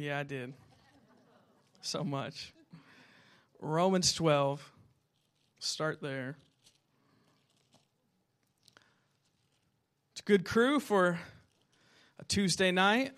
Yeah, 0.00 0.18
I 0.18 0.22
did. 0.22 0.54
So 1.82 2.02
much. 2.02 2.54
Romans 3.60 4.14
12. 4.14 4.72
Start 5.58 6.00
there. 6.00 6.38
It's 10.12 10.22
a 10.22 10.24
good 10.24 10.46
crew 10.46 10.80
for 10.80 11.18
a 12.18 12.24
Tuesday 12.24 12.70
night. 12.70 13.12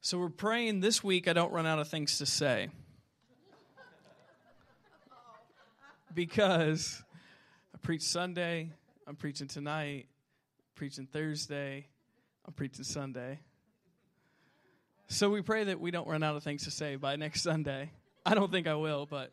So 0.00 0.18
we're 0.18 0.30
praying 0.30 0.80
this 0.80 1.04
week 1.04 1.28
I 1.28 1.34
don't 1.34 1.52
run 1.52 1.66
out 1.66 1.78
of 1.78 1.88
things 1.88 2.16
to 2.18 2.26
say. 2.26 2.70
Because 6.14 7.02
I 7.74 7.78
preach 7.82 8.00
Sunday, 8.00 8.70
I'm 9.06 9.16
preaching 9.16 9.46
tonight, 9.46 10.06
preaching 10.74 11.06
Thursday, 11.06 11.88
I'm 12.44 12.52
preaching 12.54 12.84
Sunday. 12.84 13.38
So 15.06 15.30
we 15.30 15.42
pray 15.42 15.64
that 15.64 15.80
we 15.80 15.92
don't 15.92 16.08
run 16.08 16.22
out 16.22 16.34
of 16.34 16.42
things 16.42 16.64
to 16.64 16.72
say 16.72 16.96
by 16.96 17.14
next 17.14 17.42
Sunday. 17.42 17.92
I 18.26 18.34
don't 18.34 18.50
think 18.50 18.66
I 18.66 18.74
will, 18.74 19.06
but 19.06 19.30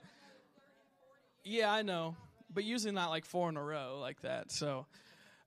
yeah, 1.44 1.72
I 1.72 1.82
know. 1.82 2.16
But 2.54 2.66
usually 2.66 2.94
not 2.94 3.10
like 3.10 3.26
four 3.26 3.50
in 3.50 3.58
a 3.58 3.64
row 3.64 3.98
like 4.00 4.22
that. 4.22 4.52
So 4.52 4.86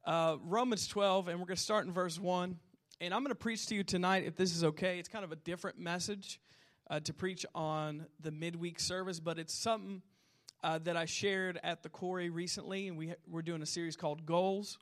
uh, 0.04 0.36
Romans 0.44 0.88
12, 0.88 1.28
and 1.28 1.38
we're 1.38 1.46
going 1.46 1.56
to 1.56 1.62
start 1.62 1.86
in 1.86 1.92
verse 1.92 2.18
1. 2.18 2.58
And 3.00 3.14
I'm 3.14 3.20
going 3.20 3.30
to 3.30 3.36
preach 3.36 3.66
to 3.66 3.74
you 3.76 3.84
tonight, 3.84 4.24
if 4.24 4.36
this 4.36 4.54
is 4.54 4.64
okay. 4.64 4.98
It's 4.98 5.08
kind 5.08 5.24
of 5.24 5.30
a 5.30 5.36
different 5.36 5.78
message 5.78 6.40
uh, 6.90 7.00
to 7.00 7.12
preach 7.12 7.46
on 7.54 8.06
the 8.20 8.32
midweek 8.32 8.80
service, 8.80 9.20
but 9.20 9.38
it's 9.38 9.54
something 9.54 10.02
uh, 10.64 10.78
that 10.78 10.96
I 10.96 11.04
shared 11.04 11.60
at 11.62 11.82
the 11.82 11.88
quarry 11.88 12.30
recently, 12.30 12.88
and 12.88 12.96
we, 12.96 13.14
we're 13.28 13.42
doing 13.42 13.62
a 13.62 13.66
series 13.66 13.96
called 13.96 14.26
Goals. 14.26 14.78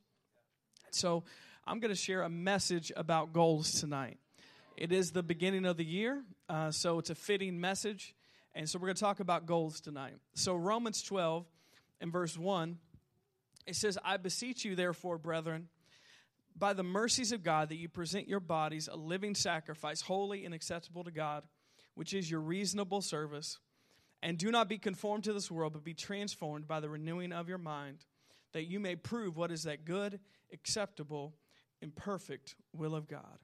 So 0.91 1.25
I'm 1.67 1.79
going 1.79 1.91
to 1.91 2.01
share 2.01 2.23
a 2.23 2.29
message 2.29 2.91
about 2.97 3.33
goals 3.33 3.81
tonight. 3.81 4.19
It 4.77 4.93
is 4.93 5.13
the 5.13 5.23
beginning 5.23 5.67
of 5.67 5.77
the 5.77 5.85
year, 5.85 6.23
uh, 6.49 6.71
so 6.71 6.99
it's 6.99 7.11
a 7.11 7.15
fitting 7.15 7.61
message. 7.61 8.15
And 8.55 8.69
so 8.69 8.79
we're 8.79 8.87
going 8.87 8.97
to 8.97 9.01
talk 9.01 9.21
about 9.21 9.47
goals 9.47 9.81
tonight. 9.81 10.15
So, 10.35 10.57
Romans 10.57 11.03
12 11.03 11.47
and 12.01 12.11
verse 12.11 12.37
1, 12.37 12.79
it 13.67 13.77
says, 13.77 13.99
I 14.05 14.17
beseech 14.17 14.65
you, 14.65 14.75
therefore, 14.75 15.19
brethren, 15.19 15.69
by 16.57 16.73
the 16.73 16.83
mercies 16.83 17.31
of 17.31 17.45
God, 17.45 17.69
that 17.69 17.77
you 17.77 17.89
present 17.89 18.27
your 18.27 18.41
bodies 18.41 18.89
a 18.91 18.97
living 18.97 19.35
sacrifice, 19.35 20.01
holy 20.01 20.45
and 20.45 20.55
acceptable 20.55 21.05
to 21.05 21.11
God, 21.11 21.45
which 21.95 22.13
is 22.13 22.31
your 22.31 22.41
reasonable 22.41 23.03
service. 23.03 23.59
And 24.23 24.37
do 24.37 24.51
not 24.51 24.69
be 24.69 24.79
conformed 24.79 25.25
to 25.25 25.33
this 25.33 25.51
world, 25.51 25.75
but 25.75 25.85
be 25.85 25.95
transformed 25.95 26.67
by 26.67 26.81
the 26.81 26.89
renewing 26.89 27.33
of 27.33 27.49
your 27.49 27.59
mind, 27.59 27.99
that 28.53 28.65
you 28.65 28.81
may 28.81 28.97
prove 28.97 29.37
what 29.37 29.53
is 29.53 29.63
that 29.65 29.85
good, 29.85 30.21
acceptable, 30.53 31.35
and 31.83 31.95
perfect 31.95 32.55
will 32.73 32.95
of 32.95 33.09
God. 33.09 33.39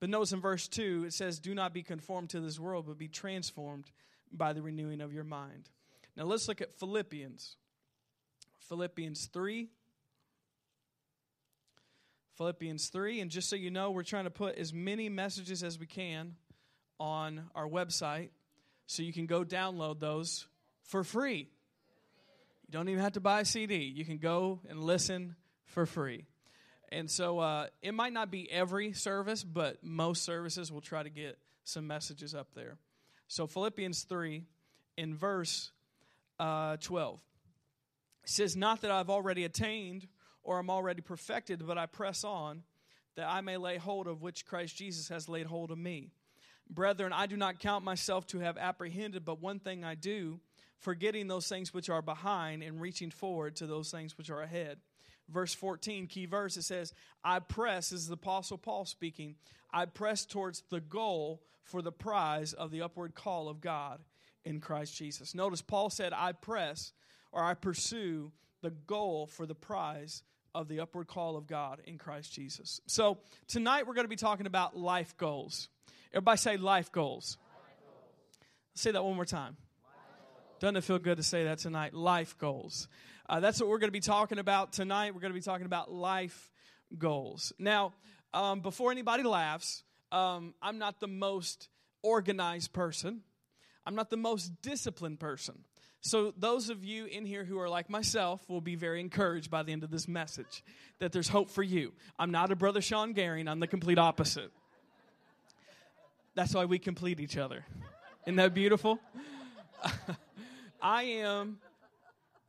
But 0.00 0.08
notice 0.08 0.32
in 0.32 0.40
verse 0.40 0.66
2, 0.68 1.04
it 1.06 1.12
says, 1.12 1.38
Do 1.38 1.54
not 1.54 1.74
be 1.74 1.82
conformed 1.82 2.30
to 2.30 2.40
this 2.40 2.58
world, 2.58 2.86
but 2.86 2.98
be 2.98 3.08
transformed 3.08 3.90
by 4.32 4.52
the 4.52 4.62
renewing 4.62 5.00
of 5.00 5.12
your 5.12 5.24
mind. 5.24 5.68
Now 6.16 6.24
let's 6.24 6.48
look 6.48 6.60
at 6.60 6.72
Philippians. 6.72 7.56
Philippians 8.60 9.26
3. 9.26 9.68
Philippians 12.36 12.88
3. 12.88 13.20
And 13.20 13.30
just 13.30 13.50
so 13.50 13.56
you 13.56 13.70
know, 13.70 13.90
we're 13.90 14.02
trying 14.02 14.24
to 14.24 14.30
put 14.30 14.56
as 14.56 14.72
many 14.72 15.08
messages 15.08 15.62
as 15.62 15.78
we 15.78 15.86
can 15.86 16.36
on 16.98 17.50
our 17.54 17.68
website 17.68 18.30
so 18.86 19.02
you 19.02 19.12
can 19.12 19.26
go 19.26 19.44
download 19.44 20.00
those 20.00 20.46
for 20.84 21.04
free. 21.04 21.50
You 22.66 22.72
don't 22.72 22.88
even 22.88 23.02
have 23.02 23.12
to 23.12 23.20
buy 23.20 23.40
a 23.40 23.44
CD. 23.44 23.76
You 23.76 24.04
can 24.04 24.18
go 24.18 24.60
and 24.68 24.82
listen 24.82 25.36
for 25.64 25.86
free. 25.86 26.26
And 26.92 27.10
so 27.10 27.38
uh, 27.38 27.66
it 27.82 27.94
might 27.94 28.12
not 28.12 28.30
be 28.30 28.50
every 28.50 28.92
service, 28.92 29.44
but 29.44 29.82
most 29.84 30.24
services 30.24 30.72
will 30.72 30.80
try 30.80 31.02
to 31.02 31.10
get 31.10 31.38
some 31.64 31.86
messages 31.86 32.34
up 32.34 32.48
there. 32.54 32.76
So 33.28 33.46
Philippians 33.46 34.02
3 34.02 34.42
in 34.96 35.14
verse 35.14 35.70
uh, 36.40 36.78
12 36.78 37.20
says, 38.24 38.56
Not 38.56 38.80
that 38.80 38.90
I've 38.90 39.10
already 39.10 39.44
attained 39.44 40.08
or 40.42 40.58
I'm 40.58 40.70
already 40.70 41.00
perfected, 41.00 41.64
but 41.64 41.78
I 41.78 41.86
press 41.86 42.24
on 42.24 42.62
that 43.16 43.28
I 43.28 43.40
may 43.40 43.56
lay 43.56 43.76
hold 43.76 44.06
of 44.06 44.22
which 44.22 44.46
Christ 44.46 44.76
Jesus 44.76 45.08
has 45.08 45.28
laid 45.28 45.46
hold 45.46 45.70
of 45.70 45.78
me. 45.78 46.10
Brethren, 46.68 47.12
I 47.12 47.26
do 47.26 47.36
not 47.36 47.58
count 47.58 47.84
myself 47.84 48.26
to 48.28 48.38
have 48.40 48.56
apprehended, 48.56 49.24
but 49.24 49.40
one 49.40 49.58
thing 49.58 49.84
I 49.84 49.94
do, 49.94 50.40
forgetting 50.78 51.26
those 51.26 51.48
things 51.48 51.74
which 51.74 51.90
are 51.90 52.02
behind 52.02 52.62
and 52.62 52.80
reaching 52.80 53.10
forward 53.10 53.56
to 53.56 53.66
those 53.66 53.90
things 53.90 54.16
which 54.16 54.30
are 54.30 54.40
ahead. 54.40 54.78
Verse 55.32 55.54
14, 55.54 56.06
key 56.06 56.26
verse, 56.26 56.56
it 56.56 56.62
says, 56.62 56.92
I 57.22 57.38
press, 57.38 57.92
is 57.92 58.08
the 58.08 58.14
Apostle 58.14 58.58
Paul 58.58 58.84
speaking, 58.84 59.36
I 59.72 59.86
press 59.86 60.26
towards 60.26 60.62
the 60.70 60.80
goal 60.80 61.42
for 61.62 61.82
the 61.82 61.92
prize 61.92 62.52
of 62.52 62.70
the 62.70 62.82
upward 62.82 63.14
call 63.14 63.48
of 63.48 63.60
God 63.60 64.00
in 64.44 64.60
Christ 64.60 64.96
Jesus. 64.96 65.34
Notice 65.34 65.62
Paul 65.62 65.90
said, 65.90 66.12
I 66.12 66.32
press 66.32 66.92
or 67.32 67.44
I 67.44 67.54
pursue 67.54 68.32
the 68.62 68.70
goal 68.70 69.26
for 69.26 69.46
the 69.46 69.54
prize 69.54 70.22
of 70.54 70.68
the 70.68 70.80
upward 70.80 71.06
call 71.06 71.36
of 71.36 71.46
God 71.46 71.80
in 71.84 71.98
Christ 71.98 72.32
Jesus. 72.32 72.80
So 72.86 73.18
tonight 73.46 73.86
we're 73.86 73.94
going 73.94 74.04
to 74.04 74.08
be 74.08 74.16
talking 74.16 74.46
about 74.46 74.76
life 74.76 75.16
goals. 75.16 75.68
Everybody 76.12 76.38
say 76.38 76.56
life 76.56 76.90
goals. 76.90 77.38
Life 77.40 77.76
goals. 77.84 78.38
Say 78.74 78.90
that 78.90 79.04
one 79.04 79.14
more 79.14 79.24
time. 79.24 79.56
Doesn't 80.58 80.76
it 80.76 80.84
feel 80.84 80.98
good 80.98 81.16
to 81.16 81.22
say 81.22 81.44
that 81.44 81.58
tonight? 81.58 81.94
Life 81.94 82.36
goals. 82.36 82.88
Uh, 83.30 83.38
that's 83.38 83.60
what 83.60 83.68
we're 83.68 83.78
going 83.78 83.86
to 83.86 83.92
be 83.92 84.00
talking 84.00 84.40
about 84.40 84.72
tonight. 84.72 85.14
We're 85.14 85.20
going 85.20 85.32
to 85.32 85.38
be 85.38 85.40
talking 85.40 85.64
about 85.64 85.92
life 85.92 86.50
goals. 86.98 87.52
Now, 87.60 87.92
um, 88.34 88.60
before 88.60 88.90
anybody 88.90 89.22
laughs, 89.22 89.84
um, 90.10 90.52
I'm 90.60 90.78
not 90.78 90.98
the 90.98 91.06
most 91.06 91.68
organized 92.02 92.72
person. 92.72 93.20
I'm 93.86 93.94
not 93.94 94.10
the 94.10 94.16
most 94.16 94.60
disciplined 94.62 95.20
person. 95.20 95.60
So, 96.00 96.34
those 96.36 96.70
of 96.70 96.84
you 96.84 97.04
in 97.04 97.24
here 97.24 97.44
who 97.44 97.60
are 97.60 97.68
like 97.68 97.88
myself 97.88 98.40
will 98.48 98.60
be 98.60 98.74
very 98.74 98.98
encouraged 98.98 99.48
by 99.48 99.62
the 99.62 99.70
end 99.70 99.84
of 99.84 99.92
this 99.92 100.08
message 100.08 100.64
that 100.98 101.12
there's 101.12 101.28
hope 101.28 101.50
for 101.50 101.62
you. 101.62 101.92
I'm 102.18 102.32
not 102.32 102.50
a 102.50 102.56
brother 102.56 102.80
Sean 102.80 103.12
Garing, 103.12 103.46
I'm 103.46 103.60
the 103.60 103.68
complete 103.68 103.98
opposite. 103.98 104.50
That's 106.34 106.52
why 106.52 106.64
we 106.64 106.80
complete 106.80 107.20
each 107.20 107.36
other. 107.36 107.64
Isn't 108.26 108.36
that 108.36 108.54
beautiful? 108.54 108.98
I 110.82 111.02
am 111.02 111.58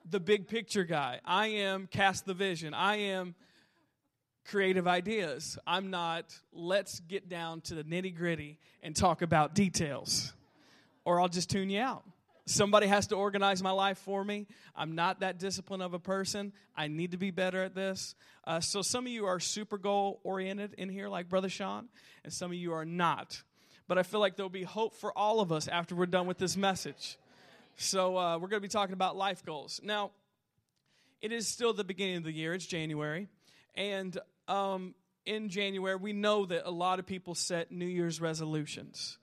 the 0.09 0.19
big 0.19 0.47
picture 0.47 0.83
guy, 0.83 1.19
I 1.25 1.47
am 1.47 1.87
cast 1.87 2.25
the 2.25 2.33
vision, 2.33 2.73
I 2.73 2.97
am 2.97 3.35
creative 4.45 4.87
ideas. 4.87 5.57
I'm 5.65 5.89
not, 5.89 6.35
let's 6.51 6.99
get 7.01 7.29
down 7.29 7.61
to 7.61 7.75
the 7.75 7.83
nitty 7.83 8.15
gritty 8.15 8.57
and 8.81 8.95
talk 8.95 9.21
about 9.21 9.55
details, 9.55 10.33
or 11.05 11.21
I'll 11.21 11.29
just 11.29 11.49
tune 11.49 11.69
you 11.69 11.81
out. 11.81 12.03
Somebody 12.45 12.87
has 12.87 13.07
to 13.07 13.15
organize 13.15 13.61
my 13.61 13.71
life 13.71 13.99
for 13.99 14.23
me. 14.23 14.47
I'm 14.75 14.95
not 14.95 15.19
that 15.19 15.37
disciplined 15.37 15.83
of 15.83 15.93
a 15.93 15.99
person. 15.99 16.53
I 16.75 16.87
need 16.87 17.11
to 17.11 17.17
be 17.17 17.31
better 17.31 17.63
at 17.63 17.75
this. 17.75 18.15
Uh, 18.45 18.59
so, 18.59 18.81
some 18.81 19.05
of 19.05 19.11
you 19.11 19.25
are 19.27 19.39
super 19.39 19.77
goal 19.77 20.19
oriented 20.23 20.73
in 20.77 20.89
here, 20.89 21.07
like 21.07 21.29
Brother 21.29 21.49
Sean, 21.49 21.87
and 22.23 22.33
some 22.33 22.51
of 22.51 22.57
you 22.57 22.73
are 22.73 22.83
not. 22.83 23.41
But 23.87 23.99
I 23.99 24.03
feel 24.03 24.19
like 24.19 24.35
there'll 24.35 24.49
be 24.49 24.63
hope 24.63 24.95
for 24.95 25.15
all 25.17 25.39
of 25.39 25.51
us 25.51 25.67
after 25.67 25.95
we're 25.95 26.07
done 26.07 26.25
with 26.25 26.39
this 26.39 26.57
message. 26.57 27.17
So, 27.81 28.15
uh, 28.15 28.37
we're 28.37 28.47
going 28.47 28.61
to 28.61 28.67
be 28.67 28.67
talking 28.67 28.93
about 28.93 29.17
life 29.17 29.43
goals. 29.43 29.81
Now, 29.83 30.11
it 31.19 31.31
is 31.31 31.47
still 31.47 31.73
the 31.73 31.83
beginning 31.83 32.17
of 32.17 32.23
the 32.23 32.31
year, 32.31 32.53
it's 32.53 32.65
January. 32.65 33.27
And 33.73 34.15
um, 34.47 34.93
in 35.25 35.49
January, 35.49 35.95
we 35.95 36.13
know 36.13 36.45
that 36.45 36.67
a 36.67 36.71
lot 36.71 36.99
of 36.99 37.07
people 37.07 37.33
set 37.33 37.71
New 37.71 37.87
Year's 37.87 38.21
resolutions. 38.21 39.17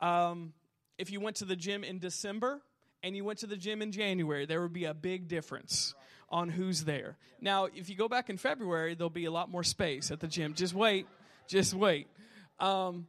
Um, 0.00 0.54
if 0.96 1.10
you 1.10 1.20
went 1.20 1.36
to 1.36 1.44
the 1.44 1.54
gym 1.54 1.84
in 1.84 1.98
December 1.98 2.62
and 3.02 3.14
you 3.14 3.24
went 3.24 3.40
to 3.40 3.46
the 3.46 3.56
gym 3.56 3.82
in 3.82 3.92
January, 3.92 4.46
there 4.46 4.62
would 4.62 4.72
be 4.72 4.86
a 4.86 4.94
big 4.94 5.28
difference 5.28 5.94
on 6.30 6.48
who's 6.48 6.84
there. 6.84 7.18
Now, 7.42 7.66
if 7.66 7.90
you 7.90 7.94
go 7.94 8.08
back 8.08 8.30
in 8.30 8.38
February, 8.38 8.94
there'll 8.94 9.10
be 9.10 9.26
a 9.26 9.30
lot 9.30 9.50
more 9.50 9.62
space 9.62 10.10
at 10.10 10.20
the 10.20 10.28
gym. 10.28 10.54
Just 10.54 10.72
wait, 10.72 11.06
just 11.46 11.74
wait. 11.74 12.08
Um, 12.58 13.06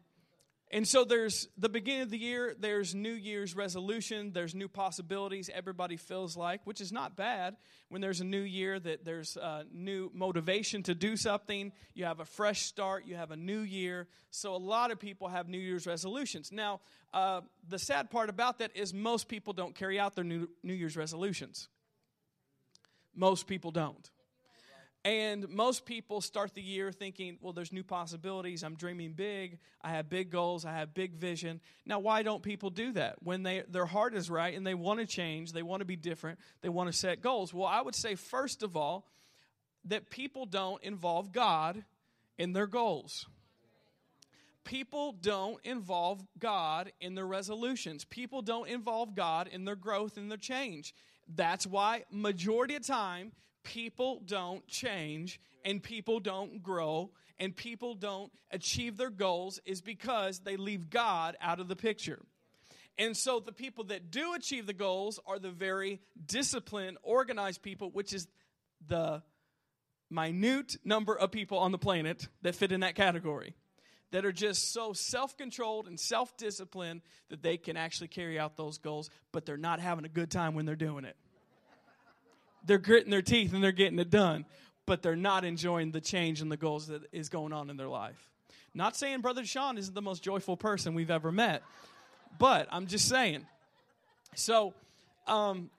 and 0.71 0.87
so 0.87 1.03
there's 1.03 1.47
the 1.57 1.67
beginning 1.67 2.03
of 2.03 2.11
the 2.11 2.17
year, 2.17 2.55
there's 2.59 2.93
New 2.93 3.13
Year's 3.13 3.55
resolution, 3.55 4.31
there's 4.33 4.53
new 4.53 4.67
possibilities, 4.67 5.49
everybody 5.51 5.97
feels 5.97 6.37
like, 6.37 6.61
which 6.65 6.79
is 6.79 6.91
not 6.91 7.15
bad 7.15 7.55
when 7.89 8.01
there's 8.01 8.21
a 8.21 8.25
new 8.25 8.41
year, 8.41 8.79
that 8.79 9.03
there's 9.03 9.35
a 9.35 9.65
new 9.71 10.11
motivation 10.13 10.83
to 10.83 10.93
do 10.93 11.17
something, 11.17 11.71
you 11.95 12.05
have 12.05 12.19
a 12.19 12.25
fresh 12.25 12.61
start, 12.61 13.05
you 13.05 13.15
have 13.15 13.31
a 13.31 13.35
new 13.35 13.61
year. 13.61 14.07
So 14.29 14.55
a 14.55 14.57
lot 14.57 14.91
of 14.91 14.99
people 14.99 15.27
have 15.27 15.49
New 15.49 15.57
Year's 15.57 15.87
resolutions. 15.87 16.51
Now, 16.51 16.81
uh, 17.15 17.41
the 17.67 17.79
sad 17.79 18.11
part 18.11 18.29
about 18.29 18.59
that 18.59 18.75
is 18.75 18.93
most 18.93 19.27
people 19.27 19.53
don't 19.53 19.73
carry 19.73 19.99
out 19.99 20.13
their 20.13 20.23
new, 20.23 20.49
new 20.61 20.73
Year's 20.75 20.95
resolutions. 20.95 21.67
Most 23.15 23.47
people 23.47 23.71
don't. 23.71 24.07
And 25.05 25.47
most 25.47 25.85
people 25.85 26.19
start 26.19 26.53
the 26.53 26.61
year 26.61 26.91
thinking, 26.91 27.37
well, 27.41 27.53
there's 27.53 27.71
new 27.71 27.85
possibilities. 27.85 28.63
I'm 28.63 28.75
dreaming 28.75 29.13
big. 29.13 29.59
I 29.81 29.91
have 29.91 30.09
big 30.09 30.29
goals. 30.29 30.65
I 30.65 30.73
have 30.73 30.93
big 30.93 31.13
vision. 31.13 31.61
Now, 31.85 31.99
why 31.99 32.21
don't 32.21 32.43
people 32.43 32.69
do 32.69 32.91
that? 32.91 33.15
When 33.23 33.43
they, 33.43 33.63
their 33.69 33.85
heart 33.85 34.13
is 34.13 34.29
right 34.29 34.53
and 34.53 34.67
they 34.67 34.73
want 34.73 34.99
to 34.99 35.05
change, 35.05 35.53
they 35.53 35.63
want 35.63 35.79
to 35.79 35.85
be 35.85 35.95
different, 35.95 36.37
they 36.61 36.67
want 36.69 36.91
to 36.91 36.97
set 36.97 37.21
goals. 37.21 37.53
Well, 37.53 37.65
I 37.65 37.81
would 37.81 37.95
say, 37.95 38.15
first 38.15 38.61
of 38.61 38.75
all, 38.75 39.07
that 39.85 40.09
people 40.09 40.45
don't 40.45 40.83
involve 40.83 41.31
God 41.31 41.85
in 42.37 42.51
their 42.51 42.67
goals. 42.67 43.25
people 44.69 45.13
don't 45.13 45.59
involve 45.65 46.23
God 46.37 46.91
in 47.01 47.15
their 47.15 47.25
resolutions. 47.25 48.05
People 48.05 48.43
don't 48.43 48.69
involve 48.69 49.15
God 49.15 49.47
in 49.47 49.65
their 49.65 49.75
growth 49.75 50.15
and 50.15 50.29
their 50.29 50.37
change. 50.37 50.93
That's 51.27 51.65
why 51.65 52.03
majority 52.11 52.75
of 52.75 52.85
time 52.85 53.31
people 53.63 54.21
don't 54.25 54.65
change 54.67 55.39
and 55.65 55.81
people 55.81 56.19
don't 56.19 56.61
grow 56.63 57.11
and 57.39 57.55
people 57.55 57.95
don't 57.95 58.31
achieve 58.51 58.97
their 58.97 59.09
goals 59.09 59.59
is 59.65 59.81
because 59.81 60.39
they 60.39 60.57
leave 60.57 60.89
God 60.89 61.37
out 61.41 61.59
of 61.59 61.67
the 61.67 61.75
picture. 61.75 62.19
And 62.97 63.15
so 63.15 63.39
the 63.39 63.53
people 63.53 63.85
that 63.85 64.11
do 64.11 64.33
achieve 64.33 64.65
the 64.65 64.73
goals 64.73 65.19
are 65.25 65.39
the 65.39 65.51
very 65.51 66.01
disciplined, 66.25 66.97
organized 67.01 67.61
people, 67.61 67.91
which 67.91 68.13
is 68.13 68.27
the 68.85 69.23
minute 70.09 70.75
number 70.83 71.17
of 71.17 71.31
people 71.31 71.59
on 71.59 71.71
the 71.71 71.77
planet 71.77 72.27
that 72.41 72.55
fit 72.55 72.71
in 72.71 72.81
that 72.81 72.95
category 72.95 73.55
that 74.11 74.25
are 74.25 74.31
just 74.31 74.73
so 74.73 74.93
self 74.93 75.37
controlled 75.37 75.87
and 75.87 75.99
self 75.99 76.35
disciplined 76.37 77.01
that 77.29 77.41
they 77.41 77.57
can 77.57 77.77
actually 77.77 78.07
carry 78.07 78.39
out 78.39 78.57
those 78.57 78.77
goals, 78.77 79.09
but 79.31 79.45
they're 79.45 79.57
not 79.57 79.79
having 79.79 80.05
a 80.05 80.09
good 80.09 80.31
time 80.31 80.55
when 80.55 80.65
they're 80.65 80.75
doing 80.75 81.05
it. 81.05 81.15
They're 82.65 82.77
gritting 82.77 83.11
their 83.11 83.21
teeth 83.21 83.53
and 83.53 83.63
they're 83.63 83.71
getting 83.71 83.99
it 83.99 84.09
done, 84.09 84.45
but 84.85 85.01
they're 85.01 85.15
not 85.15 85.45
enjoying 85.45 85.91
the 85.91 86.01
change 86.01 86.41
and 86.41 86.51
the 86.51 86.57
goals 86.57 86.87
that 86.87 87.01
is 87.11 87.29
going 87.29 87.53
on 87.53 87.69
in 87.69 87.77
their 87.77 87.87
life. 87.87 88.29
Not 88.73 88.95
saying 88.95 89.21
Brother 89.21 89.45
Sean 89.45 89.77
isn't 89.77 89.93
the 89.93 90.01
most 90.01 90.23
joyful 90.23 90.57
person 90.57 90.93
we've 90.93 91.11
ever 91.11 91.31
met, 91.31 91.63
but 92.37 92.67
I'm 92.71 92.87
just 92.87 93.07
saying. 93.07 93.45
So, 94.35 94.73
um, 95.27 95.69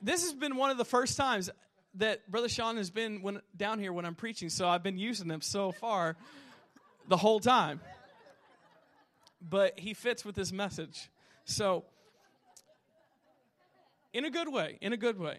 this 0.00 0.22
has 0.22 0.34
been 0.34 0.56
one 0.56 0.70
of 0.70 0.78
the 0.78 0.84
first 0.84 1.16
times 1.16 1.50
that 1.94 2.28
Brother 2.30 2.48
Sean 2.48 2.76
has 2.76 2.90
been 2.90 3.22
when, 3.22 3.40
down 3.56 3.78
here 3.78 3.92
when 3.92 4.04
I'm 4.04 4.14
preaching, 4.14 4.48
so 4.48 4.68
I've 4.68 4.82
been 4.82 4.98
using 4.98 5.28
them 5.28 5.40
so 5.40 5.72
far 5.72 6.16
the 7.08 7.16
whole 7.16 7.40
time. 7.40 7.80
But 9.40 9.78
he 9.78 9.94
fits 9.94 10.24
with 10.24 10.34
this 10.34 10.52
message. 10.52 11.08
So, 11.44 11.84
in 14.12 14.24
a 14.24 14.30
good 14.30 14.52
way, 14.52 14.78
in 14.80 14.92
a 14.92 14.96
good 14.96 15.18
way. 15.18 15.38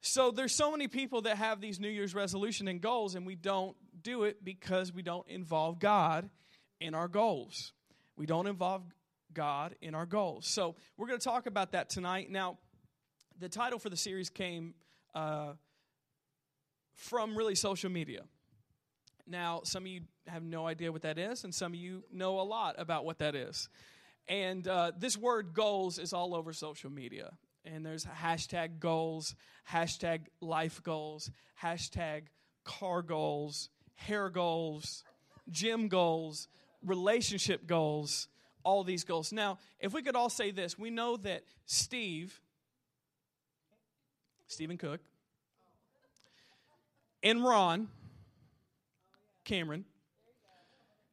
So 0.00 0.30
there's 0.30 0.54
so 0.54 0.70
many 0.70 0.88
people 0.88 1.22
that 1.22 1.36
have 1.36 1.60
these 1.60 1.78
New 1.78 1.88
Year's 1.88 2.14
resolution 2.14 2.68
and 2.68 2.80
goals, 2.80 3.14
and 3.14 3.26
we 3.26 3.34
don't 3.34 3.76
do 4.02 4.24
it 4.24 4.42
because 4.42 4.92
we 4.92 5.02
don't 5.02 5.28
involve 5.28 5.78
God 5.78 6.30
in 6.80 6.94
our 6.94 7.08
goals. 7.08 7.72
We 8.16 8.26
don't 8.26 8.46
involve 8.46 8.82
God 9.32 9.74
in 9.82 9.94
our 9.94 10.06
goals. 10.06 10.46
So 10.46 10.74
we're 10.96 11.06
going 11.06 11.18
to 11.18 11.24
talk 11.24 11.46
about 11.46 11.72
that 11.72 11.90
tonight. 11.90 12.30
Now, 12.30 12.58
the 13.38 13.48
title 13.48 13.78
for 13.78 13.90
the 13.90 13.96
series 13.96 14.30
came 14.30 14.74
uh, 15.14 15.52
from 16.94 17.36
really 17.36 17.54
social 17.54 17.90
media. 17.90 18.22
Now, 19.26 19.60
some 19.64 19.84
of 19.84 19.88
you 19.88 20.00
have 20.26 20.42
no 20.42 20.66
idea 20.66 20.90
what 20.90 21.02
that 21.02 21.18
is, 21.18 21.44
and 21.44 21.54
some 21.54 21.72
of 21.72 21.78
you 21.78 22.04
know 22.12 22.40
a 22.40 22.42
lot 22.42 22.74
about 22.78 23.04
what 23.04 23.18
that 23.18 23.34
is. 23.34 23.68
And 24.28 24.66
uh, 24.66 24.92
this 24.98 25.16
word 25.16 25.52
goals 25.54 25.98
is 25.98 26.12
all 26.12 26.34
over 26.34 26.52
social 26.52 26.90
media. 26.90 27.32
And 27.64 27.84
there's 27.84 28.06
hashtag 28.06 28.78
goals, 28.80 29.34
hashtag 29.70 30.22
life 30.40 30.82
goals, 30.82 31.30
hashtag 31.62 32.22
car 32.64 33.02
goals, 33.02 33.68
hair 33.94 34.30
goals, 34.30 35.04
gym 35.50 35.88
goals, 35.88 36.48
relationship 36.84 37.66
goals, 37.66 38.28
all 38.64 38.84
these 38.84 39.04
goals. 39.04 39.32
Now, 39.32 39.58
if 39.78 39.92
we 39.92 40.02
could 40.02 40.16
all 40.16 40.30
say 40.30 40.50
this, 40.50 40.78
we 40.78 40.90
know 40.90 41.16
that 41.18 41.42
Steve, 41.66 42.40
Stephen 44.46 44.78
Cook, 44.78 45.00
and 47.22 47.44
Ron, 47.44 47.88
Cameron, 49.44 49.84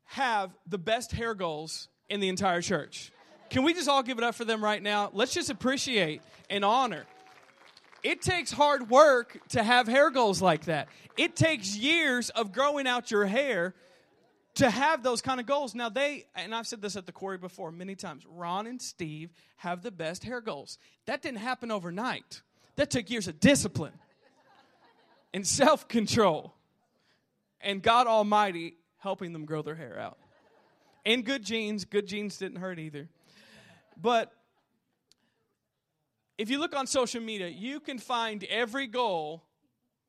have 0.05 0.51
the 0.65 0.77
best 0.77 1.11
hair 1.11 1.33
goals 1.33 1.89
in 2.09 2.21
the 2.21 2.29
entire 2.29 2.61
church. 2.61 3.11
Can 3.49 3.63
we 3.63 3.73
just 3.73 3.87
all 3.87 4.03
give 4.03 4.17
it 4.17 4.23
up 4.23 4.35
for 4.35 4.45
them 4.45 4.63
right 4.63 4.81
now? 4.81 5.09
Let's 5.13 5.33
just 5.33 5.49
appreciate 5.49 6.21
and 6.49 6.65
honor. 6.65 7.05
It 8.03 8.21
takes 8.21 8.51
hard 8.51 8.89
work 8.89 9.39
to 9.49 9.63
have 9.63 9.87
hair 9.87 10.09
goals 10.09 10.41
like 10.41 10.65
that. 10.65 10.87
It 11.17 11.35
takes 11.35 11.75
years 11.75 12.29
of 12.29 12.51
growing 12.51 12.87
out 12.87 13.11
your 13.11 13.25
hair 13.25 13.73
to 14.55 14.69
have 14.69 15.03
those 15.03 15.21
kind 15.21 15.39
of 15.39 15.45
goals. 15.45 15.75
Now, 15.75 15.89
they, 15.89 16.25
and 16.35 16.53
I've 16.53 16.67
said 16.67 16.81
this 16.81 16.95
at 16.95 17.05
the 17.05 17.11
quarry 17.11 17.37
before 17.37 17.71
many 17.71 17.95
times, 17.95 18.25
Ron 18.27 18.67
and 18.67 18.81
Steve 18.81 19.31
have 19.57 19.81
the 19.81 19.91
best 19.91 20.23
hair 20.23 20.41
goals. 20.41 20.77
That 21.05 21.21
didn't 21.21 21.39
happen 21.39 21.71
overnight, 21.71 22.41
that 22.75 22.89
took 22.91 23.09
years 23.09 23.27
of 23.27 23.39
discipline 23.39 23.93
and 25.33 25.45
self 25.45 25.87
control. 25.87 26.53
And 27.61 27.81
God 27.81 28.07
Almighty 28.07 28.77
helping 28.99 29.33
them 29.33 29.45
grow 29.45 29.61
their 29.61 29.75
hair 29.75 29.99
out. 29.99 30.17
And 31.05 31.25
good 31.25 31.43
genes, 31.43 31.85
good 31.85 32.07
genes 32.07 32.37
didn't 32.37 32.57
hurt 32.57 32.79
either. 32.79 33.09
But 33.99 34.31
if 36.37 36.49
you 36.49 36.59
look 36.59 36.75
on 36.75 36.85
social 36.85 37.21
media, 37.21 37.47
you 37.47 37.79
can 37.79 37.97
find 37.97 38.43
every 38.45 38.87
goal 38.87 39.43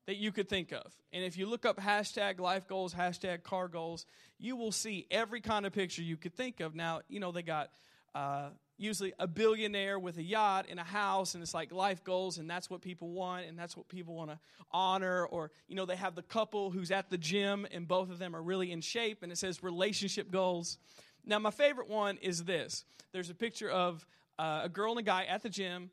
that 0.05 0.17
you 0.17 0.31
could 0.31 0.47
think 0.47 0.71
of. 0.71 0.85
And 1.11 1.23
if 1.23 1.37
you 1.37 1.47
look 1.47 1.65
up 1.65 1.79
hashtag 1.79 2.39
life 2.39 2.67
goals, 2.67 2.93
hashtag 2.93 3.43
car 3.43 3.67
goals, 3.67 4.05
you 4.37 4.55
will 4.55 4.71
see 4.71 5.07
every 5.09 5.41
kind 5.41 5.65
of 5.65 5.73
picture 5.73 6.01
you 6.01 6.17
could 6.17 6.35
think 6.35 6.59
of. 6.59 6.75
Now, 6.75 7.01
you 7.09 7.19
know, 7.19 7.31
they 7.31 7.41
got 7.41 7.71
uh, 8.13 8.49
usually 8.79 9.13
a 9.19 9.27
billionaire 9.27 9.99
with 9.99 10.17
a 10.17 10.23
yacht 10.23 10.65
and 10.69 10.79
a 10.79 10.83
house 10.83 11.33
and 11.33 11.43
it's 11.43 11.53
like 11.53 11.71
life 11.71 12.03
goals 12.03 12.37
and 12.37 12.49
that's 12.49 12.69
what 12.69 12.81
people 12.81 13.09
want 13.09 13.45
and 13.45 13.59
that's 13.59 13.75
what 13.75 13.87
people 13.89 14.15
want 14.15 14.31
to 14.31 14.39
honor 14.71 15.25
or 15.25 15.51
you 15.67 15.75
know 15.75 15.85
they 15.85 15.97
have 15.97 16.15
the 16.15 16.23
couple 16.23 16.71
who's 16.71 16.89
at 16.89 17.09
the 17.09 17.17
gym 17.17 17.67
and 17.71 17.87
both 17.87 18.09
of 18.09 18.19
them 18.19 18.35
are 18.35 18.41
really 18.41 18.71
in 18.71 18.79
shape 18.79 19.21
and 19.21 19.31
it 19.31 19.37
says 19.37 19.61
relationship 19.61 20.31
goals 20.31 20.77
now 21.25 21.39
my 21.39 21.51
favorite 21.51 21.89
one 21.89 22.17
is 22.17 22.43
this 22.43 22.85
there's 23.11 23.29
a 23.29 23.35
picture 23.35 23.69
of 23.69 24.05
uh, 24.37 24.61
a 24.63 24.69
girl 24.69 24.91
and 24.91 24.99
a 24.99 25.03
guy 25.03 25.25
at 25.25 25.43
the 25.43 25.49
gym 25.49 25.89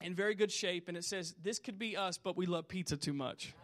in 0.00 0.14
very 0.14 0.34
good 0.34 0.50
shape 0.50 0.88
and 0.88 0.96
it 0.96 1.04
says 1.04 1.34
this 1.42 1.58
could 1.58 1.78
be 1.78 1.96
us 1.96 2.18
but 2.18 2.36
we 2.36 2.46
love 2.46 2.68
pizza 2.68 2.96
too 2.96 3.12
much 3.12 3.54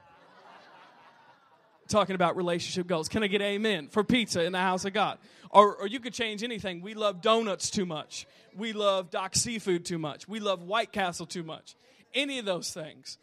talking 1.89 2.15
about 2.15 2.37
relationship 2.37 2.87
goals. 2.87 3.09
Can 3.09 3.23
I 3.23 3.27
get 3.27 3.41
amen 3.41 3.89
for 3.89 4.05
pizza 4.05 4.45
in 4.45 4.53
the 4.53 4.59
house 4.59 4.85
of 4.85 4.93
God? 4.93 5.19
Or, 5.51 5.75
or 5.77 5.87
you 5.87 6.01
could 6.01 6.13
change 6.13 6.43
anything. 6.43 6.83
We 6.83 6.95
love 6.95 7.23
donuts 7.23 7.71
too 7.71 7.87
much. 7.87 8.27
We 8.55 8.73
love 8.73 9.11
Doc 9.11 9.35
Seafood 9.35 9.85
too 9.85 9.99
much. 9.99 10.29
We 10.29 10.41
love 10.41 10.63
White 10.63 10.93
Castle 10.93 11.27
too 11.27 11.43
much. 11.43 11.75
Any 12.15 12.39
of 12.39 12.45
those 12.45 12.73
things. 12.73 13.19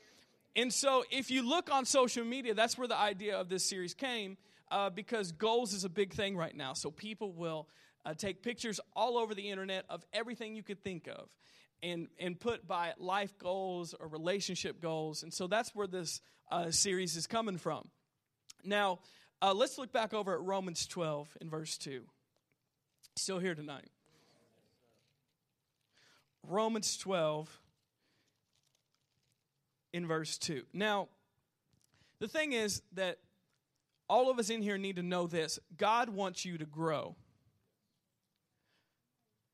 And 0.56 0.74
so 0.74 1.04
if 1.12 1.30
you 1.30 1.48
look 1.48 1.72
on 1.72 1.86
social 1.86 2.24
media, 2.24 2.54
that's 2.54 2.78
where 2.78 2.88
the 2.88 2.98
idea 2.98 3.38
of 3.38 3.50
this 3.50 3.64
series 3.64 3.94
came 3.94 4.38
uh, 4.72 4.90
because 4.90 5.32
goals 5.32 5.74
is 5.74 5.84
a 5.84 5.90
big 5.90 6.14
thing 6.14 6.36
right 6.36 6.56
now. 6.56 6.74
So 6.74 6.92
people 6.92 7.32
will 7.34 7.68
uh, 8.06 8.14
take 8.14 8.42
pictures 8.42 8.80
all 8.96 9.18
over 9.18 9.34
the 9.34 9.50
internet 9.50 9.86
of 9.90 10.04
everything 10.14 10.56
you 10.56 10.64
could 10.64 10.84
think 10.84 11.08
of 11.08 11.30
and, 11.82 12.08
and 12.20 12.40
put 12.40 12.68
by 12.68 12.94
life 12.98 13.38
goals 13.38 13.94
or 14.00 14.08
relationship 14.08 14.82
goals. 14.82 15.24
And 15.24 15.34
so 15.34 15.48
that's 15.48 15.74
where 15.74 15.88
this 15.88 16.22
uh, 16.52 16.72
series 16.72 17.16
is 17.16 17.28
coming 17.28 17.58
from. 17.58 17.90
Now, 18.64 19.00
uh, 19.42 19.54
let's 19.54 19.78
look 19.78 19.92
back 19.92 20.14
over 20.14 20.34
at 20.34 20.42
Romans 20.42 20.88
12 20.88 21.38
in 21.42 21.50
verse 21.50 21.78
2. 21.78 22.04
Still 23.16 23.40
here 23.40 23.56
tonight. 23.56 23.90
Romans 26.44 26.98
12 26.98 27.60
in 29.94 30.08
verse 30.08 30.38
2. 30.38 30.64
Now, 30.74 31.08
the 32.20 32.28
thing 32.28 32.54
is 32.54 32.82
that 32.94 33.18
all 34.08 34.30
of 34.30 34.40
us 34.40 34.50
in 34.50 34.62
here 34.62 34.78
need 34.78 34.98
to 34.98 35.04
know 35.04 35.28
this 35.28 35.60
God 35.78 36.10
wants 36.10 36.46
you 36.46 36.58
to 36.58 36.66
grow. 36.66 37.16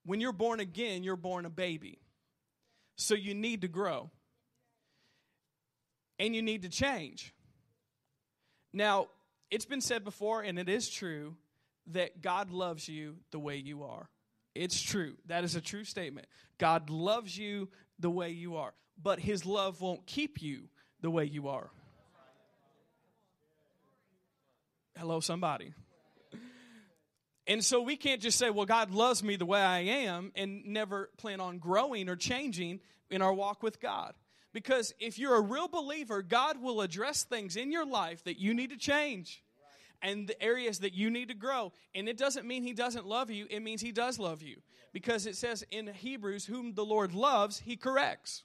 When 0.05 0.20
you're 0.20 0.34
born 0.34 0.60
again, 0.60 1.03
you're 1.03 1.15
born 1.15 1.46
a 1.46 1.50
baby. 1.50 2.00
So 2.96 3.13
you 3.13 3.34
need 3.34 3.62
to 3.62 3.67
grow. 3.67 4.10
And 6.20 6.36
you 6.36 6.41
need 6.41 6.63
to 6.63 6.70
change. 6.70 7.34
Now, 8.74 9.08
it's 9.50 9.65
been 9.65 9.81
said 9.81 10.03
before, 10.03 10.41
and 10.41 10.58
it 10.58 10.70
is 10.70 10.89
true, 10.89 11.36
that 11.88 12.22
God 12.22 12.51
loves 12.51 12.88
you 12.88 13.17
the 13.31 13.39
way 13.39 13.58
you 13.58 13.84
are. 13.84 14.10
It's 14.53 14.81
true. 14.81 15.15
That 15.27 15.43
is 15.43 15.55
a 15.55 15.62
true 15.62 15.84
statement. 15.84 16.27
God 16.58 16.89
loves 16.89 17.38
you 17.38 17.70
the 18.00 18.10
way 18.10 18.29
you 18.29 18.55
are, 18.58 18.74
but 19.01 19.20
His 19.20 19.46
love 19.46 19.81
won't 19.81 20.05
keep 20.05 20.41
you 20.41 20.70
the 21.01 21.10
way 21.10 21.25
you 21.25 21.48
are. 21.48 21.72
Hello, 24.98 25.19
somebody. 25.19 25.74
And 27.48 27.63
so 27.63 27.81
we 27.81 27.98
can't 27.98 28.21
just 28.21 28.38
say, 28.38 28.50
well, 28.50 28.65
God 28.65 28.91
loves 28.91 29.24
me 29.24 29.36
the 29.36 29.45
way 29.45 29.60
I 29.60 29.79
am 29.79 30.31
and 30.36 30.65
never 30.65 31.10
plan 31.17 31.39
on 31.41 31.57
growing 31.57 32.07
or 32.07 32.15
changing 32.15 32.79
in 33.10 33.21
our 33.21 33.33
walk 33.33 33.63
with 33.63 33.81
God. 33.81 34.13
Because 34.53 34.93
if 35.00 35.17
you're 35.17 35.36
a 35.36 35.41
real 35.41 35.67
believer, 35.67 36.21
God 36.21 36.62
will 36.62 36.81
address 36.81 37.24
things 37.24 37.55
in 37.55 37.71
your 37.71 37.86
life 37.86 38.24
that 38.25 38.39
you 38.39 38.53
need 38.53 38.69
to 38.69 38.77
change 38.77 39.43
and 40.01 40.27
the 40.27 40.41
areas 40.41 40.79
that 40.79 40.93
you 40.93 41.10
need 41.10 41.29
to 41.29 41.33
grow. 41.33 41.71
And 41.95 42.10
it 42.10 42.17
doesn't 42.17 42.48
mean 42.48 42.63
He 42.63 42.74
doesn't 42.74 43.05
love 43.05 43.31
you, 43.31 43.48
it 43.50 43.62
means 43.62 43.81
He 43.81 43.91
does 43.91 44.19
love 44.19 44.41
you. 44.41 44.57
Because 44.93 45.25
it 45.25 45.38
says 45.38 45.63
in 45.71 45.88
Hebrews, 45.88 46.45
whom 46.45 46.74
the 46.74 46.86
Lord 46.86 47.13
loves, 47.13 47.60
He 47.60 47.77
corrects. 47.77 48.43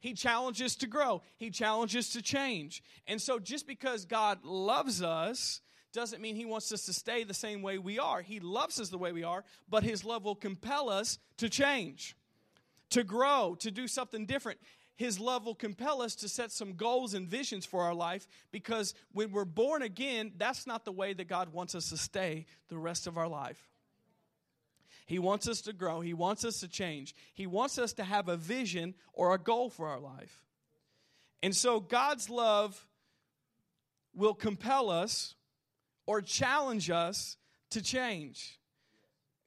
He 0.00 0.14
challenges 0.14 0.76
to 0.76 0.86
grow, 0.86 1.22
He 1.36 1.50
challenges 1.50 2.10
to 2.10 2.22
change. 2.22 2.82
And 3.06 3.20
so 3.20 3.38
just 3.38 3.66
because 3.66 4.06
God 4.06 4.44
loves 4.44 5.02
us, 5.02 5.60
doesn't 5.94 6.20
mean 6.20 6.36
He 6.36 6.44
wants 6.44 6.70
us 6.72 6.84
to 6.86 6.92
stay 6.92 7.24
the 7.24 7.32
same 7.32 7.62
way 7.62 7.78
we 7.78 7.98
are. 7.98 8.20
He 8.20 8.40
loves 8.40 8.78
us 8.78 8.90
the 8.90 8.98
way 8.98 9.12
we 9.12 9.24
are, 9.24 9.44
but 9.68 9.82
His 9.82 10.04
love 10.04 10.24
will 10.24 10.34
compel 10.34 10.90
us 10.90 11.18
to 11.38 11.48
change, 11.48 12.14
to 12.90 13.02
grow, 13.02 13.56
to 13.60 13.70
do 13.70 13.88
something 13.88 14.26
different. 14.26 14.58
His 14.96 15.18
love 15.18 15.46
will 15.46 15.54
compel 15.54 16.02
us 16.02 16.14
to 16.16 16.28
set 16.28 16.52
some 16.52 16.74
goals 16.74 17.14
and 17.14 17.26
visions 17.26 17.64
for 17.64 17.82
our 17.82 17.94
life 17.94 18.28
because 18.52 18.94
when 19.12 19.32
we're 19.32 19.44
born 19.44 19.82
again, 19.82 20.32
that's 20.36 20.66
not 20.66 20.84
the 20.84 20.92
way 20.92 21.12
that 21.14 21.26
God 21.26 21.52
wants 21.52 21.74
us 21.74 21.88
to 21.88 21.96
stay 21.96 22.46
the 22.68 22.78
rest 22.78 23.06
of 23.06 23.18
our 23.18 23.26
life. 23.26 23.70
He 25.06 25.18
wants 25.18 25.48
us 25.48 25.60
to 25.62 25.72
grow. 25.72 26.00
He 26.00 26.14
wants 26.14 26.44
us 26.44 26.60
to 26.60 26.68
change. 26.68 27.14
He 27.34 27.46
wants 27.46 27.78
us 27.78 27.92
to 27.94 28.04
have 28.04 28.28
a 28.28 28.36
vision 28.36 28.94
or 29.12 29.34
a 29.34 29.38
goal 29.38 29.68
for 29.68 29.88
our 29.88 29.98
life. 29.98 30.42
And 31.42 31.54
so 31.54 31.80
God's 31.80 32.30
love 32.30 32.86
will 34.14 34.32
compel 34.32 34.90
us 34.90 35.34
or 36.06 36.20
challenge 36.20 36.90
us 36.90 37.36
to 37.70 37.82
change. 37.82 38.58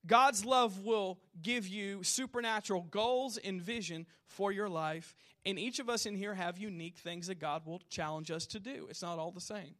God's 0.06 0.46
love 0.46 0.86
will 0.86 1.20
give 1.42 1.68
you 1.68 2.04
supernatural 2.04 2.88
goals 2.90 3.38
and 3.38 3.62
vision 3.62 4.06
for 4.26 4.52
your 4.52 4.70
life. 4.70 5.16
And 5.46 5.60
each 5.60 5.80
of 5.80 5.90
us 5.90 6.06
in 6.06 6.16
here 6.16 6.34
have 6.34 6.58
unique 6.58 6.98
things 6.98 7.28
that 7.28 7.40
God 7.40 7.66
will 7.66 7.82
challenge 7.90 8.32
us 8.32 8.46
to 8.48 8.60
do. 8.60 8.88
It's 8.90 9.02
not 9.02 9.20
all 9.20 9.32
the 9.32 9.42
same. 9.42 9.76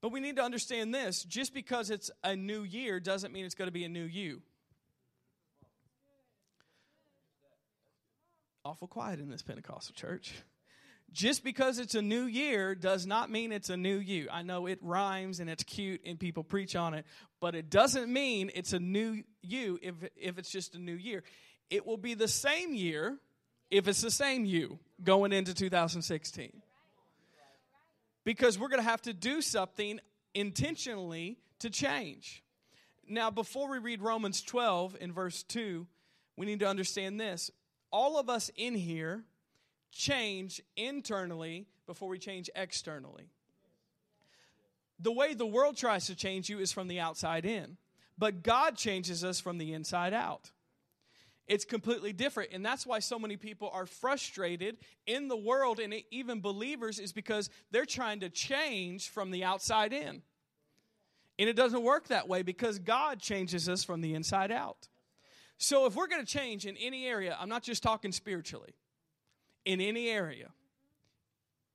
But 0.00 0.12
we 0.12 0.20
need 0.20 0.36
to 0.36 0.42
understand 0.42 0.94
this 0.94 1.24
just 1.24 1.52
because 1.52 1.90
it's 1.90 2.10
a 2.22 2.36
new 2.36 2.62
year 2.62 3.00
doesn't 3.00 3.32
mean 3.32 3.44
it's 3.44 3.56
going 3.56 3.68
to 3.68 3.72
be 3.72 3.84
a 3.84 3.88
new 3.88 4.04
you. 4.04 4.42
Awful 8.64 8.86
quiet 8.86 9.18
in 9.18 9.28
this 9.30 9.42
Pentecostal 9.42 9.94
church. 9.94 10.34
Just 11.12 11.42
because 11.42 11.78
it's 11.78 11.94
a 11.94 12.02
new 12.02 12.24
year 12.24 12.74
does 12.74 13.06
not 13.06 13.30
mean 13.30 13.50
it's 13.50 13.70
a 13.70 13.76
new 13.76 13.96
you. 13.96 14.28
I 14.30 14.42
know 14.42 14.66
it 14.66 14.78
rhymes 14.82 15.40
and 15.40 15.48
it's 15.48 15.64
cute 15.64 16.02
and 16.04 16.20
people 16.20 16.44
preach 16.44 16.76
on 16.76 16.94
it, 16.94 17.06
but 17.40 17.54
it 17.54 17.70
doesn't 17.70 18.12
mean 18.12 18.50
it's 18.54 18.72
a 18.72 18.78
new 18.78 19.22
you 19.42 19.78
if, 19.82 19.94
if 20.16 20.38
it's 20.38 20.50
just 20.50 20.74
a 20.74 20.78
new 20.78 20.94
year. 20.94 21.22
It 21.70 21.86
will 21.86 21.96
be 21.96 22.14
the 22.14 22.28
same 22.28 22.74
year 22.74 23.18
if 23.70 23.88
it's 23.88 24.02
the 24.02 24.10
same 24.10 24.44
you 24.44 24.78
going 25.02 25.32
into 25.32 25.54
2016 25.54 26.62
because 28.24 28.58
we're 28.58 28.68
going 28.68 28.82
to 28.82 28.88
have 28.88 29.02
to 29.02 29.14
do 29.14 29.40
something 29.40 30.00
intentionally 30.34 31.38
to 31.60 31.70
change. 31.70 32.42
Now, 33.08 33.30
before 33.30 33.70
we 33.70 33.78
read 33.78 34.02
Romans 34.02 34.42
12 34.42 34.98
in 35.00 35.12
verse 35.12 35.42
2, 35.44 35.86
we 36.36 36.44
need 36.44 36.60
to 36.60 36.68
understand 36.68 37.18
this. 37.18 37.50
All 37.90 38.18
of 38.18 38.28
us 38.28 38.50
in 38.54 38.74
here 38.74 39.24
change 39.90 40.60
internally 40.76 41.66
before 41.86 42.08
we 42.08 42.18
change 42.18 42.50
externally. 42.54 43.28
The 45.00 45.12
way 45.12 45.34
the 45.34 45.46
world 45.46 45.76
tries 45.76 46.06
to 46.06 46.16
change 46.16 46.48
you 46.48 46.58
is 46.58 46.72
from 46.72 46.88
the 46.88 47.00
outside 47.00 47.44
in, 47.44 47.76
but 48.16 48.42
God 48.42 48.76
changes 48.76 49.22
us 49.24 49.40
from 49.40 49.58
the 49.58 49.72
inside 49.72 50.12
out. 50.12 50.50
It's 51.46 51.64
completely 51.64 52.12
different. 52.12 52.50
And 52.52 52.64
that's 52.64 52.86
why 52.86 52.98
so 52.98 53.18
many 53.18 53.36
people 53.36 53.70
are 53.72 53.86
frustrated 53.86 54.76
in 55.06 55.28
the 55.28 55.36
world 55.36 55.80
and 55.80 55.94
even 56.10 56.40
believers 56.40 56.98
is 56.98 57.12
because 57.12 57.48
they're 57.70 57.86
trying 57.86 58.20
to 58.20 58.28
change 58.28 59.08
from 59.08 59.30
the 59.30 59.44
outside 59.44 59.94
in. 59.94 60.22
And 61.38 61.48
it 61.48 61.56
doesn't 61.56 61.82
work 61.82 62.08
that 62.08 62.28
way 62.28 62.42
because 62.42 62.78
God 62.78 63.20
changes 63.20 63.68
us 63.68 63.82
from 63.82 64.02
the 64.02 64.14
inside 64.14 64.50
out. 64.50 64.88
So 65.56 65.86
if 65.86 65.96
we're 65.96 66.08
going 66.08 66.24
to 66.24 66.30
change 66.30 66.66
in 66.66 66.76
any 66.76 67.06
area, 67.06 67.36
I'm 67.40 67.48
not 67.48 67.62
just 67.62 67.82
talking 67.82 68.12
spiritually, 68.12 68.74
in 69.68 69.82
any 69.82 70.08
area, 70.08 70.48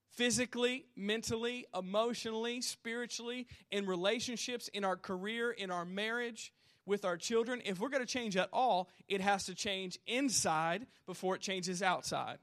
physically, 0.09 0.83
mentally, 0.95 1.67
emotionally, 1.77 2.59
spiritually, 2.59 3.45
in 3.69 3.85
relationships, 3.85 4.67
in 4.69 4.83
our 4.83 4.95
career, 4.95 5.51
in 5.51 5.69
our 5.69 5.85
marriage, 5.85 6.51
with 6.87 7.05
our 7.05 7.17
children, 7.17 7.61
if 7.65 7.79
we're 7.79 7.89
going 7.89 8.01
to 8.03 8.11
change 8.11 8.35
at 8.35 8.49
all, 8.51 8.89
it 9.07 9.21
has 9.21 9.45
to 9.45 9.53
change 9.53 9.99
inside 10.07 10.87
before 11.05 11.35
it 11.35 11.41
changes 11.41 11.83
outside. 11.83 12.39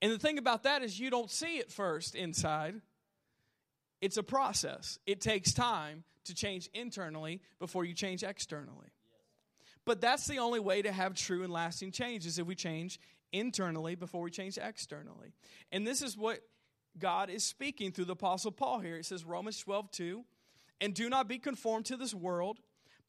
And 0.00 0.10
the 0.10 0.18
thing 0.18 0.38
about 0.38 0.62
that 0.62 0.82
is, 0.82 0.98
you 0.98 1.10
don't 1.10 1.30
see 1.30 1.58
it 1.58 1.70
first 1.70 2.14
inside. 2.14 2.80
It's 4.00 4.16
a 4.16 4.22
process. 4.22 4.98
It 5.04 5.20
takes 5.20 5.52
time 5.52 6.02
to 6.24 6.34
change 6.34 6.70
internally 6.72 7.42
before 7.58 7.84
you 7.84 7.92
change 7.92 8.22
externally. 8.24 8.88
But 9.84 10.00
that's 10.00 10.26
the 10.26 10.38
only 10.38 10.60
way 10.60 10.80
to 10.80 10.92
have 10.92 11.14
true 11.14 11.44
and 11.44 11.52
lasting 11.52 11.92
change 11.92 12.24
is 12.24 12.38
if 12.38 12.46
we 12.46 12.54
change 12.54 12.98
internally 13.32 13.94
before 13.94 14.22
we 14.22 14.30
change 14.30 14.58
externally. 14.58 15.32
And 15.72 15.86
this 15.86 16.02
is 16.02 16.16
what 16.16 16.40
God 16.98 17.30
is 17.30 17.44
speaking 17.44 17.92
through 17.92 18.06
the 18.06 18.12
Apostle 18.12 18.52
Paul 18.52 18.80
here. 18.80 18.96
It 18.96 19.06
says, 19.06 19.24
Romans 19.24 19.58
12, 19.58 19.90
2, 19.90 20.24
and 20.80 20.94
do 20.94 21.08
not 21.08 21.28
be 21.28 21.38
conformed 21.38 21.86
to 21.86 21.96
this 21.96 22.14
world 22.14 22.58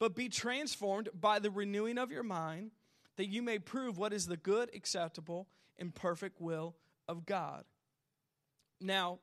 but 0.00 0.16
be 0.16 0.28
transformed 0.28 1.10
by 1.14 1.38
the 1.38 1.50
renewing 1.50 1.98
of 1.98 2.10
your 2.10 2.24
mind, 2.24 2.72
that 3.16 3.28
you 3.28 3.42
may 3.42 3.58
prove 3.58 3.98
what 3.98 4.12
is 4.12 4.26
the 4.26 4.36
good, 4.36 4.70
acceptable, 4.74 5.46
and 5.78 5.94
perfect 5.94 6.40
will 6.40 6.74
of 7.06 7.26
God. 7.26 7.64
Now, 8.80 9.18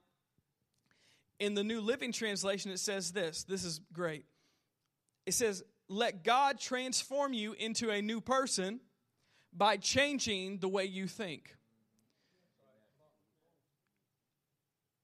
in 1.39 1.55
the 1.55 1.63
New 1.63 1.81
Living 1.81 2.11
Translation, 2.11 2.71
it 2.71 2.79
says 2.79 3.11
this. 3.11 3.43
This 3.43 3.63
is 3.63 3.81
great. 3.91 4.25
It 5.25 5.33
says, 5.33 5.63
Let 5.89 6.23
God 6.23 6.59
transform 6.59 7.33
you 7.33 7.53
into 7.53 7.89
a 7.89 8.01
new 8.01 8.21
person 8.21 8.79
by 9.57 9.77
changing 9.77 10.59
the 10.59 10.67
way 10.67 10.85
you 10.85 11.07
think. 11.07 11.55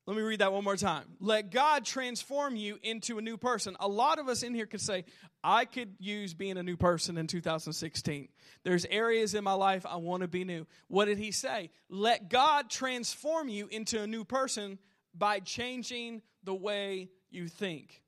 Let 0.06 0.18
me 0.18 0.22
read 0.22 0.42
that 0.42 0.52
one 0.52 0.66
more 0.66 0.76
time. 0.76 1.06
Let 1.22 1.50
God 1.50 1.86
transform 1.86 2.58
you 2.58 2.78
into 2.84 3.18
a 3.18 3.22
new 3.22 3.38
person. 3.38 3.78
A 3.80 3.88
lot 3.88 4.20
of 4.20 4.28
us 4.28 4.44
in 4.44 4.54
here 4.54 4.66
could 4.66 4.82
say, 4.82 5.06
I 5.42 5.64
could 5.64 5.96
use 5.98 6.34
being 6.34 6.58
a 6.58 6.64
new 6.64 6.76
person 6.76 7.18
in 7.18 7.28
2016. 7.28 8.28
There's 8.64 8.86
areas 8.86 9.34
in 9.34 9.46
my 9.46 9.54
life 9.54 9.86
I 9.86 9.96
want 9.96 10.22
to 10.22 10.28
be 10.28 10.44
new. 10.44 10.68
What 10.90 11.06
did 11.06 11.20
he 11.20 11.32
say? 11.32 11.70
Let 11.90 12.30
God 12.30 12.70
transform 12.70 13.48
you 13.48 13.68
into 13.68 14.02
a 14.02 14.08
new 14.08 14.26
person 14.26 14.78
by 15.16 15.40
changing 15.40 16.22
the 16.44 16.54
way 16.54 17.10
you 17.32 17.48
think. 17.48 18.02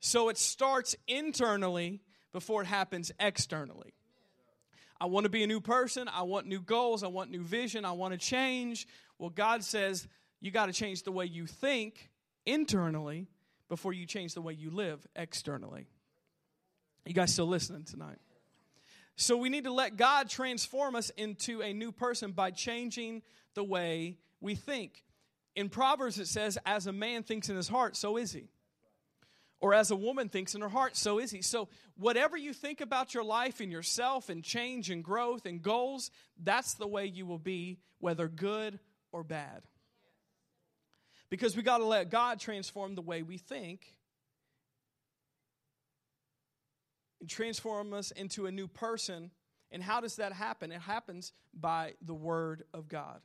So 0.00 0.28
it 0.28 0.36
starts 0.36 0.94
internally 1.08 2.02
before 2.34 2.62
it 2.62 2.66
happens 2.66 3.12
externally. 3.18 3.95
I 5.00 5.06
want 5.06 5.24
to 5.24 5.30
be 5.30 5.42
a 5.42 5.46
new 5.46 5.60
person. 5.60 6.08
I 6.08 6.22
want 6.22 6.46
new 6.46 6.60
goals. 6.60 7.02
I 7.02 7.08
want 7.08 7.30
new 7.30 7.42
vision. 7.42 7.84
I 7.84 7.92
want 7.92 8.12
to 8.12 8.18
change. 8.18 8.86
Well, 9.18 9.30
God 9.30 9.62
says, 9.62 10.08
you 10.40 10.50
got 10.50 10.66
to 10.66 10.72
change 10.72 11.02
the 11.02 11.12
way 11.12 11.26
you 11.26 11.46
think 11.46 12.10
internally 12.44 13.26
before 13.68 13.92
you 13.92 14.06
change 14.06 14.34
the 14.34 14.40
way 14.40 14.52
you 14.52 14.70
live 14.70 15.06
externally. 15.16 15.86
You 17.04 17.14
guys 17.14 17.32
still 17.32 17.46
listening 17.46 17.84
tonight? 17.84 18.18
So 19.16 19.36
we 19.36 19.48
need 19.48 19.64
to 19.64 19.72
let 19.72 19.96
God 19.96 20.28
transform 20.28 20.94
us 20.94 21.10
into 21.16 21.62
a 21.62 21.72
new 21.72 21.90
person 21.90 22.32
by 22.32 22.50
changing 22.50 23.22
the 23.54 23.64
way 23.64 24.18
we 24.40 24.54
think. 24.54 25.04
In 25.54 25.70
Proverbs, 25.70 26.18
it 26.18 26.28
says, 26.28 26.58
As 26.66 26.86
a 26.86 26.92
man 26.92 27.22
thinks 27.22 27.48
in 27.48 27.56
his 27.56 27.68
heart, 27.68 27.96
so 27.96 28.18
is 28.18 28.32
he. 28.32 28.48
Or 29.60 29.72
as 29.72 29.90
a 29.90 29.96
woman 29.96 30.28
thinks 30.28 30.54
in 30.54 30.60
her 30.60 30.68
heart, 30.68 30.96
so 30.96 31.18
is 31.18 31.30
he. 31.30 31.40
So, 31.40 31.68
whatever 31.96 32.36
you 32.36 32.52
think 32.52 32.80
about 32.80 33.14
your 33.14 33.24
life 33.24 33.60
and 33.60 33.72
yourself 33.72 34.28
and 34.28 34.44
change 34.44 34.90
and 34.90 35.02
growth 35.02 35.46
and 35.46 35.62
goals, 35.62 36.10
that's 36.42 36.74
the 36.74 36.86
way 36.86 37.06
you 37.06 37.24
will 37.24 37.38
be, 37.38 37.78
whether 37.98 38.28
good 38.28 38.78
or 39.12 39.24
bad 39.24 39.62
because 41.30 41.56
we 41.56 41.62
got 41.62 41.78
to 41.78 41.84
let 41.84 42.10
God 42.10 42.38
transform 42.38 42.94
the 42.94 43.02
way 43.02 43.22
we 43.22 43.38
think 43.38 43.96
and 47.20 47.28
transform 47.28 47.92
us 47.92 48.10
into 48.12 48.46
a 48.46 48.52
new 48.52 48.68
person. 48.68 49.30
And 49.72 49.82
how 49.82 50.00
does 50.00 50.16
that 50.16 50.32
happen? 50.32 50.70
It 50.70 50.80
happens 50.80 51.32
by 51.52 51.94
the 52.04 52.14
word 52.14 52.64
of 52.72 52.88
God. 52.88 53.20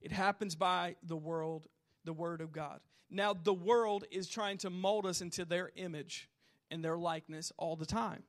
It 0.00 0.12
happens 0.12 0.54
by 0.54 0.96
the 1.02 1.16
world, 1.16 1.66
the 2.04 2.12
word 2.12 2.40
of 2.40 2.52
God. 2.52 2.80
Now 3.10 3.34
the 3.34 3.54
world 3.54 4.04
is 4.10 4.28
trying 4.28 4.58
to 4.58 4.70
mold 4.70 5.06
us 5.06 5.20
into 5.20 5.44
their 5.44 5.70
image 5.76 6.28
and 6.70 6.84
their 6.84 6.96
likeness 6.96 7.52
all 7.56 7.76
the 7.76 7.86
time. 7.86 8.24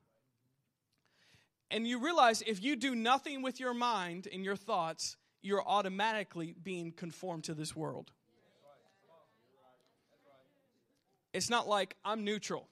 And 1.70 1.86
you 1.86 1.98
realize 1.98 2.42
if 2.46 2.62
you 2.62 2.76
do 2.76 2.94
nothing 2.94 3.42
with 3.42 3.60
your 3.60 3.74
mind 3.74 4.28
and 4.32 4.44
your 4.44 4.56
thoughts, 4.56 5.16
you're 5.42 5.66
automatically 5.66 6.54
being 6.62 6.92
conformed 6.92 7.44
to 7.44 7.54
this 7.54 7.76
world. 7.76 8.10
It's 11.32 11.50
not 11.50 11.68
like 11.68 11.94
I'm 12.04 12.24
neutral. 12.24 12.68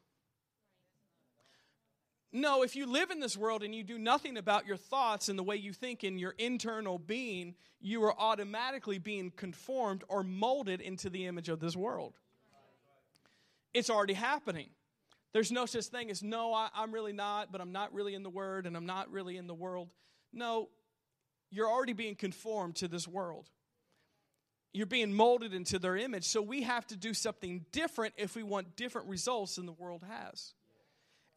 No, 2.37 2.63
if 2.63 2.77
you 2.77 2.85
live 2.85 3.11
in 3.11 3.19
this 3.19 3.35
world 3.35 3.63
and 3.63 3.75
you 3.75 3.83
do 3.83 3.97
nothing 3.99 4.37
about 4.37 4.67
your 4.67 4.77
thoughts 4.77 5.31
and 5.31 5.39
the 5.39 5.43
way 5.43 5.57
you 5.57 5.73
think 5.73 6.05
in 6.05 6.19
your 6.19 6.35
internal 6.37 6.99
being, 6.99 7.55
you 7.81 8.05
are 8.05 8.15
automatically 8.21 8.99
being 8.99 9.31
conformed 9.31 10.05
or 10.07 10.23
molded 10.23 10.83
into 10.83 11.09
the 11.09 11.25
image 11.25 11.49
of 11.49 11.61
this 11.61 11.75
world. 11.75 12.13
It's 13.73 13.89
already 13.89 14.13
happening. 14.13 14.69
There's 15.33 15.51
no 15.51 15.65
such 15.65 15.87
thing 15.87 16.11
as, 16.11 16.23
no, 16.23 16.53
I, 16.53 16.69
am 16.77 16.93
really 16.93 17.15
not, 17.15 17.53
but 17.53 17.63
I'm 17.63 17.73
not 17.73 17.95
really 17.95 18.13
in 18.13 18.23
the 18.23 18.29
Word 18.29 18.67
and 18.67 18.77
I'm 18.77 18.85
not 18.85 19.11
really 19.11 19.39
in 19.39 19.47
the 19.47 19.55
world. 19.55 19.89
No, 20.31 20.69
you're 21.51 21.71
already 21.71 21.95
being 21.95 22.17
conformed 22.17 22.77
to 22.77 22.89
this 22.89 23.09
world. 23.09 23.49
You're 24.75 24.85
being 24.85 25.11
molded 25.11 25.55
into 25.55 25.79
their 25.79 25.97
image. 25.97 26.25
So 26.25 26.43
we 26.43 26.65
have 26.65 26.87
to 26.89 26.99
do 26.99 27.15
something 27.15 27.65
different 27.73 28.13
if 28.19 28.37
we 28.37 28.43
want 28.43 28.77
different 28.77 29.09
results 29.09 29.57
than 29.57 29.65
the 29.65 29.73
world 29.73 30.05
has. 30.07 30.53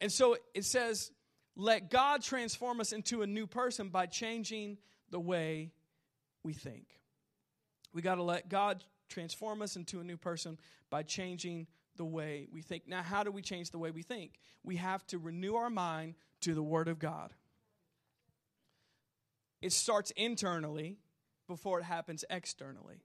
And 0.00 0.10
so 0.10 0.36
it 0.54 0.64
says, 0.64 1.10
let 1.56 1.90
God 1.90 2.22
transform 2.22 2.80
us 2.80 2.92
into 2.92 3.22
a 3.22 3.26
new 3.26 3.46
person 3.46 3.88
by 3.88 4.06
changing 4.06 4.78
the 5.10 5.20
way 5.20 5.72
we 6.42 6.54
think. 6.54 6.86
We 7.92 8.02
got 8.02 8.14
to 8.14 8.22
let 8.22 8.48
God 8.48 8.84
transform 9.08 9.60
us 9.60 9.76
into 9.76 10.00
a 10.00 10.04
new 10.04 10.16
person 10.16 10.58
by 10.88 11.02
changing 11.02 11.66
the 11.96 12.04
way 12.04 12.48
we 12.52 12.62
think. 12.62 12.86
Now, 12.86 13.02
how 13.02 13.24
do 13.24 13.30
we 13.30 13.42
change 13.42 13.70
the 13.70 13.78
way 13.78 13.90
we 13.90 14.02
think? 14.02 14.38
We 14.62 14.76
have 14.76 15.06
to 15.08 15.18
renew 15.18 15.56
our 15.56 15.70
mind 15.70 16.14
to 16.42 16.54
the 16.54 16.62
Word 16.62 16.88
of 16.88 16.98
God. 16.98 17.34
It 19.60 19.72
starts 19.72 20.12
internally 20.12 20.96
before 21.46 21.80
it 21.80 21.84
happens 21.84 22.24
externally. 22.30 23.02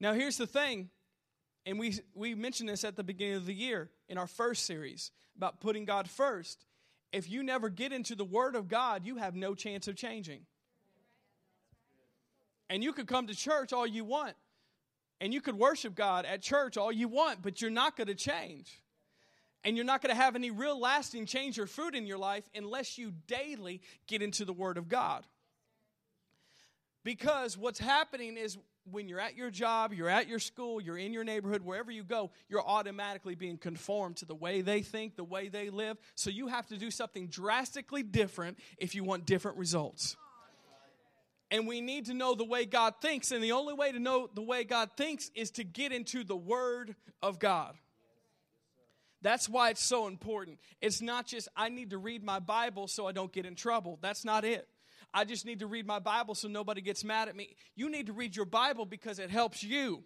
Now, 0.00 0.14
here's 0.14 0.38
the 0.38 0.46
thing, 0.46 0.90
and 1.66 1.78
we, 1.78 1.98
we 2.14 2.34
mentioned 2.34 2.68
this 2.68 2.84
at 2.84 2.96
the 2.96 3.04
beginning 3.04 3.36
of 3.36 3.46
the 3.46 3.54
year 3.54 3.90
in 4.08 4.18
our 4.18 4.26
first 4.26 4.66
series 4.66 5.10
about 5.36 5.60
putting 5.60 5.84
God 5.84 6.08
first. 6.08 6.64
If 7.12 7.30
you 7.30 7.42
never 7.42 7.68
get 7.68 7.92
into 7.92 8.14
the 8.14 8.24
Word 8.24 8.54
of 8.54 8.68
God, 8.68 9.06
you 9.06 9.16
have 9.16 9.34
no 9.34 9.54
chance 9.54 9.88
of 9.88 9.96
changing. 9.96 10.40
And 12.68 12.82
you 12.82 12.92
could 12.92 13.06
come 13.06 13.26
to 13.28 13.34
church 13.34 13.72
all 13.72 13.86
you 13.86 14.04
want, 14.04 14.34
and 15.20 15.32
you 15.32 15.40
could 15.40 15.56
worship 15.56 15.94
God 15.94 16.24
at 16.24 16.42
church 16.42 16.76
all 16.76 16.92
you 16.92 17.08
want, 17.08 17.42
but 17.42 17.62
you're 17.62 17.70
not 17.70 17.96
going 17.96 18.08
to 18.08 18.14
change. 18.14 18.80
And 19.62 19.76
you're 19.76 19.86
not 19.86 20.02
going 20.02 20.14
to 20.14 20.20
have 20.20 20.36
any 20.36 20.50
real 20.50 20.78
lasting 20.78 21.24
change 21.24 21.58
or 21.58 21.66
fruit 21.66 21.94
in 21.94 22.06
your 22.06 22.18
life 22.18 22.44
unless 22.54 22.98
you 22.98 23.12
daily 23.26 23.80
get 24.06 24.20
into 24.20 24.44
the 24.44 24.52
Word 24.52 24.76
of 24.76 24.88
God. 24.88 25.24
Because 27.02 27.56
what's 27.56 27.78
happening 27.78 28.36
is 28.36 28.58
when 28.90 29.08
you're 29.08 29.20
at 29.20 29.36
your 29.36 29.50
job, 29.50 29.92
you're 29.92 30.08
at 30.08 30.28
your 30.28 30.38
school, 30.38 30.80
you're 30.80 30.98
in 30.98 31.12
your 31.12 31.24
neighborhood, 31.24 31.62
wherever 31.62 31.90
you 31.90 32.04
go, 32.04 32.30
you're 32.48 32.66
automatically 32.66 33.34
being 33.34 33.56
conformed 33.56 34.16
to 34.18 34.26
the 34.26 34.34
way 34.34 34.60
they 34.60 34.82
think, 34.82 35.16
the 35.16 35.24
way 35.24 35.48
they 35.48 35.70
live. 35.70 35.96
So 36.14 36.30
you 36.30 36.48
have 36.48 36.66
to 36.68 36.76
do 36.76 36.90
something 36.90 37.28
drastically 37.28 38.02
different 38.02 38.58
if 38.78 38.94
you 38.94 39.04
want 39.04 39.26
different 39.26 39.56
results. 39.56 40.16
And 41.50 41.68
we 41.68 41.80
need 41.80 42.06
to 42.06 42.14
know 42.14 42.34
the 42.34 42.44
way 42.44 42.64
God 42.64 42.94
thinks. 43.00 43.30
And 43.30 43.42
the 43.42 43.52
only 43.52 43.74
way 43.74 43.92
to 43.92 43.98
know 43.98 44.28
the 44.34 44.42
way 44.42 44.64
God 44.64 44.90
thinks 44.96 45.30
is 45.34 45.52
to 45.52 45.64
get 45.64 45.92
into 45.92 46.24
the 46.24 46.36
Word 46.36 46.96
of 47.22 47.38
God. 47.38 47.74
That's 49.22 49.48
why 49.48 49.70
it's 49.70 49.82
so 49.82 50.06
important. 50.06 50.58
It's 50.82 51.00
not 51.00 51.26
just, 51.26 51.48
I 51.56 51.70
need 51.70 51.90
to 51.90 51.98
read 51.98 52.22
my 52.22 52.40
Bible 52.40 52.88
so 52.88 53.06
I 53.06 53.12
don't 53.12 53.32
get 53.32 53.46
in 53.46 53.54
trouble. 53.54 53.98
That's 54.02 54.24
not 54.24 54.44
it. 54.44 54.68
I 55.16 55.24
just 55.24 55.46
need 55.46 55.60
to 55.60 55.68
read 55.68 55.86
my 55.86 56.00
Bible 56.00 56.34
so 56.34 56.48
nobody 56.48 56.80
gets 56.80 57.04
mad 57.04 57.28
at 57.28 57.36
me. 57.36 57.54
You 57.76 57.88
need 57.88 58.06
to 58.06 58.12
read 58.12 58.34
your 58.34 58.46
Bible 58.46 58.84
because 58.84 59.20
it 59.20 59.30
helps 59.30 59.62
you 59.62 60.02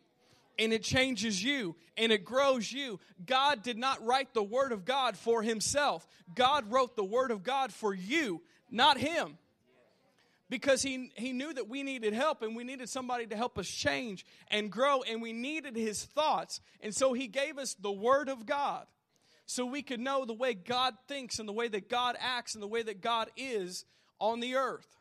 and 0.58 0.70
it 0.70 0.82
changes 0.82 1.42
you 1.42 1.76
and 1.96 2.12
it 2.12 2.26
grows 2.26 2.70
you. 2.70 3.00
God 3.24 3.62
did 3.62 3.78
not 3.78 4.04
write 4.04 4.34
the 4.34 4.42
Word 4.42 4.70
of 4.70 4.84
God 4.84 5.16
for 5.16 5.42
Himself, 5.42 6.06
God 6.34 6.70
wrote 6.70 6.94
the 6.94 7.04
Word 7.04 7.30
of 7.30 7.42
God 7.42 7.72
for 7.72 7.94
you, 7.94 8.42
not 8.70 8.98
Him. 8.98 9.38
Because 10.50 10.80
he, 10.80 11.10
he 11.14 11.34
knew 11.34 11.52
that 11.52 11.68
we 11.68 11.82
needed 11.82 12.14
help 12.14 12.40
and 12.40 12.56
we 12.56 12.64
needed 12.64 12.88
somebody 12.88 13.26
to 13.26 13.36
help 13.36 13.58
us 13.58 13.68
change 13.68 14.24
and 14.50 14.72
grow, 14.72 15.02
and 15.02 15.20
we 15.20 15.34
needed 15.34 15.76
his 15.76 16.02
thoughts. 16.02 16.62
And 16.80 16.94
so 16.94 17.12
he 17.12 17.26
gave 17.26 17.58
us 17.58 17.74
the 17.74 17.92
Word 17.92 18.30
of 18.30 18.46
God 18.46 18.86
so 19.44 19.66
we 19.66 19.82
could 19.82 20.00
know 20.00 20.24
the 20.24 20.32
way 20.32 20.54
God 20.54 20.94
thinks 21.06 21.38
and 21.38 21.46
the 21.46 21.52
way 21.52 21.68
that 21.68 21.90
God 21.90 22.16
acts 22.18 22.54
and 22.54 22.62
the 22.62 22.68
way 22.68 22.82
that 22.82 23.02
God 23.02 23.30
is 23.36 23.84
on 24.18 24.40
the 24.40 24.56
earth. 24.56 24.97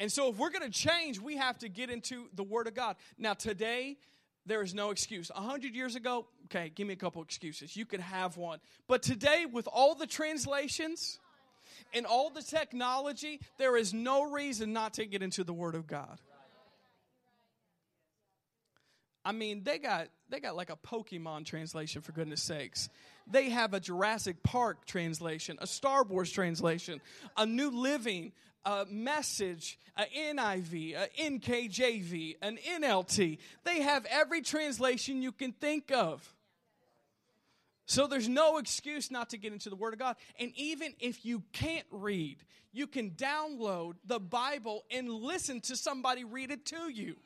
And 0.00 0.10
so, 0.12 0.28
if 0.28 0.36
we're 0.36 0.50
going 0.50 0.70
to 0.70 0.70
change, 0.70 1.20
we 1.20 1.36
have 1.36 1.58
to 1.58 1.68
get 1.68 1.90
into 1.90 2.28
the 2.34 2.44
Word 2.44 2.68
of 2.68 2.74
God. 2.74 2.96
Now, 3.18 3.34
today, 3.34 3.98
there 4.46 4.62
is 4.62 4.74
no 4.74 4.90
excuse. 4.90 5.30
A 5.34 5.40
hundred 5.40 5.74
years 5.74 5.96
ago, 5.96 6.26
okay, 6.46 6.70
give 6.74 6.86
me 6.86 6.94
a 6.94 6.96
couple 6.96 7.22
excuses. 7.22 7.76
You 7.76 7.84
could 7.84 8.00
have 8.00 8.36
one. 8.36 8.60
But 8.86 9.02
today, 9.02 9.44
with 9.44 9.68
all 9.70 9.94
the 9.94 10.06
translations 10.06 11.18
and 11.92 12.06
all 12.06 12.30
the 12.30 12.42
technology, 12.42 13.40
there 13.58 13.76
is 13.76 13.92
no 13.92 14.30
reason 14.30 14.72
not 14.72 14.94
to 14.94 15.06
get 15.06 15.22
into 15.22 15.44
the 15.44 15.52
Word 15.52 15.74
of 15.74 15.86
God. 15.86 16.18
I 19.24 19.32
mean, 19.32 19.62
they 19.62 19.78
got 19.78 20.08
they 20.30 20.40
got 20.40 20.56
like 20.56 20.70
a 20.70 20.76
Pokemon 20.76 21.44
translation 21.44 22.00
for 22.00 22.12
goodness 22.12 22.42
sakes. 22.42 22.88
They 23.30 23.50
have 23.50 23.74
a 23.74 23.80
Jurassic 23.80 24.42
Park 24.42 24.86
translation, 24.86 25.58
a 25.60 25.66
Star 25.66 26.02
Wars 26.04 26.32
translation, 26.32 27.02
a 27.36 27.44
New 27.44 27.70
Living, 27.70 28.32
a 28.68 28.86
Message, 28.90 29.78
a 29.96 30.04
NIV, 30.04 30.94
a 30.94 31.08
NKJV, 31.18 32.36
an 32.42 32.58
NLT. 32.58 33.38
They 33.64 33.80
have 33.80 34.04
every 34.10 34.42
translation 34.42 35.22
you 35.22 35.32
can 35.32 35.52
think 35.52 35.90
of. 35.90 36.34
So 37.86 38.06
there's 38.06 38.28
no 38.28 38.58
excuse 38.58 39.10
not 39.10 39.30
to 39.30 39.38
get 39.38 39.54
into 39.54 39.70
the 39.70 39.76
Word 39.76 39.94
of 39.94 39.98
God. 39.98 40.16
And 40.38 40.52
even 40.56 40.92
if 41.00 41.24
you 41.24 41.42
can't 41.52 41.86
read, 41.90 42.36
you 42.70 42.86
can 42.86 43.12
download 43.12 43.94
the 44.04 44.20
Bible 44.20 44.84
and 44.90 45.08
listen 45.08 45.62
to 45.62 45.74
somebody 45.74 46.24
read 46.24 46.50
it 46.50 46.66
to 46.66 46.92
you. 46.92 47.16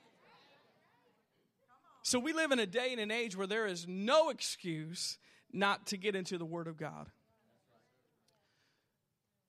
So 2.04 2.20
we 2.20 2.32
live 2.32 2.52
in 2.52 2.60
a 2.60 2.66
day 2.66 2.92
and 2.92 3.00
an 3.00 3.10
age 3.10 3.36
where 3.36 3.48
there 3.48 3.66
is 3.66 3.88
no 3.88 4.28
excuse 4.28 5.18
not 5.52 5.88
to 5.88 5.96
get 5.96 6.14
into 6.14 6.38
the 6.38 6.44
Word 6.44 6.68
of 6.68 6.76
God. 6.76 7.08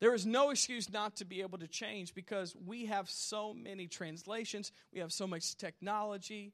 There 0.03 0.13
is 0.13 0.25
no 0.25 0.49
excuse 0.49 0.91
not 0.91 1.15
to 1.15 1.25
be 1.25 1.39
able 1.43 1.59
to 1.59 1.67
change 1.67 2.13
because 2.13 2.57
we 2.65 2.87
have 2.87 3.09
so 3.09 3.53
many 3.53 3.87
translations, 3.87 4.73
we 4.93 4.99
have 4.99 5.13
so 5.13 5.25
much 5.25 5.55
technology, 5.55 6.51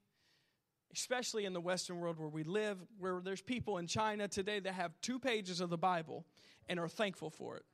especially 0.94 1.46
in 1.46 1.54
the 1.54 1.60
Western 1.60 2.00
world 2.00 2.20
where 2.20 2.30
we 2.30 2.44
live, 2.44 2.78
where 3.00 3.20
there's 3.24 3.42
people 3.42 3.80
in 3.80 3.88
China 3.88 4.28
today 4.28 4.60
that 4.60 4.74
have 4.74 4.92
two 5.02 5.18
pages 5.18 5.62
of 5.62 5.72
the 5.72 5.80
Bible 5.80 6.28
and 6.68 6.80
are 6.80 6.88
thankful 6.88 7.32
for 7.32 7.58
it. 7.58 7.66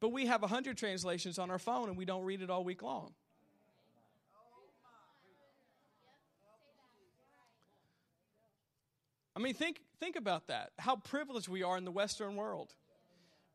But 0.00 0.12
we 0.12 0.24
have 0.24 0.42
a 0.42 0.46
hundred 0.46 0.78
translations 0.78 1.38
on 1.38 1.50
our 1.50 1.58
phone 1.58 1.90
and 1.90 1.98
we 1.98 2.06
don't 2.06 2.24
read 2.24 2.40
it 2.40 2.48
all 2.48 2.64
week 2.64 2.82
long. 2.82 3.12
I 9.36 9.40
mean, 9.40 9.52
think, 9.52 9.82
think 9.98 10.16
about 10.16 10.46
that. 10.46 10.70
How 10.78 10.96
privileged 10.96 11.48
we 11.48 11.62
are 11.62 11.76
in 11.76 11.84
the 11.84 11.90
Western 11.90 12.36
world. 12.36 12.72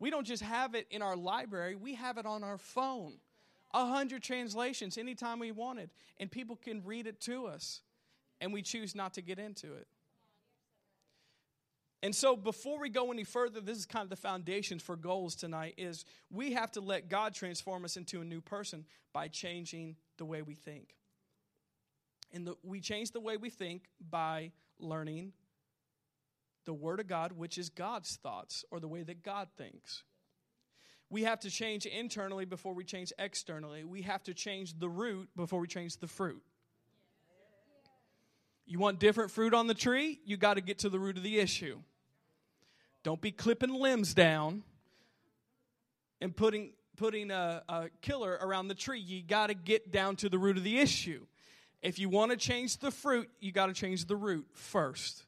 We 0.06 0.12
don't 0.12 0.28
just 0.28 0.44
have 0.44 0.76
it 0.76 0.86
in 0.92 1.02
our 1.02 1.16
library, 1.16 1.76
we 1.76 1.96
have 1.96 2.20
it 2.20 2.28
on 2.28 2.44
our 2.44 2.60
phone. 2.60 3.14
A 3.74 3.88
hundred 3.88 4.22
translations 4.22 5.00
anytime 5.00 5.40
we 5.40 5.52
wanted, 5.52 5.90
and 6.20 6.30
people 6.30 6.58
can 6.58 6.84
read 6.86 7.08
it 7.08 7.20
to 7.22 7.48
us, 7.48 7.82
and 8.40 8.54
we 8.54 8.62
choose 8.62 8.94
not 8.94 9.16
to 9.16 9.24
get 9.24 9.40
into 9.40 9.74
it. 9.74 9.88
And 12.04 12.14
so 12.14 12.36
before 12.36 12.80
we 12.80 12.88
go 12.88 13.12
any 13.12 13.24
further, 13.24 13.60
this 13.60 13.80
is 13.80 13.88
kind 13.88 14.04
of 14.04 14.12
the 14.12 14.16
foundation 14.16 14.78
for 14.78 14.96
goals 14.96 15.34
tonight 15.34 15.74
is 15.76 16.06
we 16.30 16.54
have 16.54 16.72
to 16.74 16.82
let 16.82 17.10
God 17.10 17.34
transform 17.34 17.84
us 17.84 17.98
into 17.98 18.22
a 18.22 18.24
new 18.24 18.42
person 18.42 18.86
by 19.12 19.28
changing 19.28 19.96
the 20.20 20.26
way 20.26 20.44
we 20.44 20.54
think. 20.54 20.94
And 22.32 22.46
the, 22.46 22.56
we 22.62 22.80
change 22.80 23.10
the 23.10 23.20
way 23.20 23.38
we 23.38 23.50
think 23.50 23.86
by 24.08 24.52
learning 24.78 25.34
the 26.66 26.74
Word 26.74 27.00
of 27.00 27.08
God, 27.08 27.34
which 27.34 27.58
is 27.58 27.70
God's 27.70 28.18
thoughts 28.18 28.66
or 28.72 28.80
the 28.80 28.88
way 28.88 29.04
that 29.04 29.24
God 29.24 29.48
thinks. 29.58 30.04
We 31.10 31.24
have 31.24 31.40
to 31.42 31.50
change 31.50 31.86
internally 31.86 32.46
before 32.46 32.74
we 32.74 32.84
change 32.84 33.14
externally. 33.20 33.84
We 33.84 34.02
have 34.02 34.24
to 34.24 34.34
change 34.34 34.80
the 34.80 34.90
root 34.90 35.30
before 35.36 35.60
we 35.60 35.68
change 35.68 35.98
the 35.98 36.08
fruit. 36.08 36.42
You 38.66 38.80
want 38.80 39.00
different 39.00 39.30
fruit 39.30 39.54
on 39.54 39.68
the 39.68 39.76
tree? 39.76 40.20
You 40.26 40.38
got 40.38 40.56
to 40.56 40.62
get 40.62 40.80
to 40.80 40.90
the 40.90 41.00
root 41.00 41.18
of 41.18 41.24
the 41.24 41.40
issue. 41.40 41.78
Don't 43.04 43.22
be 43.22 43.32
clipping 43.32 43.74
limbs 43.74 44.16
down 44.16 44.64
and 46.20 46.36
putting 46.36 46.72
putting 46.98 47.30
a, 47.30 47.62
a 47.68 47.90
killer 48.02 48.40
around 48.42 48.70
the 48.70 48.74
tree. 48.74 49.00
You 49.00 49.22
got 49.22 49.48
to 49.48 49.54
get 49.54 49.92
down 49.92 50.16
to 50.18 50.30
the 50.30 50.40
root 50.40 50.58
of 50.58 50.64
the 50.64 50.80
issue. 50.80 51.26
If 51.82 52.00
you 52.00 52.10
want 52.10 52.32
to 52.32 52.38
change 52.38 52.78
the 52.78 52.90
fruit, 52.90 53.30
you 53.40 53.52
got 53.52 53.68
to 53.68 53.74
change 53.74 54.06
the 54.06 54.16
root 54.16 54.48
first. 54.54 55.25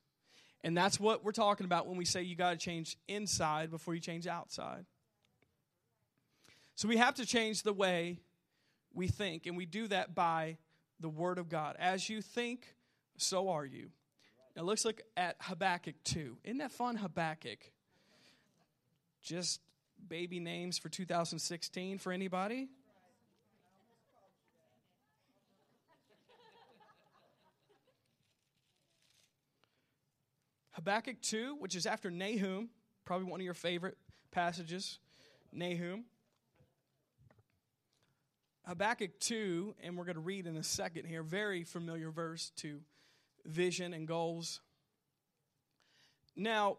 And 0.67 0.75
that's 0.75 0.99
what 0.99 1.23
we're 1.23 1.31
talking 1.31 1.63
about 1.63 1.87
when 1.87 1.95
we 1.95 2.03
say 2.03 2.23
you 2.23 2.35
got 2.35 2.51
to 2.51 2.57
change 2.57 2.97
inside 3.07 3.71
before 3.71 3.95
you 3.95 4.01
change 4.01 4.27
outside. 4.27 4.85
So 6.75 6.89
we 6.89 6.97
have 6.97 7.15
to 7.15 7.25
change 7.25 7.63
the 7.63 7.71
way 7.71 8.19
we 8.93 9.07
think, 9.07 9.45
and 9.45 9.55
we 9.55 9.65
do 9.65 9.87
that 9.87 10.13
by 10.13 10.57
the 10.99 11.07
Word 11.07 11.37
of 11.37 11.47
God. 11.47 11.77
As 11.79 12.09
you 12.09 12.21
think, 12.21 12.67
so 13.15 13.47
are 13.47 13.63
you. 13.63 13.91
Now 14.57 14.63
let's 14.63 14.83
look 14.83 15.01
at 15.15 15.37
Habakkuk 15.39 15.95
2. 16.03 16.35
Isn't 16.43 16.57
that 16.57 16.73
fun, 16.73 16.97
Habakkuk? 16.97 17.59
Just 19.23 19.61
baby 20.05 20.41
names 20.41 20.77
for 20.77 20.89
2016 20.89 21.97
for 21.97 22.11
anybody? 22.11 22.67
Habakkuk 30.77 31.19
2, 31.23 31.55
which 31.55 31.75
is 31.75 31.87
after 31.87 32.11
Nahum, 32.11 32.69
probably 33.03 33.25
one 33.25 33.39
of 33.39 33.43
your 33.43 33.55
favorite 33.55 33.97
passages, 34.29 34.99
Nahum. 35.51 36.05
Habakkuk 38.67 39.19
2, 39.19 39.73
and 39.81 39.97
we're 39.97 40.03
going 40.03 40.17
to 40.17 40.21
read 40.21 40.45
in 40.45 40.55
a 40.55 40.61
second 40.61 41.05
here, 41.05 41.23
very 41.23 41.63
familiar 41.63 42.11
verse 42.11 42.51
to 42.57 42.81
vision 43.43 43.91
and 43.91 44.07
goals. 44.07 44.61
Now, 46.35 46.77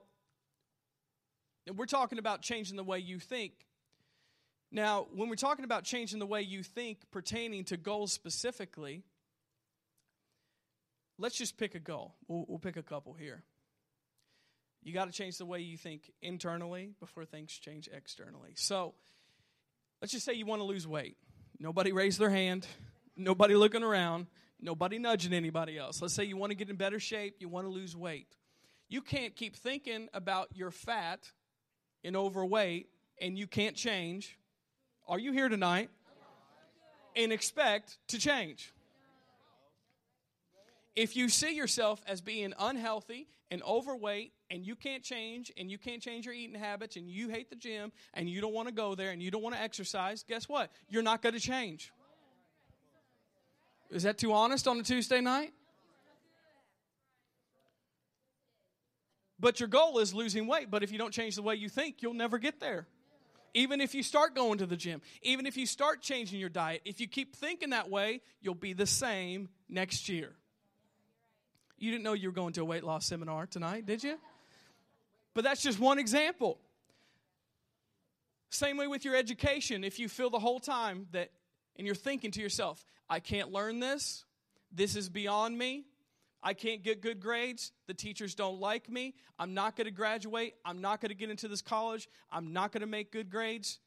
we're 1.74 1.86
talking 1.86 2.20
about 2.20 2.40
changing 2.40 2.76
the 2.76 2.84
way 2.84 3.00
you 3.00 3.18
think. 3.18 3.52
Now, 4.70 5.08
when 5.12 5.28
we're 5.28 5.34
talking 5.34 5.64
about 5.64 5.82
changing 5.82 6.20
the 6.20 6.26
way 6.26 6.42
you 6.42 6.62
think 6.62 6.98
pertaining 7.10 7.64
to 7.64 7.76
goals 7.76 8.12
specifically, 8.12 9.02
let's 11.18 11.36
just 11.36 11.58
pick 11.58 11.74
a 11.74 11.80
goal. 11.80 12.14
We'll, 12.28 12.44
we'll 12.46 12.58
pick 12.60 12.76
a 12.76 12.82
couple 12.84 13.14
here. 13.14 13.42
You 14.82 14.92
got 14.92 15.06
to 15.06 15.12
change 15.12 15.38
the 15.38 15.46
way 15.46 15.60
you 15.60 15.76
think 15.76 16.10
internally 16.22 16.92
before 17.00 17.24
things 17.24 17.52
change 17.52 17.88
externally. 17.92 18.52
So, 18.54 18.94
let's 20.00 20.12
just 20.12 20.24
say 20.24 20.34
you 20.34 20.46
want 20.46 20.60
to 20.60 20.64
lose 20.64 20.86
weight. 20.86 21.16
Nobody 21.58 21.92
raised 21.92 22.18
their 22.18 22.30
hand, 22.30 22.66
nobody 23.16 23.54
looking 23.54 23.82
around, 23.82 24.28
nobody 24.60 24.98
nudging 24.98 25.32
anybody 25.32 25.76
else. 25.76 26.00
Let's 26.00 26.14
say 26.14 26.24
you 26.24 26.36
want 26.36 26.50
to 26.50 26.56
get 26.56 26.70
in 26.70 26.76
better 26.76 27.00
shape, 27.00 27.36
you 27.40 27.48
want 27.48 27.66
to 27.66 27.70
lose 27.70 27.96
weight. 27.96 28.28
You 28.88 29.02
can't 29.02 29.34
keep 29.36 29.56
thinking 29.56 30.08
about 30.14 30.48
your 30.54 30.70
fat 30.70 31.30
and 32.04 32.16
overweight 32.16 32.88
and 33.20 33.38
you 33.38 33.46
can't 33.46 33.76
change. 33.76 34.38
Are 35.06 35.18
you 35.18 35.32
here 35.32 35.48
tonight? 35.48 35.90
And 37.16 37.32
expect 37.32 37.98
to 38.08 38.18
change. 38.18 38.72
If 40.94 41.16
you 41.16 41.28
see 41.28 41.54
yourself 41.54 42.00
as 42.06 42.20
being 42.20 42.54
unhealthy 42.58 43.28
and 43.50 43.62
overweight 43.62 44.32
and 44.50 44.66
you 44.66 44.74
can't 44.74 45.02
change 45.02 45.52
and 45.56 45.70
you 45.70 45.78
can't 45.78 46.02
change 46.02 46.26
your 46.26 46.34
eating 46.34 46.58
habits 46.58 46.96
and 46.96 47.08
you 47.08 47.28
hate 47.28 47.50
the 47.50 47.56
gym 47.56 47.92
and 48.14 48.28
you 48.28 48.40
don't 48.40 48.54
want 48.54 48.68
to 48.68 48.74
go 48.74 48.94
there 48.94 49.10
and 49.10 49.22
you 49.22 49.30
don't 49.30 49.42
want 49.42 49.54
to 49.54 49.60
exercise, 49.60 50.24
guess 50.26 50.48
what? 50.48 50.70
You're 50.88 51.02
not 51.02 51.22
going 51.22 51.34
to 51.34 51.40
change. 51.40 51.92
Is 53.90 54.02
that 54.02 54.18
too 54.18 54.32
honest 54.32 54.68
on 54.68 54.78
a 54.78 54.82
Tuesday 54.82 55.20
night? 55.20 55.52
But 59.40 59.60
your 59.60 59.68
goal 59.68 59.98
is 59.98 60.12
losing 60.12 60.46
weight. 60.46 60.70
But 60.70 60.82
if 60.82 60.90
you 60.90 60.98
don't 60.98 61.12
change 61.12 61.36
the 61.36 61.42
way 61.42 61.54
you 61.54 61.68
think, 61.68 62.02
you'll 62.02 62.14
never 62.14 62.38
get 62.38 62.60
there. 62.60 62.86
Even 63.54 63.80
if 63.80 63.94
you 63.94 64.02
start 64.02 64.34
going 64.34 64.58
to 64.58 64.66
the 64.66 64.76
gym, 64.76 65.00
even 65.22 65.46
if 65.46 65.56
you 65.56 65.64
start 65.64 66.02
changing 66.02 66.38
your 66.38 66.48
diet, 66.48 66.82
if 66.84 67.00
you 67.00 67.06
keep 67.06 67.34
thinking 67.34 67.70
that 67.70 67.88
way, 67.88 68.20
you'll 68.40 68.54
be 68.54 68.72
the 68.72 68.86
same 68.86 69.48
next 69.68 70.08
year. 70.08 70.32
You 71.78 71.90
didn't 71.90 72.04
know 72.04 72.12
you 72.12 72.28
were 72.28 72.34
going 72.34 72.52
to 72.54 72.62
a 72.62 72.64
weight 72.64 72.84
loss 72.84 73.06
seminar 73.06 73.46
tonight, 73.46 73.86
did 73.86 74.02
you? 74.02 74.18
But 75.38 75.44
that's 75.44 75.62
just 75.62 75.78
one 75.78 76.00
example. 76.00 76.58
Same 78.50 78.76
way 78.76 78.88
with 78.88 79.04
your 79.04 79.14
education. 79.14 79.84
If 79.84 80.00
you 80.00 80.08
feel 80.08 80.30
the 80.30 80.40
whole 80.40 80.58
time 80.58 81.06
that, 81.12 81.30
and 81.76 81.86
you're 81.86 81.94
thinking 81.94 82.32
to 82.32 82.40
yourself, 82.40 82.84
I 83.08 83.20
can't 83.20 83.52
learn 83.52 83.78
this, 83.78 84.24
this 84.72 84.96
is 84.96 85.08
beyond 85.08 85.56
me, 85.56 85.84
I 86.42 86.54
can't 86.54 86.82
get 86.82 87.02
good 87.02 87.20
grades. 87.20 87.70
The 87.86 87.94
teachers 87.94 88.34
don't 88.34 88.58
like 88.58 88.90
me. 88.90 89.14
I'm 89.38 89.54
not 89.54 89.76
going 89.76 89.84
to 89.84 89.92
graduate. 89.92 90.54
I'm 90.64 90.80
not 90.80 91.00
going 91.00 91.10
to 91.10 91.14
get 91.14 91.30
into 91.30 91.46
this 91.46 91.62
college. 91.62 92.08
I'm 92.32 92.52
not 92.52 92.72
going 92.72 92.80
to 92.80 92.88
make 92.88 93.12
good 93.12 93.30
grades. 93.30 93.78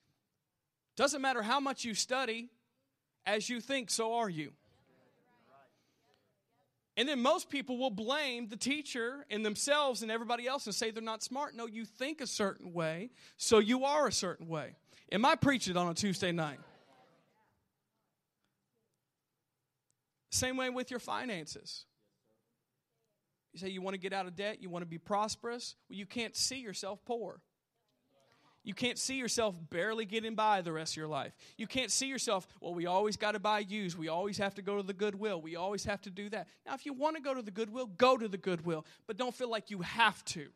Doesn't 0.96 1.22
matter 1.22 1.42
how 1.42 1.60
much 1.60 1.84
you 1.84 1.94
study, 1.96 2.50
as 3.26 3.50
you 3.50 3.60
think, 3.60 3.90
so 3.90 4.14
are 4.14 4.30
you. 4.30 4.54
And 6.98 7.08
then 7.08 7.22
most 7.22 7.50
people 7.50 7.78
will 7.78 7.90
blame 7.90 8.48
the 8.50 8.58
teacher 8.58 9.26
and 9.30 9.46
themselves 9.46 10.02
and 10.02 10.12
everybody 10.12 10.48
else 10.48 10.66
and 10.66 10.76
say 10.76 10.92
they're 10.92 11.02
not 11.02 11.24
smart. 11.24 11.56
No, 11.56 11.66
you 11.66 11.86
think 11.86 12.20
a 12.20 12.28
certain 12.28 12.74
way, 12.74 13.12
so 13.38 13.60
you 13.60 13.86
are 13.86 14.08
a 14.08 14.12
certain 14.12 14.48
way. 14.48 14.76
Am 15.12 15.26
I 15.26 15.36
preaching 15.36 15.78
on 15.78 15.88
a 15.90 15.94
Tuesday 15.94 16.32
night? 16.32 16.60
Same 20.32 20.58
way 20.58 20.70
with 20.70 20.92
your 20.92 21.00
finances. 21.00 21.86
You 23.54 23.60
say 23.60 23.70
you 23.70 23.82
want 23.82 23.96
to 23.96 24.00
get 24.00 24.14
out 24.14 24.28
of 24.28 24.36
debt, 24.36 24.62
you 24.62 24.70
want 24.70 24.84
to 24.84 24.88
be 24.88 24.98
prosperous. 24.98 25.76
Well, 25.90 25.98
you 25.98 26.06
can't 26.06 26.36
see 26.36 26.60
yourself 26.60 27.00
poor. 27.06 27.42
You 28.64 28.74
can't 28.76 28.98
see 28.98 29.16
yourself 29.16 29.56
barely 29.70 30.06
getting 30.06 30.36
by 30.36 30.62
the 30.62 30.72
rest 30.72 30.94
of 30.94 30.98
your 30.98 31.08
life. 31.08 31.34
You 31.58 31.66
can't 31.66 31.92
see 31.92 32.08
yourself, 32.08 32.48
well, 32.60 32.76
we 32.76 32.86
always 32.86 33.18
got 33.18 33.32
to 33.32 33.40
buy 33.40 33.60
used. 33.60 33.98
We 33.98 34.08
always 34.08 34.38
have 34.38 34.54
to 34.56 34.62
go 34.62 34.78
to 34.78 34.84
the 34.84 34.94
Goodwill. 34.94 35.42
We 35.42 35.56
always 35.56 35.84
have 35.86 36.02
to 36.02 36.12
do 36.12 36.30
that. 36.30 36.48
Now, 36.66 36.76
if 36.76 36.86
you 36.86 36.94
want 36.94 37.16
to 37.16 37.22
go 37.24 37.34
to 37.34 37.42
the 37.42 37.52
Goodwill, 37.52 37.88
go 37.88 38.18
to 38.18 38.28
the 38.28 38.38
Goodwill, 38.38 38.86
but 39.08 39.18
don't 39.18 39.34
feel 39.34 39.50
like 39.50 39.72
you 39.72 39.82
have 39.82 40.24
to. 40.26 40.50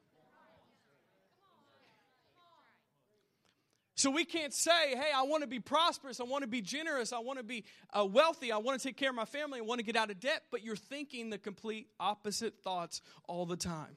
So 3.98 4.12
we 4.12 4.26
can't 4.26 4.54
say, 4.54 4.89
hey, 4.89 5.10
I 5.15 5.24
want 5.24 5.41
to 5.41 5.48
be 5.48 5.60
prosperous, 5.60 6.20
I 6.20 6.26
want 6.26 6.41
to 6.41 6.48
be 6.48 6.62
generous, 6.62 7.13
I 7.13 7.20
want 7.20 7.39
to 7.39 7.46
be 7.46 7.63
uh, 7.98 8.06
wealthy, 8.06 8.52
I 8.52 8.58
want 8.58 8.80
to 8.80 8.88
take 8.88 8.98
care 8.98 9.10
of 9.10 9.15
my 9.15 9.26
family, 9.26 9.60
I 9.60 9.62
want 9.62 9.80
to 9.80 9.86
get 9.86 9.96
out 9.96 10.12
of 10.12 10.20
debt, 10.20 10.44
but 10.52 10.63
you're 10.63 10.76
thinking 10.76 11.30
the 11.30 11.38
complete 11.38 11.88
opposite 11.98 12.60
thoughts 12.62 13.02
all 13.24 13.46
the 13.46 13.56
time. 13.56 13.96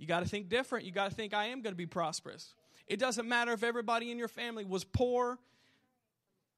You 0.00 0.06
got 0.06 0.20
to 0.20 0.26
think 0.26 0.48
different. 0.48 0.86
You 0.86 0.92
got 0.92 1.10
to 1.10 1.14
think, 1.14 1.34
I 1.34 1.48
am 1.48 1.60
going 1.60 1.74
to 1.74 1.78
be 1.78 1.84
prosperous. 1.84 2.54
It 2.86 2.98
doesn't 2.98 3.28
matter 3.28 3.52
if 3.52 3.62
everybody 3.62 4.10
in 4.10 4.16
your 4.16 4.28
family 4.28 4.64
was 4.64 4.82
poor. 4.82 5.38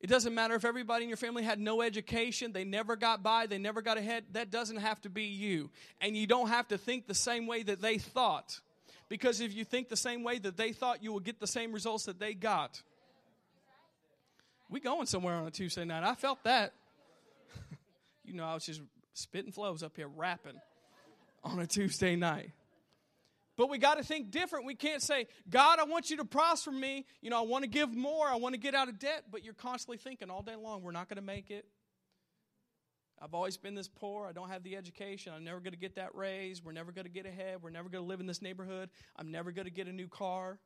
It 0.00 0.06
doesn't 0.06 0.32
matter 0.32 0.54
if 0.54 0.64
everybody 0.64 1.02
in 1.02 1.08
your 1.08 1.16
family 1.16 1.42
had 1.42 1.58
no 1.58 1.82
education, 1.82 2.52
they 2.52 2.62
never 2.62 2.94
got 2.94 3.22
by, 3.24 3.46
they 3.46 3.58
never 3.58 3.82
got 3.82 3.98
ahead. 3.98 4.24
That 4.32 4.52
doesn't 4.52 4.76
have 4.76 5.00
to 5.02 5.10
be 5.10 5.24
you. 5.24 5.70
And 6.00 6.16
you 6.16 6.28
don't 6.28 6.48
have 6.48 6.68
to 6.68 6.78
think 6.78 7.08
the 7.08 7.14
same 7.14 7.48
way 7.48 7.64
that 7.64 7.82
they 7.82 7.98
thought. 7.98 8.60
Because 9.08 9.40
if 9.40 9.52
you 9.54 9.64
think 9.64 9.88
the 9.88 9.96
same 9.96 10.22
way 10.22 10.38
that 10.38 10.56
they 10.56 10.72
thought, 10.72 11.02
you 11.02 11.12
will 11.12 11.20
get 11.20 11.40
the 11.40 11.46
same 11.48 11.72
results 11.72 12.04
that 12.04 12.20
they 12.20 12.34
got. 12.34 12.80
We 14.70 14.78
going 14.78 15.06
somewhere 15.06 15.34
on 15.34 15.48
a 15.48 15.50
Tuesday 15.50 15.84
night. 15.84 16.04
I 16.04 16.14
felt 16.14 16.44
that. 16.44 16.74
you 18.24 18.34
know, 18.34 18.44
I 18.44 18.54
was 18.54 18.64
just 18.64 18.80
spitting 19.14 19.50
flows 19.50 19.82
up 19.82 19.96
here, 19.96 20.08
rapping 20.08 20.60
on 21.42 21.58
a 21.58 21.66
Tuesday 21.66 22.14
night. 22.14 22.52
But 23.56 23.68
we 23.68 23.78
got 23.78 23.98
to 23.98 24.04
think 24.04 24.30
different. 24.30 24.64
We 24.66 24.74
can't 24.74 25.02
say, 25.02 25.26
God, 25.48 25.78
I 25.78 25.84
want 25.84 26.10
you 26.10 26.16
to 26.18 26.24
prosper 26.24 26.72
me. 26.72 27.04
You 27.20 27.30
know, 27.30 27.38
I 27.38 27.46
want 27.46 27.64
to 27.64 27.70
give 27.70 27.94
more. 27.94 28.26
I 28.26 28.36
want 28.36 28.54
to 28.54 28.60
get 28.60 28.74
out 28.74 28.88
of 28.88 28.98
debt. 28.98 29.24
But 29.30 29.44
you're 29.44 29.54
constantly 29.54 29.98
thinking 29.98 30.30
all 30.30 30.42
day 30.42 30.56
long, 30.56 30.82
we're 30.82 30.92
not 30.92 31.08
going 31.08 31.16
to 31.16 31.22
make 31.22 31.50
it. 31.50 31.66
I've 33.20 33.34
always 33.34 33.56
been 33.56 33.74
this 33.74 33.88
poor. 33.88 34.26
I 34.26 34.32
don't 34.32 34.48
have 34.48 34.64
the 34.64 34.76
education. 34.76 35.32
I'm 35.36 35.44
never 35.44 35.60
going 35.60 35.74
to 35.74 35.78
get 35.78 35.94
that 35.94 36.14
raise. 36.14 36.64
We're 36.64 36.72
never 36.72 36.90
going 36.90 37.04
to 37.04 37.10
get 37.10 37.24
ahead. 37.24 37.58
We're 37.62 37.70
never 37.70 37.88
going 37.88 38.02
to 38.02 38.08
live 38.08 38.18
in 38.18 38.26
this 38.26 38.42
neighborhood. 38.42 38.90
I'm 39.14 39.30
never 39.30 39.52
going 39.52 39.66
to 39.66 39.70
get 39.70 39.86
a 39.86 39.92
new 39.92 40.08
car. 40.08 40.58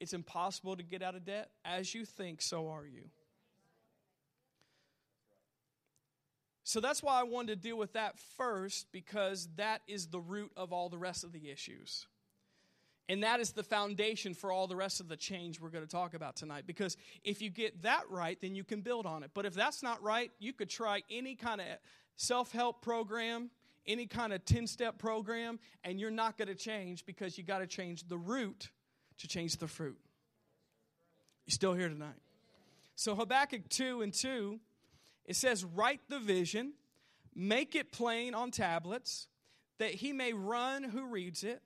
It's 0.00 0.12
impossible 0.12 0.76
to 0.76 0.82
get 0.82 1.02
out 1.02 1.14
of 1.14 1.24
debt. 1.24 1.50
As 1.64 1.94
you 1.94 2.04
think, 2.04 2.42
so 2.42 2.68
are 2.68 2.86
you. 2.86 3.10
So 6.70 6.78
that's 6.78 7.02
why 7.02 7.18
I 7.18 7.24
wanted 7.24 7.60
to 7.60 7.68
deal 7.68 7.76
with 7.76 7.94
that 7.94 8.16
first, 8.36 8.86
because 8.92 9.48
that 9.56 9.82
is 9.88 10.06
the 10.06 10.20
root 10.20 10.52
of 10.56 10.72
all 10.72 10.88
the 10.88 10.98
rest 10.98 11.24
of 11.24 11.32
the 11.32 11.50
issues. 11.50 12.06
And 13.08 13.24
that 13.24 13.40
is 13.40 13.50
the 13.50 13.64
foundation 13.64 14.34
for 14.34 14.52
all 14.52 14.68
the 14.68 14.76
rest 14.76 15.00
of 15.00 15.08
the 15.08 15.16
change 15.16 15.60
we're 15.60 15.70
going 15.70 15.84
to 15.84 15.90
talk 15.90 16.14
about 16.14 16.36
tonight. 16.36 16.68
Because 16.68 16.96
if 17.24 17.42
you 17.42 17.50
get 17.50 17.82
that 17.82 18.04
right, 18.08 18.40
then 18.40 18.54
you 18.54 18.62
can 18.62 18.82
build 18.82 19.04
on 19.04 19.24
it. 19.24 19.32
But 19.34 19.46
if 19.46 19.54
that's 19.54 19.82
not 19.82 20.00
right, 20.00 20.30
you 20.38 20.52
could 20.52 20.70
try 20.70 21.02
any 21.10 21.34
kind 21.34 21.60
of 21.60 21.66
self 22.14 22.52
help 22.52 22.82
program, 22.82 23.50
any 23.84 24.06
kind 24.06 24.32
of 24.32 24.44
10 24.44 24.68
step 24.68 24.96
program, 24.96 25.58
and 25.82 25.98
you're 25.98 26.12
not 26.12 26.38
going 26.38 26.46
to 26.46 26.54
change 26.54 27.04
because 27.04 27.36
you 27.36 27.42
got 27.42 27.58
to 27.58 27.66
change 27.66 28.06
the 28.06 28.16
root 28.16 28.70
to 29.18 29.26
change 29.26 29.56
the 29.56 29.66
fruit. 29.66 29.98
You're 31.46 31.52
still 31.52 31.74
here 31.74 31.88
tonight? 31.88 32.20
So 32.94 33.16
Habakkuk 33.16 33.68
2 33.70 34.02
and 34.02 34.14
2, 34.14 34.60
it 35.30 35.36
says, 35.36 35.64
Write 35.64 36.00
the 36.08 36.18
vision, 36.18 36.72
make 37.36 37.76
it 37.76 37.92
plain 37.92 38.34
on 38.34 38.50
tablets, 38.50 39.28
that 39.78 39.92
he 39.92 40.12
may 40.12 40.32
run 40.32 40.82
who 40.82 41.06
reads 41.06 41.44
it. 41.44 41.62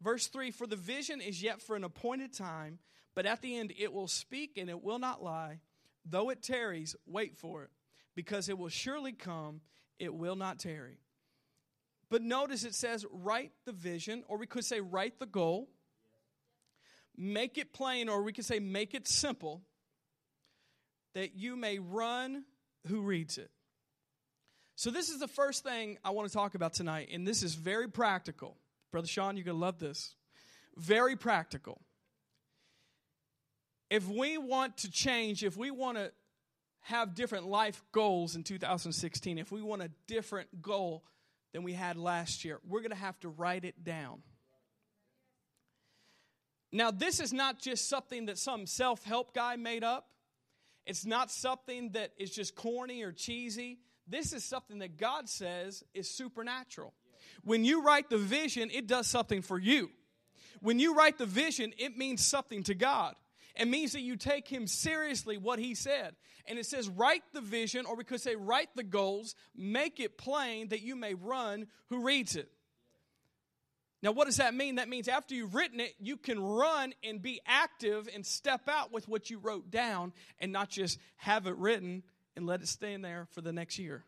Verse 0.00 0.28
3 0.28 0.50
For 0.50 0.66
the 0.66 0.76
vision 0.76 1.20
is 1.20 1.42
yet 1.42 1.60
for 1.60 1.76
an 1.76 1.84
appointed 1.84 2.32
time, 2.32 2.78
but 3.14 3.26
at 3.26 3.42
the 3.42 3.54
end 3.58 3.74
it 3.78 3.92
will 3.92 4.08
speak 4.08 4.56
and 4.56 4.70
it 4.70 4.82
will 4.82 4.98
not 4.98 5.22
lie. 5.22 5.60
Though 6.06 6.30
it 6.30 6.42
tarries, 6.42 6.96
wait 7.06 7.36
for 7.36 7.64
it, 7.64 7.70
because 8.14 8.48
it 8.48 8.56
will 8.56 8.70
surely 8.70 9.12
come, 9.12 9.60
it 9.98 10.14
will 10.14 10.36
not 10.36 10.58
tarry. 10.58 10.96
But 12.08 12.22
notice 12.22 12.64
it 12.64 12.74
says, 12.74 13.04
write 13.12 13.52
the 13.66 13.72
vision, 13.72 14.24
or 14.26 14.38
we 14.38 14.46
could 14.46 14.64
say, 14.64 14.80
write 14.80 15.18
the 15.18 15.26
goal. 15.26 15.68
Make 17.14 17.58
it 17.58 17.74
plain, 17.74 18.08
or 18.08 18.22
we 18.22 18.32
could 18.32 18.46
say, 18.46 18.58
make 18.58 18.94
it 18.94 19.06
simple, 19.06 19.60
that 21.12 21.34
you 21.34 21.56
may 21.56 21.78
run 21.78 22.44
who 22.86 23.00
reads 23.00 23.38
it. 23.38 23.50
So, 24.74 24.90
this 24.90 25.08
is 25.08 25.18
the 25.18 25.28
first 25.28 25.64
thing 25.64 25.98
I 26.04 26.10
want 26.10 26.28
to 26.28 26.34
talk 26.34 26.54
about 26.54 26.74
tonight, 26.74 27.08
and 27.12 27.26
this 27.26 27.42
is 27.42 27.54
very 27.54 27.88
practical. 27.88 28.56
Brother 28.92 29.08
Sean, 29.08 29.36
you're 29.36 29.44
going 29.44 29.56
to 29.56 29.60
love 29.60 29.78
this. 29.78 30.14
Very 30.76 31.16
practical. 31.16 31.80
If 33.88 34.08
we 34.08 34.36
want 34.36 34.78
to 34.78 34.90
change, 34.90 35.44
if 35.44 35.56
we 35.56 35.70
want 35.70 35.96
to 35.96 36.12
have 36.80 37.14
different 37.14 37.46
life 37.46 37.82
goals 37.92 38.36
in 38.36 38.42
2016, 38.42 39.38
if 39.38 39.50
we 39.50 39.62
want 39.62 39.82
a 39.82 39.90
different 40.06 40.60
goal 40.60 41.04
than 41.52 41.62
we 41.62 41.72
had 41.72 41.96
last 41.96 42.44
year, 42.44 42.60
we're 42.68 42.80
going 42.80 42.90
to 42.90 42.96
have 42.96 43.18
to 43.20 43.28
write 43.28 43.64
it 43.64 43.82
down. 43.82 44.22
Now, 46.72 46.90
this 46.90 47.20
is 47.20 47.32
not 47.32 47.58
just 47.58 47.88
something 47.88 48.26
that 48.26 48.38
some 48.38 48.66
self 48.66 49.04
help 49.04 49.34
guy 49.34 49.56
made 49.56 49.84
up. 49.84 50.08
It's 50.86 51.04
not 51.04 51.30
something 51.30 51.90
that 51.90 52.12
is 52.16 52.30
just 52.30 52.54
corny 52.54 53.02
or 53.02 53.12
cheesy. 53.12 53.78
This 54.06 54.32
is 54.32 54.44
something 54.44 54.78
that 54.78 54.96
God 54.96 55.28
says 55.28 55.82
is 55.92 56.08
supernatural. 56.08 56.94
When 57.42 57.64
you 57.64 57.82
write 57.82 58.08
the 58.08 58.18
vision, 58.18 58.70
it 58.72 58.86
does 58.86 59.08
something 59.08 59.42
for 59.42 59.58
you. 59.58 59.90
When 60.60 60.78
you 60.78 60.94
write 60.94 61.18
the 61.18 61.26
vision, 61.26 61.72
it 61.76 61.98
means 61.98 62.24
something 62.24 62.62
to 62.64 62.74
God. 62.74 63.14
It 63.56 63.68
means 63.68 63.92
that 63.92 64.00
you 64.00 64.16
take 64.16 64.46
Him 64.48 64.66
seriously, 64.66 65.38
what 65.38 65.58
He 65.58 65.74
said. 65.74 66.14
And 66.46 66.58
it 66.58 66.66
says, 66.66 66.88
write 66.88 67.24
the 67.32 67.40
vision, 67.40 67.86
or 67.86 67.96
we 67.96 68.04
could 68.04 68.20
say, 68.20 68.36
write 68.36 68.68
the 68.76 68.84
goals, 68.84 69.34
make 69.56 69.98
it 69.98 70.16
plain 70.16 70.68
that 70.68 70.82
you 70.82 70.94
may 70.94 71.14
run 71.14 71.66
who 71.88 72.04
reads 72.04 72.36
it. 72.36 72.50
Now, 74.02 74.12
what 74.12 74.26
does 74.26 74.36
that 74.36 74.54
mean? 74.54 74.76
That 74.76 74.88
means 74.88 75.08
after 75.08 75.34
you've 75.34 75.54
written 75.54 75.80
it, 75.80 75.94
you 75.98 76.16
can 76.16 76.40
run 76.40 76.92
and 77.02 77.20
be 77.20 77.40
active 77.46 78.08
and 78.14 78.24
step 78.24 78.68
out 78.68 78.92
with 78.92 79.08
what 79.08 79.30
you 79.30 79.38
wrote 79.38 79.70
down 79.70 80.12
and 80.38 80.52
not 80.52 80.68
just 80.68 80.98
have 81.16 81.46
it 81.46 81.56
written 81.56 82.02
and 82.36 82.46
let 82.46 82.60
it 82.60 82.68
stay 82.68 82.92
in 82.92 83.02
there 83.02 83.26
for 83.32 83.40
the 83.40 83.52
next 83.52 83.78
year. 83.78 84.04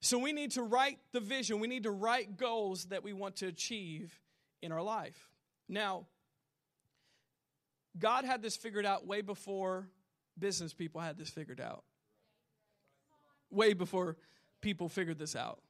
So, 0.00 0.18
we 0.18 0.32
need 0.34 0.52
to 0.52 0.62
write 0.62 0.98
the 1.12 1.20
vision, 1.20 1.60
we 1.60 1.68
need 1.68 1.84
to 1.84 1.90
write 1.90 2.36
goals 2.36 2.86
that 2.86 3.02
we 3.02 3.14
want 3.14 3.36
to 3.36 3.46
achieve 3.46 4.20
in 4.60 4.70
our 4.70 4.82
life. 4.82 5.30
Now, 5.66 6.06
God 7.98 8.24
had 8.24 8.42
this 8.42 8.56
figured 8.56 8.84
out 8.84 9.06
way 9.06 9.22
before 9.22 9.88
business 10.38 10.72
people 10.72 11.00
had 11.00 11.16
this 11.16 11.30
figured 11.30 11.60
out. 11.60 11.84
Way 13.50 13.72
before 13.72 14.16
people 14.60 14.88
figured 14.88 15.18
this 15.18 15.36
out. 15.36 15.60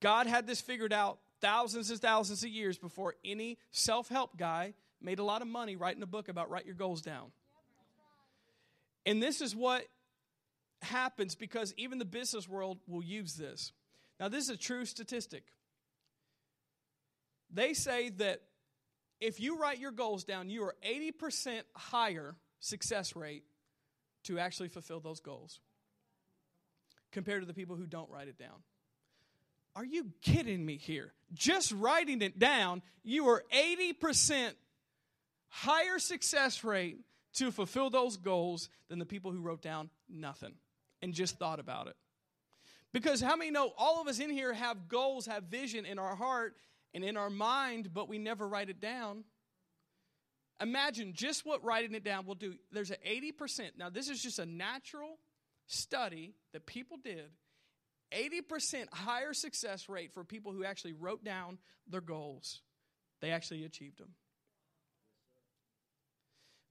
God 0.00 0.26
had 0.26 0.46
this 0.46 0.60
figured 0.60 0.92
out 0.92 1.18
thousands 1.40 1.90
and 1.90 2.00
thousands 2.00 2.42
of 2.42 2.50
years 2.50 2.78
before 2.78 3.14
any 3.24 3.58
self 3.70 4.08
help 4.08 4.36
guy 4.36 4.74
made 5.00 5.18
a 5.18 5.24
lot 5.24 5.42
of 5.42 5.48
money 5.48 5.76
writing 5.76 6.02
a 6.02 6.06
book 6.06 6.28
about 6.28 6.50
write 6.50 6.66
your 6.66 6.74
goals 6.74 7.02
down. 7.02 7.30
And 9.06 9.22
this 9.22 9.40
is 9.40 9.54
what 9.54 9.86
happens 10.82 11.34
because 11.34 11.72
even 11.76 11.98
the 11.98 12.04
business 12.04 12.48
world 12.48 12.78
will 12.86 13.02
use 13.02 13.34
this. 13.34 13.72
Now, 14.20 14.28
this 14.28 14.44
is 14.44 14.50
a 14.50 14.56
true 14.56 14.84
statistic. 14.84 15.44
They 17.50 17.72
say 17.72 18.10
that 18.10 18.42
if 19.20 19.40
you 19.40 19.58
write 19.58 19.78
your 19.78 19.92
goals 19.92 20.24
down, 20.24 20.50
you 20.50 20.62
are 20.64 20.74
80% 20.86 21.62
higher 21.74 22.36
success 22.60 23.16
rate 23.16 23.44
to 24.24 24.38
actually 24.38 24.68
fulfill 24.68 25.00
those 25.00 25.20
goals 25.20 25.60
compared 27.12 27.42
to 27.42 27.46
the 27.46 27.54
people 27.54 27.76
who 27.76 27.86
don't 27.86 28.10
write 28.10 28.28
it 28.28 28.38
down. 28.38 28.62
Are 29.78 29.84
you 29.84 30.10
kidding 30.22 30.66
me 30.66 30.76
here? 30.76 31.12
Just 31.32 31.70
writing 31.70 32.20
it 32.20 32.36
down, 32.36 32.82
you 33.04 33.28
are 33.28 33.44
80% 33.54 34.50
higher 35.46 36.00
success 36.00 36.64
rate 36.64 36.98
to 37.34 37.52
fulfill 37.52 37.88
those 37.88 38.16
goals 38.16 38.70
than 38.88 38.98
the 38.98 39.06
people 39.06 39.30
who 39.30 39.40
wrote 39.40 39.62
down 39.62 39.88
nothing 40.08 40.54
and 41.00 41.14
just 41.14 41.38
thought 41.38 41.60
about 41.60 41.86
it. 41.86 41.94
Because 42.92 43.20
how 43.20 43.36
many 43.36 43.52
know 43.52 43.72
all 43.78 44.00
of 44.00 44.08
us 44.08 44.18
in 44.18 44.30
here 44.30 44.52
have 44.52 44.88
goals, 44.88 45.26
have 45.26 45.44
vision 45.44 45.86
in 45.86 46.00
our 46.00 46.16
heart 46.16 46.56
and 46.92 47.04
in 47.04 47.16
our 47.16 47.30
mind, 47.30 47.94
but 47.94 48.08
we 48.08 48.18
never 48.18 48.48
write 48.48 48.70
it 48.70 48.80
down? 48.80 49.22
Imagine 50.60 51.12
just 51.12 51.46
what 51.46 51.62
writing 51.62 51.94
it 51.94 52.02
down 52.02 52.26
will 52.26 52.34
do. 52.34 52.56
There's 52.72 52.90
an 52.90 52.96
80%. 53.06 53.78
Now, 53.78 53.90
this 53.90 54.08
is 54.08 54.20
just 54.20 54.40
a 54.40 54.46
natural 54.46 55.20
study 55.68 56.34
that 56.52 56.66
people 56.66 56.96
did 56.96 57.30
80% 58.12 58.92
higher 58.92 59.32
success 59.32 59.88
rate 59.88 60.12
for 60.12 60.24
people 60.24 60.52
who 60.52 60.64
actually 60.64 60.92
wrote 60.92 61.24
down 61.24 61.58
their 61.88 62.00
goals. 62.00 62.62
They 63.20 63.30
actually 63.30 63.64
achieved 63.64 63.98
them. 63.98 64.10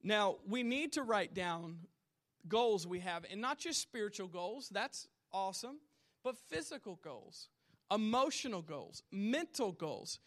Now, 0.04 0.38
we 0.47 0.63
need 0.63 0.93
to 0.93 1.04
write 1.04 1.34
down 1.34 1.80
goals 2.47 2.88
we 2.88 3.00
have, 3.00 3.26
and 3.30 3.41
not 3.41 3.60
just 3.60 3.82
spiritual 3.82 4.28
goals, 4.28 4.69
that's 4.69 5.08
awesome, 5.34 5.80
but 6.23 6.38
physical 6.50 7.00
goals, 7.04 7.50
emotional 7.91 8.62
goals, 8.62 9.04
mental 9.12 9.71
goals, 9.71 10.19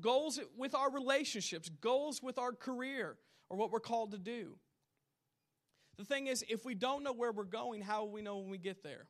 goals 0.00 0.38
with 0.56 0.74
our 0.74 0.90
relationships, 0.90 1.70
goals 1.80 2.22
with 2.22 2.38
our 2.38 2.52
career, 2.52 3.16
or 3.48 3.56
what 3.56 3.70
we're 3.70 3.80
called 3.80 4.12
to 4.12 4.18
do. 4.18 4.58
The 5.96 6.04
thing 6.04 6.26
is, 6.26 6.44
if 6.48 6.64
we 6.66 6.74
don't 6.74 7.02
know 7.02 7.12
where 7.12 7.32
we're 7.32 7.44
going, 7.44 7.80
how 7.80 8.04
will 8.04 8.12
we 8.12 8.22
know 8.22 8.36
when 8.36 8.50
we 8.50 8.58
get 8.58 8.82
there? 8.82 9.06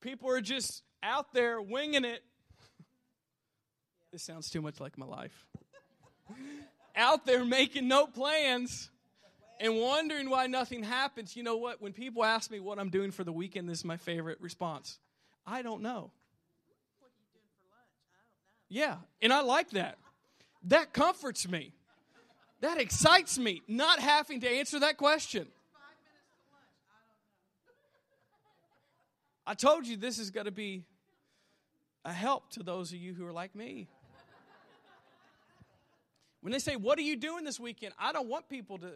People 0.00 0.30
are 0.30 0.40
just 0.40 0.82
out 1.02 1.32
there 1.32 1.60
winging 1.60 2.04
it. 2.04 2.22
This 4.12 4.22
sounds 4.22 4.50
too 4.50 4.60
much 4.60 4.80
like 4.80 4.98
my 4.98 5.06
life. 5.06 5.46
out 6.96 7.26
there 7.26 7.44
making 7.44 7.86
no 7.86 8.06
plans 8.06 8.90
and 9.60 9.76
wondering 9.76 10.30
why 10.30 10.46
nothing 10.46 10.82
happens. 10.82 11.36
You 11.36 11.42
know 11.42 11.56
what? 11.56 11.80
When 11.80 11.92
people 11.92 12.24
ask 12.24 12.50
me 12.50 12.60
what 12.60 12.78
I'm 12.78 12.90
doing 12.90 13.10
for 13.10 13.24
the 13.24 13.32
weekend, 13.32 13.68
this 13.68 13.78
is 13.78 13.84
my 13.84 13.98
favorite 13.98 14.40
response. 14.40 14.98
I 15.46 15.62
don't 15.62 15.82
know. 15.82 16.10
Yeah, 18.68 18.96
and 19.20 19.32
I 19.32 19.42
like 19.42 19.70
that. 19.70 19.98
That 20.64 20.92
comforts 20.92 21.48
me. 21.48 21.72
That 22.60 22.78
excites 22.78 23.38
me, 23.38 23.62
not 23.66 24.00
having 24.00 24.40
to 24.40 24.48
answer 24.48 24.80
that 24.80 24.96
question. 24.96 25.46
I 29.50 29.54
told 29.54 29.84
you 29.84 29.96
this 29.96 30.20
is 30.20 30.30
going 30.30 30.44
to 30.44 30.52
be 30.52 30.84
a 32.04 32.12
help 32.12 32.50
to 32.50 32.62
those 32.62 32.92
of 32.92 33.00
you 33.00 33.14
who 33.14 33.26
are 33.26 33.32
like 33.32 33.56
me. 33.56 33.88
When 36.40 36.52
they 36.52 36.60
say, 36.60 36.76
What 36.76 37.00
are 37.00 37.02
you 37.02 37.16
doing 37.16 37.42
this 37.42 37.58
weekend? 37.58 37.92
I 37.98 38.12
don't 38.12 38.28
want 38.28 38.48
people 38.48 38.78
to, 38.78 38.92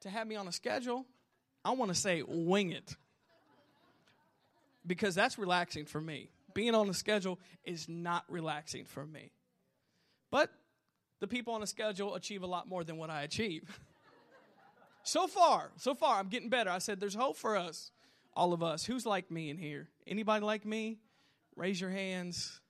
to 0.00 0.10
have 0.10 0.26
me 0.26 0.34
on 0.34 0.48
a 0.48 0.50
schedule. 0.50 1.06
I 1.64 1.70
want 1.70 1.92
to 1.92 1.94
say, 1.94 2.24
Wing 2.26 2.72
it. 2.72 2.96
Because 4.84 5.14
that's 5.14 5.38
relaxing 5.38 5.84
for 5.84 6.00
me. 6.00 6.30
Being 6.52 6.74
on 6.74 6.88
a 6.88 6.94
schedule 6.94 7.38
is 7.62 7.88
not 7.88 8.24
relaxing 8.28 8.86
for 8.86 9.06
me. 9.06 9.30
But 10.32 10.50
the 11.20 11.28
people 11.28 11.54
on 11.54 11.62
a 11.62 11.66
schedule 11.68 12.16
achieve 12.16 12.42
a 12.42 12.48
lot 12.48 12.68
more 12.68 12.82
than 12.82 12.96
what 12.96 13.08
I 13.08 13.22
achieve. 13.22 13.78
so 15.04 15.28
far, 15.28 15.70
so 15.76 15.94
far, 15.94 16.18
I'm 16.18 16.26
getting 16.26 16.48
better. 16.48 16.70
I 16.70 16.78
said, 16.78 16.98
There's 16.98 17.14
hope 17.14 17.36
for 17.36 17.56
us 17.56 17.92
all 18.36 18.52
of 18.52 18.62
us. 18.62 18.84
Who's 18.84 19.06
like 19.06 19.30
me 19.30 19.50
in 19.50 19.56
here? 19.56 19.88
Anybody 20.06 20.44
like 20.44 20.64
me? 20.64 20.98
Raise 21.56 21.80
your 21.80 21.90
hands. 21.90 22.60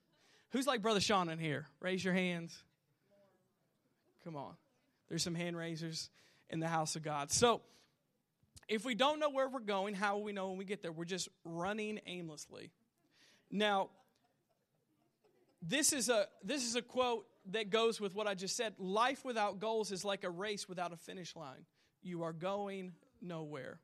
Who's 0.50 0.66
like 0.66 0.80
Brother 0.80 1.00
Sean 1.00 1.28
in 1.28 1.38
here? 1.38 1.66
Raise 1.80 2.04
your 2.04 2.14
hands. 2.14 2.62
Come 4.24 4.36
on. 4.36 4.54
There's 5.08 5.22
some 5.22 5.34
hand 5.34 5.56
raisers 5.56 6.08
in 6.48 6.60
the 6.60 6.68
house 6.68 6.96
of 6.96 7.02
God. 7.02 7.30
So, 7.30 7.60
if 8.68 8.84
we 8.84 8.94
don't 8.94 9.20
know 9.20 9.30
where 9.30 9.48
we're 9.48 9.60
going, 9.60 9.94
how 9.94 10.16
will 10.16 10.24
we 10.24 10.32
know 10.32 10.48
when 10.48 10.58
we 10.58 10.64
get 10.64 10.82
there? 10.82 10.90
We're 10.90 11.04
just 11.04 11.28
running 11.44 12.00
aimlessly. 12.06 12.70
Now, 13.50 13.90
this 15.62 15.92
is 15.92 16.08
a 16.08 16.26
this 16.42 16.64
is 16.64 16.74
a 16.74 16.82
quote 16.82 17.26
that 17.50 17.70
goes 17.70 18.00
with 18.00 18.14
what 18.14 18.26
I 18.26 18.34
just 18.34 18.56
said. 18.56 18.74
Life 18.78 19.24
without 19.24 19.60
goals 19.60 19.92
is 19.92 20.04
like 20.04 20.24
a 20.24 20.30
race 20.30 20.68
without 20.68 20.92
a 20.92 20.96
finish 20.96 21.36
line. 21.36 21.64
You 22.02 22.22
are 22.24 22.32
going 22.32 22.92
nowhere. 23.20 23.78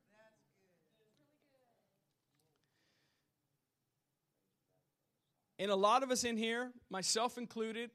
And 5.63 5.71
a 5.71 5.77
lot 5.77 6.03
of 6.03 6.11
us 6.11 6.25
in 6.25 6.37
here, 6.37 6.73
myself 6.91 7.39
included, 7.39 7.93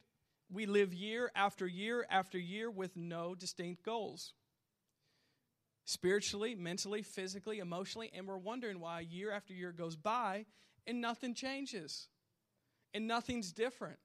we 0.50 0.66
live 0.66 0.94
year 0.94 1.30
after 1.36 1.68
year 1.68 2.06
after 2.10 2.40
year 2.40 2.72
with 2.72 2.96
no 2.96 3.36
distinct 3.36 3.84
goals. 3.84 4.32
Spiritually, 5.84 6.56
mentally, 6.56 7.02
physically, 7.02 7.60
emotionally, 7.60 8.10
and 8.16 8.26
we're 8.26 8.38
wondering 8.38 8.80
why 8.80 9.02
year 9.02 9.34
after 9.34 9.54
year 9.54 9.74
goes 9.74 9.98
by 9.98 10.46
and 10.86 11.02
nothing 11.02 11.34
changes 11.34 12.08
and 12.94 13.06
nothing's 13.06 13.52
different 13.52 14.00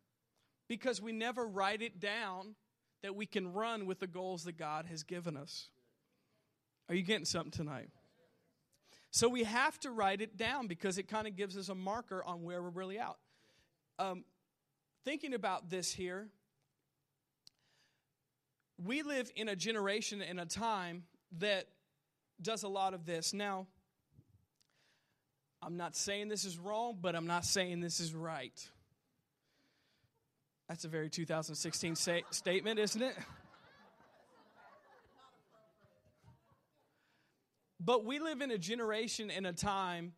because 0.69 1.01
we 1.01 1.13
never 1.13 1.47
write 1.47 1.83
it 1.83 2.01
down 2.01 2.57
that 3.05 3.15
we 3.15 3.27
can 3.27 3.53
run 3.53 3.87
with 3.87 4.01
the 4.01 4.09
goals 4.09 4.43
that 4.43 4.59
God 4.59 4.87
has 4.87 5.05
given 5.05 5.37
us. 5.37 5.69
Are 6.89 6.97
you 6.97 7.03
getting 7.03 7.27
something 7.27 7.53
tonight? 7.53 7.91
So 9.13 9.29
we 9.29 9.45
have 9.45 9.79
to 9.81 9.93
write 9.93 10.21
it 10.21 10.37
down 10.37 10.67
because 10.67 10.99
it 10.99 11.07
kind 11.07 11.29
of 11.29 11.37
gives 11.37 11.57
us 11.57 11.69
a 11.69 11.77
marker 11.77 12.25
on 12.25 12.43
where 12.43 12.61
we're 12.61 12.71
really 12.71 12.99
out 12.99 13.19
um, 13.99 14.25
thinking 15.05 15.35
about 15.35 15.71
this 15.71 15.93
here, 15.93 16.29
we 18.85 19.03
live 19.03 19.31
in 19.37 19.49
a 19.49 19.57
generation 19.57 20.23
and 20.23 20.41
a 20.41 20.47
time 20.47 21.05
that 21.39 21.67
does 22.41 22.63
a 22.63 22.69
lot 22.69 22.95
of 22.95 23.07
this. 23.07 23.33
Now, 23.33 23.67
I'm 25.63 25.77
not 25.77 25.95
saying 25.95 26.29
this 26.29 26.45
is 26.45 26.59
wrong, 26.59 26.99
but 27.01 27.15
I'm 27.15 27.27
not 27.27 27.45
saying 27.45 27.81
this 27.81 28.01
is 28.01 28.15
right. 28.15 28.69
That's 30.69 30.85
a 30.85 30.89
very 30.89 31.11
2016 31.11 31.97
say, 31.97 32.25
statement, 32.31 32.79
isn't 32.79 33.03
it? 33.03 33.15
But 37.79 38.05
we 38.05 38.21
live 38.21 38.41
in 38.41 38.51
a 38.51 38.59
generation 38.59 39.31
and 39.31 39.47
a 39.47 39.53
time 39.53 40.13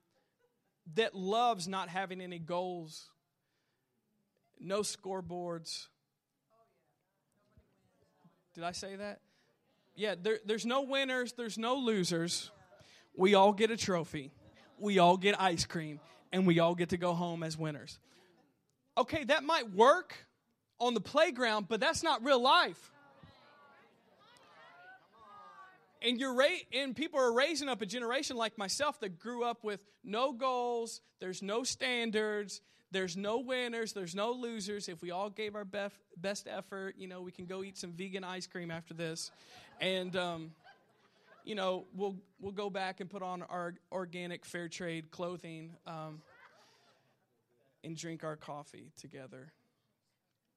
that 0.94 1.14
loves 1.14 1.66
not 1.66 1.88
having 1.88 2.20
any 2.20 2.38
goals 2.38 3.10
no 4.64 4.80
scoreboards, 4.80 5.88
Did 8.54 8.64
I 8.64 8.72
say 8.72 8.96
that? 8.96 9.20
Yeah, 9.96 10.14
there, 10.20 10.38
there's 10.44 10.64
no 10.64 10.82
winners, 10.82 11.32
there's 11.32 11.58
no 11.58 11.76
losers. 11.76 12.50
We 13.16 13.34
all 13.34 13.52
get 13.52 13.70
a 13.70 13.76
trophy, 13.76 14.32
we 14.78 14.98
all 14.98 15.16
get 15.16 15.40
ice 15.40 15.64
cream, 15.66 16.00
and 16.32 16.46
we 16.46 16.58
all 16.58 16.74
get 16.74 16.88
to 16.90 16.96
go 16.96 17.12
home 17.14 17.42
as 17.42 17.58
winners. 17.58 17.98
Okay, 18.96 19.24
that 19.24 19.44
might 19.44 19.70
work 19.72 20.14
on 20.78 20.94
the 20.94 21.00
playground, 21.00 21.66
but 21.68 21.80
that's 21.80 22.02
not 22.02 22.24
real 22.24 22.40
life. 22.40 22.92
And 26.00 26.18
you're 26.18 26.34
ra- 26.34 26.46
and 26.72 26.94
people 26.94 27.18
are 27.18 27.32
raising 27.32 27.68
up 27.68 27.80
a 27.80 27.86
generation 27.86 28.36
like 28.36 28.58
myself 28.58 29.00
that 29.00 29.18
grew 29.18 29.42
up 29.42 29.64
with 29.64 29.84
no 30.04 30.32
goals, 30.32 31.00
there's 31.18 31.42
no 31.42 31.64
standards, 31.64 32.60
there's 32.94 33.16
no 33.16 33.40
winners, 33.40 33.92
there's 33.92 34.14
no 34.14 34.32
losers. 34.32 34.88
If 34.88 35.02
we 35.02 35.10
all 35.10 35.28
gave 35.28 35.56
our 35.56 35.64
best, 35.64 35.96
best 36.16 36.46
effort, 36.48 36.94
you 36.96 37.08
know, 37.08 37.20
we 37.20 37.32
can 37.32 37.44
go 37.44 37.64
eat 37.64 37.76
some 37.76 37.92
vegan 37.92 38.22
ice 38.22 38.46
cream 38.46 38.70
after 38.70 38.94
this. 38.94 39.32
And, 39.80 40.14
um, 40.14 40.52
you 41.44 41.56
know, 41.56 41.86
we'll, 41.94 42.16
we'll 42.40 42.52
go 42.52 42.70
back 42.70 43.00
and 43.00 43.10
put 43.10 43.22
on 43.22 43.42
our 43.42 43.74
organic 43.90 44.44
fair 44.44 44.68
trade 44.68 45.10
clothing 45.10 45.72
um, 45.86 46.22
and 47.82 47.96
drink 47.96 48.22
our 48.22 48.36
coffee 48.36 48.92
together. 48.96 49.52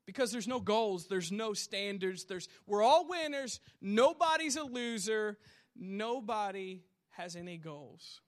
Because 0.06 0.32
there's 0.32 0.48
no 0.48 0.60
goals, 0.60 1.08
there's 1.08 1.32
no 1.32 1.54
standards, 1.54 2.26
there's, 2.26 2.48
we're 2.68 2.84
all 2.84 3.08
winners, 3.10 3.60
nobody's 3.82 4.56
a 4.56 4.64
loser, 4.64 5.38
nobody 5.76 6.84
has 7.10 7.36
any 7.36 7.58
goals. 7.58 8.22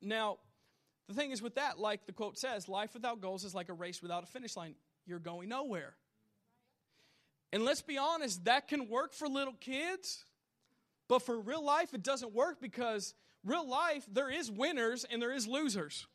Now, 0.00 0.38
the 1.10 1.16
thing 1.16 1.32
is 1.32 1.42
with 1.42 1.56
that, 1.56 1.78
like 1.78 2.06
the 2.06 2.12
quote 2.12 2.38
says, 2.38 2.68
life 2.68 2.94
without 2.94 3.20
goals 3.20 3.44
is 3.44 3.54
like 3.54 3.68
a 3.68 3.72
race 3.72 4.00
without 4.00 4.22
a 4.22 4.26
finish 4.26 4.56
line. 4.56 4.74
You're 5.06 5.18
going 5.18 5.48
nowhere. 5.48 5.94
And 7.52 7.64
let's 7.64 7.82
be 7.82 7.98
honest, 7.98 8.44
that 8.44 8.68
can 8.68 8.88
work 8.88 9.12
for 9.12 9.28
little 9.28 9.54
kids, 9.54 10.24
but 11.08 11.22
for 11.22 11.38
real 11.38 11.64
life, 11.64 11.94
it 11.94 12.04
doesn't 12.04 12.32
work 12.32 12.60
because 12.60 13.14
real 13.44 13.68
life, 13.68 14.06
there 14.12 14.30
is 14.30 14.50
winners 14.50 15.04
and 15.04 15.20
there 15.20 15.32
is 15.32 15.48
losers. 15.48 16.06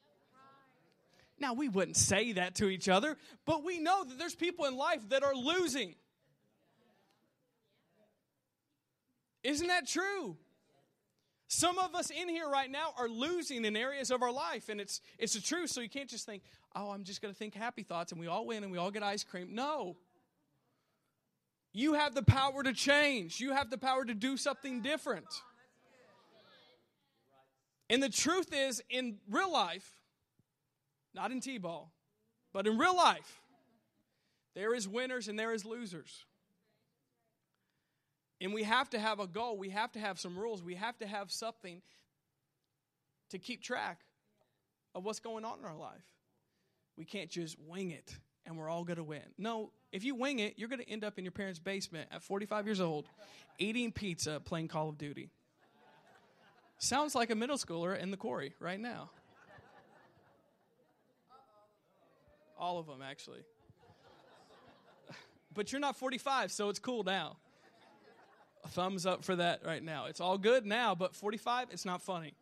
Now, 1.38 1.54
we 1.54 1.68
wouldn't 1.68 1.98
say 1.98 2.32
that 2.34 2.56
to 2.56 2.70
each 2.70 2.88
other, 2.88 3.18
but 3.46 3.66
we 3.66 3.80
know 3.80 4.06
that 4.06 4.18
there's 4.18 4.36
people 4.36 4.64
in 4.64 4.78
life 4.78 5.10
that 5.10 5.24
are 5.24 5.36
losing. 5.36 5.96
Isn't 9.44 9.68
that 9.68 9.86
true? 9.86 10.38
Some 11.48 11.78
of 11.78 11.94
us 11.94 12.10
in 12.10 12.28
here 12.28 12.50
right 12.50 12.70
now 12.70 12.94
are 12.98 13.08
losing 13.08 13.66
in 13.66 13.76
areas 13.76 14.10
of 14.10 14.24
our 14.24 14.32
life, 14.32 14.70
and 14.70 14.82
it's 14.82 15.02
it's 15.20 15.34
the 15.34 15.42
truth. 15.42 15.70
So 15.70 15.82
you 15.82 15.90
can't 15.90 16.10
just 16.10 16.26
think, 16.26 16.44
"Oh, 16.76 16.90
I'm 16.90 17.04
just 17.04 17.22
going 17.22 17.34
to 17.34 17.38
think 17.38 17.54
happy 17.54 17.84
thoughts, 17.84 18.12
and 18.12 18.20
we 18.20 18.28
all 18.28 18.46
win, 18.46 18.64
and 18.64 18.72
we 18.72 18.78
all 18.78 18.92
get 18.92 19.04
ice 19.04 19.24
cream." 19.24 19.54
No. 19.54 19.98
You 21.72 21.94
have 21.94 22.16
the 22.16 22.24
power 22.24 22.64
to 22.64 22.74
change. 22.74 23.40
You 23.42 23.52
have 23.52 23.70
the 23.70 23.78
power 23.78 24.06
to 24.06 24.14
do 24.14 24.38
something 24.38 24.82
different. 24.82 25.28
And 27.90 28.02
the 28.02 28.10
truth 28.10 28.54
is, 28.54 28.82
in 28.90 29.20
real 29.30 29.52
life, 29.52 30.00
not 31.14 31.32
in 31.32 31.42
T-ball, 31.42 31.92
but 32.54 32.66
in 32.66 32.78
real 32.78 32.96
life, 32.96 33.42
there 34.56 34.74
is 34.74 34.88
winners 34.88 35.28
and 35.28 35.38
there 35.38 35.54
is 35.54 35.66
losers. 35.66 36.26
And 38.42 38.54
we 38.54 38.64
have 38.64 38.90
to 38.92 39.00
have 39.00 39.20
a 39.20 39.28
goal. 39.28 39.58
We 39.58 39.70
have 39.70 39.92
to 39.94 40.00
have 40.00 40.20
some 40.20 40.38
rules. 40.38 40.62
We 40.62 40.76
have 40.76 40.98
to 41.00 41.08
have 41.08 41.32
something 41.32 41.82
to 43.30 43.40
keep 43.40 43.62
track 43.62 44.02
of 44.94 45.04
what's 45.06 45.20
going 45.20 45.46
on 45.46 45.60
in 45.60 45.66
our 45.66 45.76
life. 45.76 46.04
We 46.98 47.06
can't 47.06 47.30
just 47.30 47.58
wing 47.60 47.92
it 47.92 48.18
and 48.46 48.58
we're 48.58 48.70
all 48.70 48.84
going 48.84 48.98
to 48.98 49.04
win. 49.04 49.24
No, 49.38 49.72
if 49.92 50.04
you 50.04 50.16
wing 50.16 50.40
it, 50.40 50.54
you're 50.58 50.70
going 50.70 50.82
to 50.82 50.90
end 50.90 51.04
up 51.04 51.18
in 51.18 51.26
your 51.26 51.32
parents' 51.32 51.60
basement 51.60 52.10
at 52.12 52.22
45 52.22 52.66
years 52.66 52.80
old 52.80 53.06
eating 53.58 53.92
pizza, 53.92 54.42
playing 54.44 54.68
Call 54.68 54.90
of 54.90 54.98
Duty. 54.98 55.32
Sounds 56.78 57.16
like 57.16 57.30
a 57.30 57.36
middle 57.36 57.58
schooler 57.58 57.98
in 57.98 58.12
the 58.12 58.18
quarry 58.18 58.54
right 58.60 58.80
now. 58.80 59.10
All 62.58 62.78
of 62.80 62.86
them, 62.86 63.02
actually. 63.02 63.40
But 65.54 65.72
you're 65.72 65.82
not 65.82 65.96
45, 65.96 66.52
so 66.52 66.70
it's 66.70 66.80
cool 66.80 67.04
now 67.04 67.38
thumbs 68.70 69.06
up 69.06 69.24
for 69.24 69.36
that 69.36 69.66
right 69.66 69.84
now. 69.84 70.06
It's 70.06 70.22
all 70.22 70.38
good 70.38 70.66
now, 70.66 70.96
but 70.96 71.16
45, 71.16 71.70
it's 71.72 71.86
not 71.86 72.02
funny. 72.02 72.34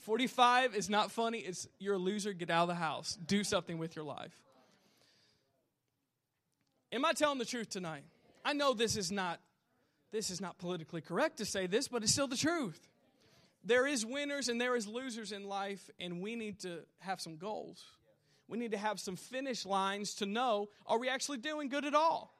45 0.00 0.74
is 0.74 0.88
not 0.88 1.10
funny. 1.10 1.38
It's 1.38 1.66
you're 1.78 1.94
a 1.94 1.98
loser. 1.98 2.32
Get 2.32 2.50
out 2.50 2.62
of 2.62 2.68
the 2.68 2.74
house. 2.74 3.18
Do 3.26 3.42
something 3.42 3.78
with 3.78 3.96
your 3.96 4.04
life. 4.04 4.32
Am 6.92 7.04
I 7.04 7.12
telling 7.12 7.38
the 7.38 7.44
truth 7.44 7.70
tonight? 7.70 8.04
I 8.44 8.52
know 8.52 8.72
this 8.72 8.96
is 8.96 9.10
not 9.10 9.40
this 10.12 10.30
is 10.30 10.40
not 10.40 10.58
politically 10.58 11.00
correct 11.00 11.38
to 11.38 11.44
say 11.44 11.66
this, 11.66 11.88
but 11.88 12.02
it's 12.02 12.12
still 12.12 12.28
the 12.28 12.36
truth. 12.36 12.80
There 13.64 13.86
is 13.86 14.06
winners 14.06 14.48
and 14.48 14.60
there 14.60 14.76
is 14.76 14.86
losers 14.86 15.32
in 15.32 15.44
life, 15.44 15.90
and 15.98 16.20
we 16.20 16.36
need 16.36 16.60
to 16.60 16.78
have 17.00 17.20
some 17.20 17.36
goals. 17.36 17.84
We 18.46 18.58
need 18.58 18.70
to 18.70 18.78
have 18.78 19.00
some 19.00 19.16
finish 19.16 19.66
lines 19.66 20.14
to 20.16 20.26
know 20.26 20.68
are 20.86 21.00
we 21.00 21.08
actually 21.08 21.38
doing 21.38 21.68
good 21.68 21.84
at 21.84 21.94
all? 21.94 22.35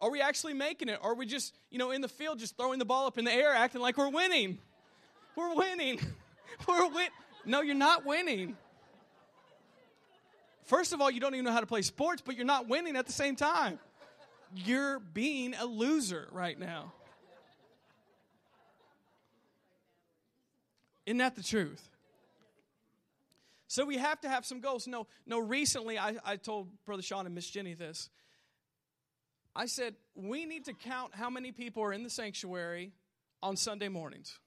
Are 0.00 0.10
we 0.10 0.20
actually 0.20 0.54
making 0.54 0.88
it? 0.88 0.98
Or 1.02 1.12
are 1.12 1.14
we 1.14 1.26
just, 1.26 1.54
you 1.70 1.78
know, 1.78 1.90
in 1.90 2.00
the 2.00 2.08
field 2.08 2.38
just 2.38 2.56
throwing 2.56 2.78
the 2.78 2.84
ball 2.84 3.06
up 3.06 3.18
in 3.18 3.24
the 3.24 3.32
air 3.32 3.52
acting 3.52 3.80
like 3.80 3.96
we're 3.96 4.10
winning? 4.10 4.58
We're 5.34 5.54
winning. 5.54 6.00
we're 6.68 6.88
win. 6.88 7.08
No, 7.44 7.62
you're 7.62 7.74
not 7.74 8.04
winning. 8.04 8.56
First 10.64 10.92
of 10.92 11.00
all, 11.00 11.10
you 11.10 11.18
don't 11.18 11.34
even 11.34 11.44
know 11.44 11.52
how 11.52 11.60
to 11.60 11.66
play 11.66 11.82
sports, 11.82 12.22
but 12.24 12.36
you're 12.36 12.44
not 12.44 12.68
winning 12.68 12.96
at 12.96 13.06
the 13.06 13.12
same 13.12 13.36
time. 13.36 13.78
You're 14.54 14.98
being 14.98 15.54
a 15.54 15.64
loser 15.64 16.28
right 16.30 16.58
now. 16.58 16.92
Isn't 21.06 21.18
that 21.18 21.36
the 21.36 21.42
truth? 21.42 21.88
So 23.66 23.84
we 23.84 23.96
have 23.96 24.20
to 24.22 24.28
have 24.28 24.44
some 24.44 24.60
goals. 24.60 24.86
No, 24.86 25.06
no. 25.26 25.38
Recently, 25.38 25.98
I, 25.98 26.16
I 26.24 26.36
told 26.36 26.68
Brother 26.84 27.02
Sean 27.02 27.26
and 27.26 27.34
Miss 27.34 27.48
Jenny 27.48 27.74
this. 27.74 28.10
I 29.58 29.66
said, 29.66 29.96
we 30.14 30.46
need 30.46 30.66
to 30.66 30.72
count 30.72 31.16
how 31.16 31.28
many 31.28 31.50
people 31.50 31.82
are 31.82 31.92
in 31.92 32.04
the 32.04 32.10
sanctuary 32.10 32.92
on 33.42 33.56
Sunday 33.56 33.88
mornings. 33.88 34.38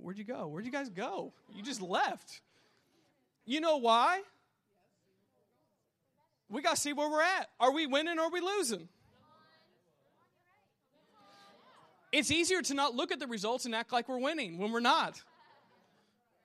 Where'd 0.00 0.16
you 0.16 0.24
go? 0.24 0.48
Where'd 0.48 0.64
you 0.64 0.72
guys 0.72 0.88
go? 0.88 1.34
You 1.54 1.62
just 1.62 1.82
left. 1.82 2.40
You 3.44 3.60
know 3.60 3.76
why? 3.76 4.22
We 6.48 6.62
got 6.62 6.76
to 6.76 6.80
see 6.80 6.94
where 6.94 7.10
we're 7.10 7.20
at. 7.20 7.50
Are 7.60 7.72
we 7.72 7.86
winning 7.86 8.18
or 8.18 8.22
are 8.22 8.30
we 8.30 8.40
losing? 8.40 8.88
It's 12.10 12.30
easier 12.30 12.62
to 12.62 12.72
not 12.74 12.94
look 12.94 13.12
at 13.12 13.20
the 13.20 13.26
results 13.26 13.66
and 13.66 13.74
act 13.74 13.92
like 13.92 14.08
we're 14.08 14.18
winning 14.18 14.56
when 14.56 14.72
we're 14.72 14.80
not. 14.80 15.22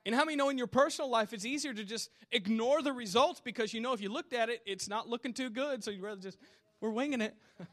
And 0.06 0.14
how 0.14 0.24
many 0.24 0.36
know 0.36 0.48
in 0.48 0.56
your 0.56 0.66
personal 0.66 1.10
life 1.10 1.32
it's 1.32 1.44
easier 1.44 1.74
to 1.74 1.84
just 1.84 2.10
ignore 2.32 2.82
the 2.82 2.92
results 2.92 3.40
because 3.40 3.74
you 3.74 3.80
know 3.80 3.92
if 3.92 4.00
you 4.00 4.08
looked 4.08 4.32
at 4.32 4.48
it, 4.48 4.62
it's 4.64 4.88
not 4.88 5.08
looking 5.08 5.32
too 5.32 5.50
good, 5.50 5.84
so 5.84 5.90
you'd 5.90 6.02
rather 6.02 6.20
just, 6.20 6.38
we're 6.80 6.90
winging 6.90 7.20
it. 7.20 7.34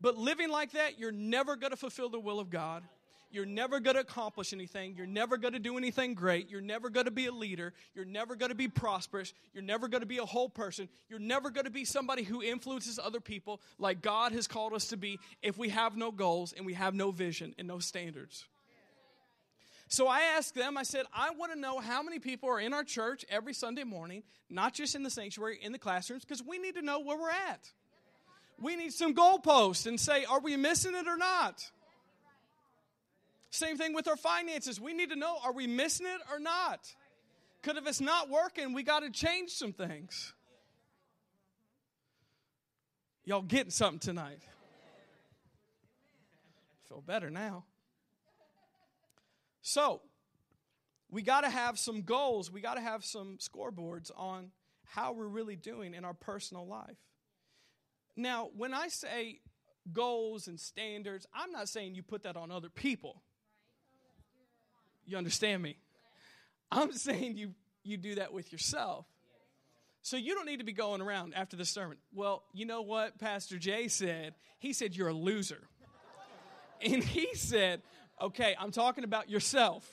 but 0.00 0.16
living 0.16 0.48
like 0.48 0.72
that, 0.72 0.98
you're 0.98 1.12
never 1.12 1.56
going 1.56 1.72
to 1.72 1.76
fulfill 1.76 2.08
the 2.08 2.20
will 2.20 2.40
of 2.40 2.50
God. 2.50 2.82
You're 3.36 3.44
never 3.44 3.80
going 3.80 3.96
to 3.96 4.00
accomplish 4.00 4.54
anything. 4.54 4.94
You're 4.96 5.06
never 5.06 5.36
going 5.36 5.52
to 5.52 5.58
do 5.58 5.76
anything 5.76 6.14
great. 6.14 6.48
You're 6.48 6.62
never 6.62 6.88
going 6.88 7.04
to 7.04 7.10
be 7.10 7.26
a 7.26 7.32
leader. 7.32 7.74
You're 7.94 8.06
never 8.06 8.34
going 8.34 8.48
to 8.48 8.54
be 8.54 8.66
prosperous. 8.66 9.34
You're 9.52 9.62
never 9.62 9.88
going 9.88 10.00
to 10.00 10.06
be 10.06 10.16
a 10.16 10.24
whole 10.24 10.48
person. 10.48 10.88
You're 11.10 11.18
never 11.18 11.50
going 11.50 11.66
to 11.66 11.70
be 11.70 11.84
somebody 11.84 12.22
who 12.22 12.42
influences 12.42 12.98
other 12.98 13.20
people 13.20 13.60
like 13.78 14.00
God 14.00 14.32
has 14.32 14.46
called 14.46 14.72
us 14.72 14.86
to 14.86 14.96
be 14.96 15.18
if 15.42 15.58
we 15.58 15.68
have 15.68 15.98
no 15.98 16.10
goals 16.10 16.54
and 16.54 16.64
we 16.64 16.72
have 16.72 16.94
no 16.94 17.10
vision 17.10 17.54
and 17.58 17.68
no 17.68 17.78
standards. 17.78 18.46
So 19.88 20.08
I 20.08 20.22
asked 20.38 20.54
them, 20.54 20.78
I 20.78 20.82
said, 20.82 21.04
I 21.14 21.32
want 21.32 21.52
to 21.52 21.58
know 21.58 21.78
how 21.78 22.02
many 22.02 22.18
people 22.18 22.48
are 22.48 22.58
in 22.58 22.72
our 22.72 22.84
church 22.84 23.22
every 23.28 23.52
Sunday 23.52 23.84
morning, 23.84 24.22
not 24.48 24.72
just 24.72 24.94
in 24.94 25.02
the 25.02 25.10
sanctuary, 25.10 25.58
in 25.60 25.72
the 25.72 25.78
classrooms, 25.78 26.24
because 26.24 26.42
we 26.42 26.56
need 26.56 26.76
to 26.76 26.82
know 26.82 27.00
where 27.00 27.18
we're 27.18 27.28
at. 27.28 27.70
We 28.58 28.76
need 28.76 28.94
some 28.94 29.14
goalposts 29.14 29.86
and 29.86 30.00
say, 30.00 30.24
are 30.24 30.40
we 30.40 30.56
missing 30.56 30.94
it 30.94 31.06
or 31.06 31.18
not? 31.18 31.70
Same 33.56 33.78
thing 33.78 33.94
with 33.94 34.06
our 34.06 34.16
finances. 34.16 34.78
We 34.78 34.92
need 34.92 35.10
to 35.10 35.16
know 35.16 35.38
are 35.42 35.52
we 35.52 35.66
missing 35.66 36.06
it 36.06 36.20
or 36.30 36.38
not? 36.38 36.94
Because 37.60 37.78
if 37.78 37.86
it's 37.88 38.00
not 38.00 38.28
working, 38.28 38.74
we 38.74 38.82
got 38.82 39.00
to 39.00 39.10
change 39.10 39.50
some 39.50 39.72
things. 39.72 40.34
Y'all 43.24 43.42
getting 43.42 43.70
something 43.70 43.98
tonight? 43.98 44.40
Feel 46.88 47.00
better 47.00 47.30
now. 47.30 47.64
So, 49.62 50.02
we 51.10 51.22
got 51.22 51.40
to 51.40 51.50
have 51.50 51.78
some 51.78 52.02
goals. 52.02 52.52
We 52.52 52.60
got 52.60 52.74
to 52.74 52.80
have 52.80 53.04
some 53.04 53.38
scoreboards 53.38 54.10
on 54.16 54.50
how 54.84 55.12
we're 55.12 55.26
really 55.26 55.56
doing 55.56 55.94
in 55.94 56.04
our 56.04 56.14
personal 56.14 56.66
life. 56.66 56.98
Now, 58.16 58.50
when 58.54 58.74
I 58.74 58.88
say 58.88 59.40
goals 59.92 60.46
and 60.46 60.60
standards, 60.60 61.26
I'm 61.34 61.50
not 61.52 61.68
saying 61.68 61.94
you 61.94 62.02
put 62.02 62.22
that 62.24 62.36
on 62.36 62.50
other 62.50 62.68
people. 62.68 63.22
You 65.06 65.16
understand 65.16 65.62
me? 65.62 65.76
I'm 66.70 66.92
saying 67.06 67.36
you 67.36 67.54
you 67.84 67.96
do 67.96 68.16
that 68.16 68.32
with 68.32 68.52
yourself. 68.52 69.06
So 70.02 70.16
you 70.16 70.34
don't 70.34 70.46
need 70.46 70.58
to 70.58 70.64
be 70.64 70.72
going 70.72 71.00
around 71.00 71.34
after 71.34 71.56
the 71.56 71.64
sermon. 71.64 71.96
Well, 72.14 72.44
you 72.52 72.64
know 72.64 72.82
what 72.82 73.18
Pastor 73.18 73.58
Jay 73.58 73.88
said? 73.88 74.34
He 74.58 74.72
said, 74.72 74.94
You're 74.94 75.08
a 75.08 75.12
loser. 75.12 75.68
and 76.80 77.02
he 77.02 77.34
said, 77.34 77.82
Okay, 78.20 78.54
I'm 78.58 78.70
talking 78.70 79.04
about 79.04 79.28
yourself. 79.28 79.84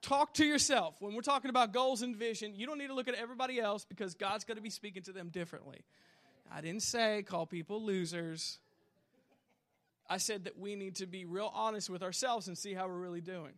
Talk 0.00 0.34
to 0.34 0.44
yourself. 0.44 0.96
When 0.98 1.14
we're 1.14 1.20
talking 1.20 1.48
about 1.48 1.72
goals 1.72 2.02
and 2.02 2.16
vision, 2.16 2.54
you 2.56 2.66
don't 2.66 2.78
need 2.78 2.88
to 2.88 2.94
look 2.94 3.06
at 3.06 3.14
everybody 3.14 3.60
else 3.60 3.84
because 3.84 4.14
God's 4.14 4.44
going 4.44 4.56
to 4.56 4.62
be 4.62 4.70
speaking 4.70 5.02
to 5.02 5.12
them 5.12 5.28
differently. 5.28 5.84
I 6.50 6.60
didn't 6.60 6.82
say 6.82 7.22
call 7.22 7.46
people 7.46 7.82
losers. 7.82 8.58
I 10.08 10.16
said 10.16 10.44
that 10.44 10.58
we 10.58 10.74
need 10.74 10.96
to 10.96 11.06
be 11.06 11.24
real 11.24 11.52
honest 11.54 11.88
with 11.88 12.02
ourselves 12.02 12.48
and 12.48 12.58
see 12.58 12.74
how 12.74 12.88
we're 12.88 12.98
really 12.98 13.20
doing. 13.20 13.52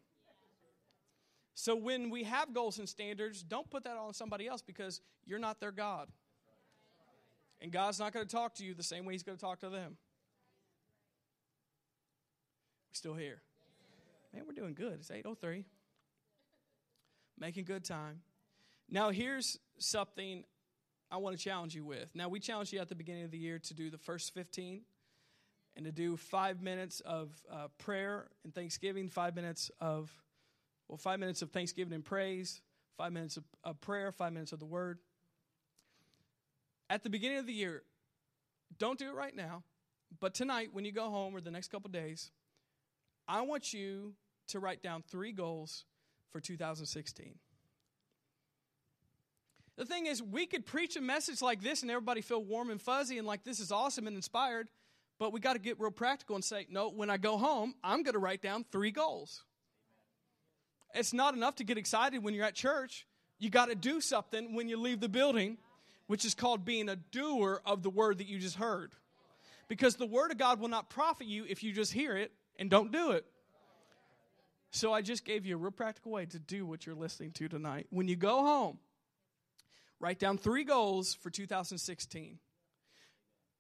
So 1.55 1.77
when 1.77 2.11
we 2.11 2.25
have 2.25 2.53
goals 2.53 2.79
and 2.79 2.89
standards, 2.89 3.43
don't 3.43 3.71
put 3.71 3.85
that 3.85 3.97
on 3.97 4.13
somebody 4.13 4.47
else 4.47 4.61
because 4.61 5.01
you're 5.25 5.39
not 5.39 5.61
their 5.61 5.71
God. 5.71 6.09
And 7.61 7.71
God's 7.71 7.99
not 7.99 8.13
going 8.13 8.27
to 8.27 8.31
talk 8.31 8.57
to 8.57 8.65
you 8.65 8.75
the 8.75 8.83
same 8.83 9.05
way 9.05 9.15
He's 9.15 9.23
going 9.23 9.39
to 9.39 9.45
talk 9.45 9.61
to 9.61 9.69
them. 9.69 9.97
We're 12.91 12.95
still 12.95 13.15
here. 13.15 13.41
Man, 14.33 14.43
we're 14.47 14.53
doing 14.53 14.75
good. 14.75 14.95
It's 14.95 15.11
803. 15.11 15.65
Making 17.39 17.65
good 17.65 17.85
time. 17.85 18.21
Now, 18.91 19.11
here's 19.11 19.59
something 19.79 20.45
I 21.11 21.19
want 21.19 21.39
to 21.39 21.43
challenge 21.43 21.75
you 21.75 21.85
with. 21.85 22.09
Now, 22.15 22.29
we 22.29 22.41
challenged 22.41 22.73
you 22.73 22.81
at 22.81 22.89
the 22.89 22.95
beginning 22.95 23.25
of 23.25 23.31
the 23.31 23.39
year 23.39 23.59
to 23.61 23.75
do 23.75 23.91
the 23.91 23.99
first 23.99 24.35
15 24.35 24.83
and 25.77 25.85
to 25.85 25.93
do 25.93 26.17
five 26.17 26.61
minutes 26.61 27.01
of 27.01 27.31
uh, 27.51 27.69
prayer 27.79 28.27
and 28.45 28.55
thanksgiving, 28.55 29.09
five 29.09 29.35
minutes 29.37 29.71
of, 29.81 30.11
well, 30.89 30.99
five 30.99 31.19
minutes 31.19 31.43
of 31.43 31.51
thanksgiving 31.51 31.95
and 31.95 32.05
praise, 32.05 32.61
five 32.97 33.13
minutes 33.13 33.37
of, 33.37 33.45
of 33.63 33.81
prayer, 33.81 34.13
five 34.13 34.33
minutes 34.33 34.53
of 34.53 34.59
the 34.59 34.67
word. 34.67 34.99
At 36.91 37.03
the 37.03 37.11
beginning 37.11 37.39
of 37.39 37.47
the 37.47 37.53
year, 37.53 37.83
don't 38.79 38.99
do 38.99 39.09
it 39.09 39.15
right 39.15 39.35
now, 39.35 39.63
but 40.21 40.35
tonight 40.35 40.71
when 40.73 40.85
you 40.85 40.93
go 40.93 41.11
home 41.11 41.35
or 41.35 41.41
the 41.41 41.51
next 41.51 41.69
couple 41.69 41.91
days, 41.91 42.31
I 43.27 43.41
want 43.43 43.73
you 43.73 44.15
to 44.49 44.61
write 44.61 44.83
down 44.83 45.03
three 45.09 45.33
goals 45.33 45.85
for 46.31 46.41
2016. 46.41 47.35
The 49.77 49.85
thing 49.85 50.07
is, 50.07 50.23
we 50.23 50.47
could 50.47 50.67
preach 50.67 50.97
a 50.97 51.01
message 51.01 51.43
like 51.43 51.63
this 51.63 51.83
and 51.83 51.91
everybody 51.91 52.21
feel 52.21 52.43
warm 52.45 52.71
and 52.71 52.81
fuzzy 52.81 53.19
and 53.19 53.27
like 53.27 53.43
this 53.43 53.59
is 53.59 53.73
awesome 53.73 54.07
and 54.07 54.15
inspired, 54.15 54.69
but 55.19 55.33
we 55.33 55.41
got 55.41 55.55
to 55.55 55.59
get 55.59 55.81
real 55.81 55.91
practical 55.91 56.37
and 56.37 56.45
say, 56.45 56.67
no, 56.71 56.91
when 56.91 57.11
I 57.11 57.17
go 57.17 57.39
home, 57.39 57.75
I'm 57.83 58.03
going 58.03 58.13
to 58.13 58.21
write 58.21 58.43
down 58.43 58.65
three 58.71 58.93
goals. 58.93 59.43
It's 60.95 61.13
not 61.13 61.35
enough 61.35 61.57
to 61.57 61.65
get 61.65 61.77
excited 61.77 62.23
when 62.23 62.35
you're 62.35 62.45
at 62.45 62.55
church. 62.55 63.07
You 63.39 63.51
got 63.51 63.67
to 63.67 63.75
do 63.75 64.01
something 64.01 64.55
when 64.55 64.69
you 64.69 64.77
leave 64.77 65.01
the 65.01 65.09
building, 65.09 65.59
which 66.07 66.25
is 66.25 66.35
called 66.35 66.65
being 66.65 66.89
a 66.89 66.97
doer 66.97 67.61
of 67.67 67.83
the 67.83 67.91
word 67.91 68.19
that 68.19 68.29
you 68.29 68.39
just 68.39 68.57
heard. 68.57 68.93
Because 69.69 69.97
the 69.97 70.07
word 70.07 70.31
of 70.31 70.39
God 70.39 70.61
will 70.61 70.69
not 70.69 70.91
profit 70.91 71.27
you 71.27 71.45
if 71.49 71.63
you 71.63 71.73
just 71.73 71.93
hear 71.93 72.17
it 72.17 72.33
and 72.59 72.71
don't 72.71 72.93
do 72.93 73.11
it. 73.11 73.25
So 74.71 74.93
I 74.93 75.03
just 75.03 75.25
gave 75.25 75.47
you 75.47 75.55
a 75.55 75.59
real 75.59 75.71
practical 75.71 76.13
way 76.13 76.27
to 76.27 76.39
do 76.39 76.67
what 76.67 76.87
you're 76.87 76.95
listening 76.95 77.33
to 77.33 77.49
tonight. 77.49 77.87
When 77.91 78.09
you 78.09 78.17
go 78.17 78.41
home, 78.45 78.79
write 80.01 80.19
down 80.19 80.39
three 80.39 80.65
goals 80.65 81.15
for 81.15 81.31
2016. 81.31 82.39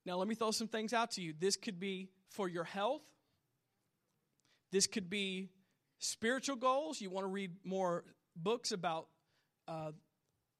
Now, 0.07 0.16
let 0.16 0.28
me 0.28 0.35
throw 0.35 0.51
some 0.51 0.68
things 0.68 0.93
out 0.93 1.12
to 1.12 1.22
you. 1.22 1.32
This 1.39 1.57
could 1.57 1.80
be 1.80 2.11
for 2.30 2.49
your 2.49 2.64
health, 2.64 3.03
this 4.72 4.89
could 4.89 5.09
be 5.09 5.51
spiritual 6.05 6.57
goals. 6.57 7.01
You 7.01 7.11
want 7.11 7.25
to 7.25 7.31
read 7.31 7.53
more 7.65 8.05
books 8.37 8.73
about 8.73 9.09
uh, 9.67 9.93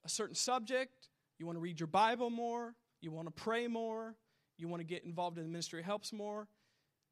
a 0.05 0.09
certain 0.09 0.35
subject, 0.35 1.09
you 1.39 1.47
want 1.47 1.57
to 1.57 1.61
read 1.61 1.81
your 1.81 1.87
Bible 1.87 2.31
more, 2.31 2.75
you 3.01 3.11
want 3.11 3.27
to 3.27 3.33
pray 3.33 3.67
more, 3.67 4.15
you 4.57 4.69
want 4.69 4.81
to 4.81 4.85
get 4.85 5.05
involved 5.05 5.37
in 5.39 5.45
the 5.45 5.51
ministry 5.51 5.83
helps 5.83 6.13
more. 6.13 6.49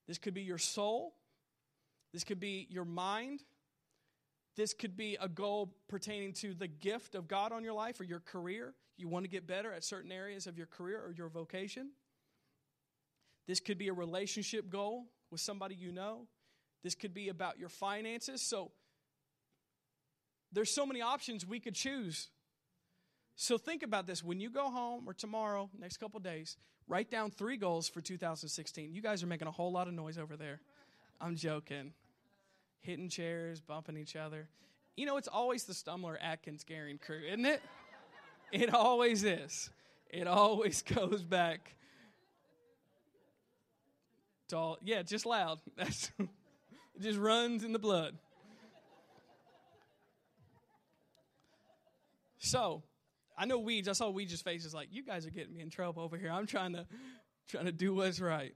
This 0.06 0.18
could 0.18 0.34
be 0.34 0.42
your 0.42 0.58
soul, 0.58 1.14
this 2.12 2.24
could 2.24 2.40
be 2.40 2.66
your 2.70 2.84
mind. 2.84 3.42
This 4.54 4.74
could 4.74 4.98
be 4.98 5.16
a 5.18 5.30
goal 5.30 5.74
pertaining 5.88 6.34
to 6.34 6.52
the 6.52 6.68
gift 6.68 7.14
of 7.14 7.26
God 7.26 7.52
on 7.52 7.64
your 7.64 7.72
life 7.72 7.98
or 8.00 8.04
your 8.04 8.20
career. 8.20 8.74
You 8.98 9.08
want 9.08 9.24
to 9.24 9.30
get 9.30 9.46
better 9.46 9.72
at 9.72 9.82
certain 9.82 10.12
areas 10.12 10.46
of 10.46 10.58
your 10.58 10.66
career 10.66 10.98
or 10.98 11.10
your 11.10 11.30
vocation. 11.30 11.92
This 13.48 13.60
could 13.60 13.78
be 13.78 13.88
a 13.88 13.94
relationship 13.94 14.68
goal 14.68 15.06
with 15.30 15.40
somebody 15.40 15.74
you 15.74 15.90
know. 15.90 16.26
This 16.82 16.94
could 16.94 17.14
be 17.14 17.28
about 17.28 17.58
your 17.58 17.68
finances. 17.68 18.42
So 18.42 18.70
there's 20.52 20.70
so 20.70 20.84
many 20.84 21.00
options 21.00 21.46
we 21.46 21.60
could 21.60 21.74
choose. 21.74 22.28
So 23.36 23.56
think 23.56 23.82
about 23.82 24.06
this 24.06 24.22
when 24.22 24.40
you 24.40 24.50
go 24.50 24.70
home 24.70 25.04
or 25.06 25.14
tomorrow, 25.14 25.70
next 25.78 25.98
couple 25.98 26.20
days, 26.20 26.56
write 26.86 27.10
down 27.10 27.30
three 27.30 27.56
goals 27.56 27.88
for 27.88 28.00
2016. 28.00 28.92
You 28.92 29.00
guys 29.00 29.22
are 29.22 29.26
making 29.26 29.48
a 29.48 29.52
whole 29.52 29.72
lot 29.72 29.88
of 29.88 29.94
noise 29.94 30.18
over 30.18 30.36
there. 30.36 30.60
I'm 31.20 31.36
joking. 31.36 31.92
Hitting 32.80 33.08
chairs, 33.08 33.60
bumping 33.60 33.96
each 33.96 34.16
other. 34.16 34.48
You 34.96 35.06
know, 35.06 35.16
it's 35.16 35.28
always 35.28 35.64
the 35.64 35.72
Stumbler 35.72 36.18
Atkins 36.20 36.64
Garing 36.64 36.98
crew, 36.98 37.22
isn't 37.26 37.46
it? 37.46 37.62
It 38.52 38.74
always 38.74 39.24
is. 39.24 39.70
It 40.10 40.26
always 40.26 40.82
goes 40.94 41.22
back 41.22 41.74
all, 44.52 44.78
yeah, 44.82 45.02
just 45.02 45.26
loud. 45.26 45.60
That's 45.76 46.10
it 47.02 47.08
just 47.08 47.18
runs 47.18 47.64
in 47.64 47.72
the 47.72 47.78
blood. 47.80 48.16
So, 52.38 52.84
I 53.36 53.44
know 53.44 53.58
Weeds. 53.58 53.88
I 53.88 53.92
saw 53.92 54.10
Weeds' 54.10 54.44
is 54.46 54.74
like, 54.74 54.88
you 54.92 55.04
guys 55.04 55.26
are 55.26 55.30
getting 55.30 55.52
me 55.52 55.62
in 55.62 55.70
trouble 55.70 56.04
over 56.04 56.16
here. 56.16 56.30
I'm 56.30 56.46
trying 56.46 56.74
to 56.74 56.86
trying 57.48 57.64
to 57.64 57.72
do 57.72 57.92
what's 57.94 58.20
right. 58.20 58.54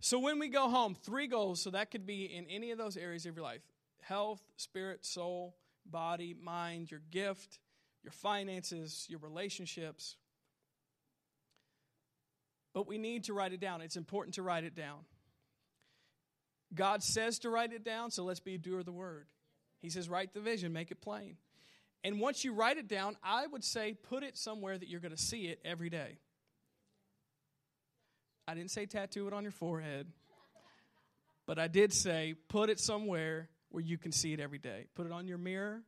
So 0.00 0.18
when 0.18 0.38
we 0.38 0.48
go 0.48 0.68
home, 0.70 0.94
three 0.94 1.26
goals. 1.26 1.60
So 1.60 1.70
that 1.70 1.90
could 1.90 2.06
be 2.06 2.24
in 2.24 2.46
any 2.46 2.70
of 2.70 2.78
those 2.78 2.96
areas 2.96 3.26
of 3.26 3.34
your 3.34 3.44
life: 3.44 3.62
health, 4.00 4.40
spirit, 4.56 5.04
soul, 5.04 5.56
body, 5.84 6.34
mind, 6.40 6.90
your 6.90 7.02
gift, 7.10 7.58
your 8.02 8.12
finances, 8.12 9.06
your 9.10 9.18
relationships, 9.18 10.16
but 12.72 12.86
we 12.86 12.96
need 12.98 13.24
to 13.24 13.34
write 13.34 13.52
it 13.52 13.60
down. 13.60 13.82
It's 13.82 13.96
important 13.96 14.36
to 14.36 14.42
write 14.42 14.64
it 14.64 14.74
down. 14.74 15.00
God 16.76 17.02
says 17.02 17.40
to 17.40 17.50
write 17.50 17.72
it 17.72 17.84
down, 17.84 18.10
so 18.10 18.22
let's 18.22 18.40
be 18.40 18.54
a 18.54 18.58
doer 18.58 18.78
of 18.80 18.86
the 18.86 18.92
word. 18.92 19.26
He 19.80 19.90
says, 19.90 20.08
write 20.08 20.32
the 20.34 20.40
vision, 20.40 20.72
make 20.72 20.90
it 20.90 21.00
plain. 21.00 21.36
And 22.04 22.20
once 22.20 22.44
you 22.44 22.52
write 22.52 22.76
it 22.76 22.86
down, 22.86 23.16
I 23.22 23.46
would 23.46 23.64
say 23.64 23.94
put 23.94 24.22
it 24.22 24.36
somewhere 24.36 24.78
that 24.78 24.88
you're 24.88 25.00
going 25.00 25.16
to 25.16 25.20
see 25.20 25.46
it 25.46 25.60
every 25.64 25.90
day. 25.90 26.18
I 28.46 28.54
didn't 28.54 28.70
say 28.70 28.86
tattoo 28.86 29.26
it 29.26 29.32
on 29.32 29.42
your 29.42 29.52
forehead, 29.52 30.06
but 31.46 31.58
I 31.58 31.66
did 31.66 31.92
say 31.92 32.34
put 32.48 32.70
it 32.70 32.78
somewhere 32.78 33.48
where 33.70 33.82
you 33.82 33.98
can 33.98 34.12
see 34.12 34.32
it 34.32 34.38
every 34.38 34.58
day. 34.58 34.86
Put 34.94 35.06
it 35.06 35.12
on 35.12 35.26
your 35.26 35.38
mirror, 35.38 35.82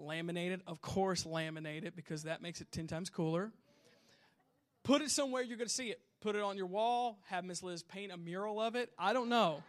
laminate 0.00 0.52
it. 0.52 0.62
Of 0.66 0.80
course, 0.80 1.24
laminate 1.24 1.84
it 1.84 1.94
because 1.94 2.22
that 2.22 2.40
makes 2.40 2.62
it 2.62 2.72
10 2.72 2.86
times 2.86 3.10
cooler. 3.10 3.52
Put 4.82 5.02
it 5.02 5.10
somewhere 5.10 5.42
you're 5.42 5.58
going 5.58 5.68
to 5.68 5.74
see 5.74 5.90
it. 5.90 6.00
Put 6.22 6.36
it 6.36 6.42
on 6.42 6.56
your 6.56 6.66
wall. 6.66 7.18
Have 7.26 7.44
Miss 7.44 7.62
Liz 7.62 7.82
paint 7.82 8.12
a 8.12 8.16
mural 8.16 8.60
of 8.60 8.74
it. 8.74 8.90
I 8.98 9.12
don't 9.12 9.28
know. 9.28 9.62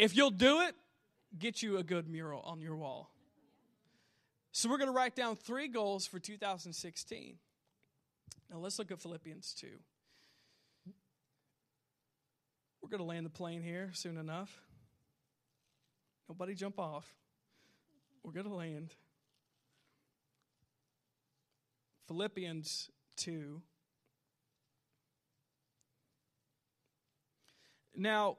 If 0.00 0.16
you'll 0.16 0.30
do 0.30 0.62
it, 0.62 0.74
get 1.38 1.62
you 1.62 1.76
a 1.76 1.82
good 1.82 2.08
mural 2.08 2.40
on 2.40 2.62
your 2.62 2.74
wall. 2.74 3.10
So 4.50 4.70
we're 4.70 4.78
going 4.78 4.88
to 4.88 4.94
write 4.94 5.14
down 5.14 5.36
three 5.36 5.68
goals 5.68 6.06
for 6.06 6.18
2016. 6.18 7.36
Now 8.50 8.56
let's 8.56 8.78
look 8.78 8.90
at 8.90 8.98
Philippians 8.98 9.52
2. 9.60 9.66
We're 12.80 12.88
going 12.88 13.00
to 13.00 13.04
land 13.04 13.26
the 13.26 13.30
plane 13.30 13.60
here 13.60 13.90
soon 13.92 14.16
enough. 14.16 14.62
Nobody 16.30 16.54
jump 16.54 16.78
off. 16.78 17.06
We're 18.22 18.32
going 18.32 18.48
to 18.48 18.54
land. 18.54 18.94
Philippians 22.08 22.88
2. 23.18 23.60
Now, 27.94 28.38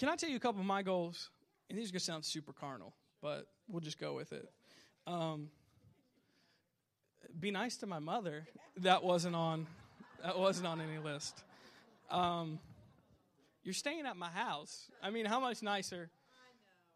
can 0.00 0.08
I 0.08 0.16
tell 0.16 0.30
you 0.30 0.36
a 0.36 0.40
couple 0.40 0.62
of 0.62 0.66
my 0.66 0.82
goals? 0.82 1.28
And 1.68 1.78
these 1.78 1.90
are 1.90 1.92
going 1.92 2.00
to 2.00 2.04
sound 2.04 2.24
super 2.24 2.54
carnal, 2.54 2.94
but 3.20 3.46
we'll 3.68 3.82
just 3.82 4.00
go 4.00 4.14
with 4.14 4.32
it. 4.32 4.48
Um, 5.06 5.50
be 7.38 7.50
nice 7.50 7.76
to 7.78 7.86
my 7.86 7.98
mother. 7.98 8.46
That 8.78 9.04
wasn't 9.04 9.36
on. 9.36 9.66
That 10.24 10.38
wasn't 10.38 10.68
on 10.68 10.80
any 10.80 10.98
list. 10.98 11.44
Um, 12.10 12.58
you're 13.62 13.74
staying 13.74 14.06
at 14.06 14.16
my 14.16 14.30
house. 14.30 14.90
I 15.02 15.10
mean, 15.10 15.26
how 15.26 15.38
much 15.38 15.62
nicer 15.62 16.08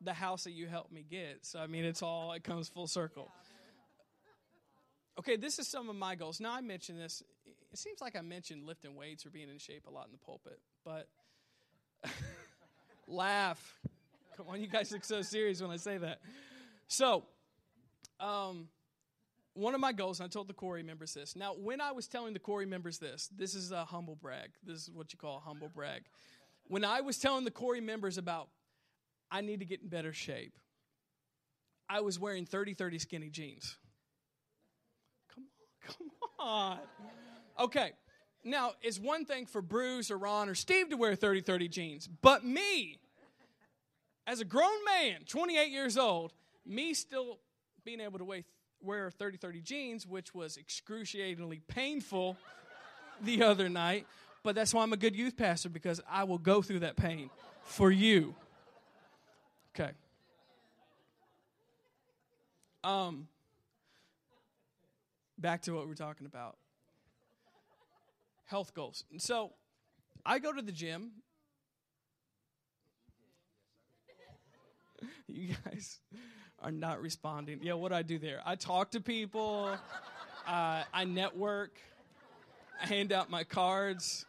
the 0.01 0.15
house 0.15 0.45
that 0.45 0.53
you 0.53 0.67
helped 0.67 0.91
me 0.91 1.05
get? 1.09 1.41
So 1.43 1.59
I 1.59 1.67
mean, 1.67 1.85
it's 1.85 2.03
all 2.03 2.33
it 2.33 2.43
comes 2.43 2.71
full 2.71 2.87
circle. 2.87 3.31
Okay, 5.19 5.37
this 5.37 5.59
is 5.59 5.71
some 5.71 5.91
of 5.91 5.97
my 5.97 6.15
goals. 6.15 6.41
Now, 6.41 6.55
I 6.55 6.63
mentioned 6.63 6.99
this. 6.99 7.23
It 7.71 7.79
seems 7.79 8.01
like 8.01 8.17
I 8.17 8.23
mentioned 8.23 8.65
lifting 8.65 8.97
weights 8.97 9.27
or 9.27 9.31
being 9.31 9.51
in 9.51 9.59
shape 9.59 9.85
a 9.87 9.91
lot 9.91 10.07
in 10.07 10.13
the 10.13 10.19
pulpit, 10.19 10.59
but 10.87 11.07
laugh. 13.07 13.79
Come 14.37 14.49
on, 14.49 14.61
you 14.61 14.67
guys 14.67 14.91
look 14.93 15.05
so 15.05 15.23
serious 15.23 15.61
when 15.63 15.71
I 15.71 15.77
say 15.77 15.99
that. 15.99 16.21
So, 16.89 17.25
um, 18.21 18.69
one 19.55 19.75
of 19.75 19.81
my 19.81 19.93
goals, 19.93 20.21
and 20.21 20.27
I 20.27 20.29
told 20.29 20.49
the 20.49 20.55
Corey 20.55 20.83
members 20.83 21.15
this. 21.15 21.37
Now, 21.37 21.55
when 21.55 21.81
I 21.81 21.93
was 21.93 22.09
telling 22.09 22.33
the 22.33 22.41
Corey 22.41 22.67
members 22.67 22.99
this, 22.99 23.29
this 23.37 23.55
is 23.55 23.71
a 23.71 23.85
humble 23.85 24.17
brag. 24.17 24.51
This 24.65 24.83
is 24.83 24.91
what 24.91 25.13
you 25.13 25.19
call 25.19 25.37
a 25.37 25.41
humble 25.41 25.71
brag. 25.73 26.03
When 26.67 26.85
I 26.85 27.01
was 27.01 27.19
telling 27.19 27.45
the 27.45 27.51
Corey 27.51 27.81
members 27.81 28.19
about, 28.19 28.49
I 29.31 29.41
need 29.41 29.61
to 29.61 29.67
get 29.67 29.83
in 29.83 29.89
better 29.89 30.13
shape, 30.13 30.55
I 31.89 32.01
was 32.01 32.19
wearing 32.19 32.47
30 32.47 32.75
30 32.75 32.99
skinny 32.99 33.31
jeans. 33.31 33.77
Come 35.35 35.45
on, 36.39 36.79
come 36.79 37.07
on. 37.59 37.65
Okay, 37.67 37.93
now 38.45 38.73
it's 38.83 38.99
one 38.99 39.25
thing 39.25 39.47
for 39.47 39.63
Bruce 39.63 40.11
or 40.11 40.19
Ron 40.19 40.49
or 40.49 40.55
Steve 40.55 40.91
to 40.91 40.97
wear 40.97 41.15
30 41.15 41.41
30 41.41 41.69
jeans, 41.69 42.09
but 42.21 42.45
me, 42.45 42.99
as 44.27 44.41
a 44.41 44.45
grown 44.45 44.85
man, 44.85 45.21
28 45.27 45.71
years 45.71 45.97
old, 45.97 46.33
me 46.67 46.95
still 46.95 47.39
being 47.85 48.01
able 48.01 48.19
to 48.19 48.45
wear 48.83 49.11
30 49.11 49.39
30 49.39 49.61
jeans, 49.61 50.07
which 50.07 50.35
was 50.35 50.57
excruciatingly 50.57 51.61
painful 51.67 52.37
the 53.23 53.43
other 53.43 53.69
night. 53.69 54.07
But 54.43 54.55
that's 54.55 54.75
why 54.75 54.83
I'm 54.83 54.93
a 54.93 54.99
good 54.99 55.17
youth 55.17 55.37
pastor 55.37 55.71
because 55.71 56.01
I 56.09 56.25
will 56.25 56.39
go 56.39 56.61
through 56.61 56.81
that 56.81 56.97
pain 56.97 57.31
for 57.63 57.91
you. 57.91 58.35
Okay. 59.75 59.93
Um, 62.83 63.27
back 65.39 65.63
to 65.63 65.73
what 65.73 65.89
we're 65.89 65.95
talking 65.95 66.27
about 66.27 66.59
health 68.45 68.75
goals. 68.75 69.05
And 69.11 69.21
so 69.21 69.53
I 70.25 70.39
go 70.39 70.53
to 70.53 70.63
the 70.63 70.73
gym. 70.73 71.13
You 75.27 75.55
guys 75.65 76.01
are 76.61 76.71
not 76.71 77.01
responding. 77.01 77.61
Yeah, 77.63 77.75
what 77.75 77.91
do 77.91 77.97
I 77.97 78.03
do 78.03 78.19
there? 78.19 78.41
I 78.47 78.55
talk 78.57 78.93
to 78.93 79.01
people, 79.01 79.77
uh, 80.47 80.83
I 80.93 81.05
network, 81.05 81.79
I 82.81 82.87
hand 82.87 83.13
out 83.13 83.31
my 83.31 83.45
cards. 83.45 84.25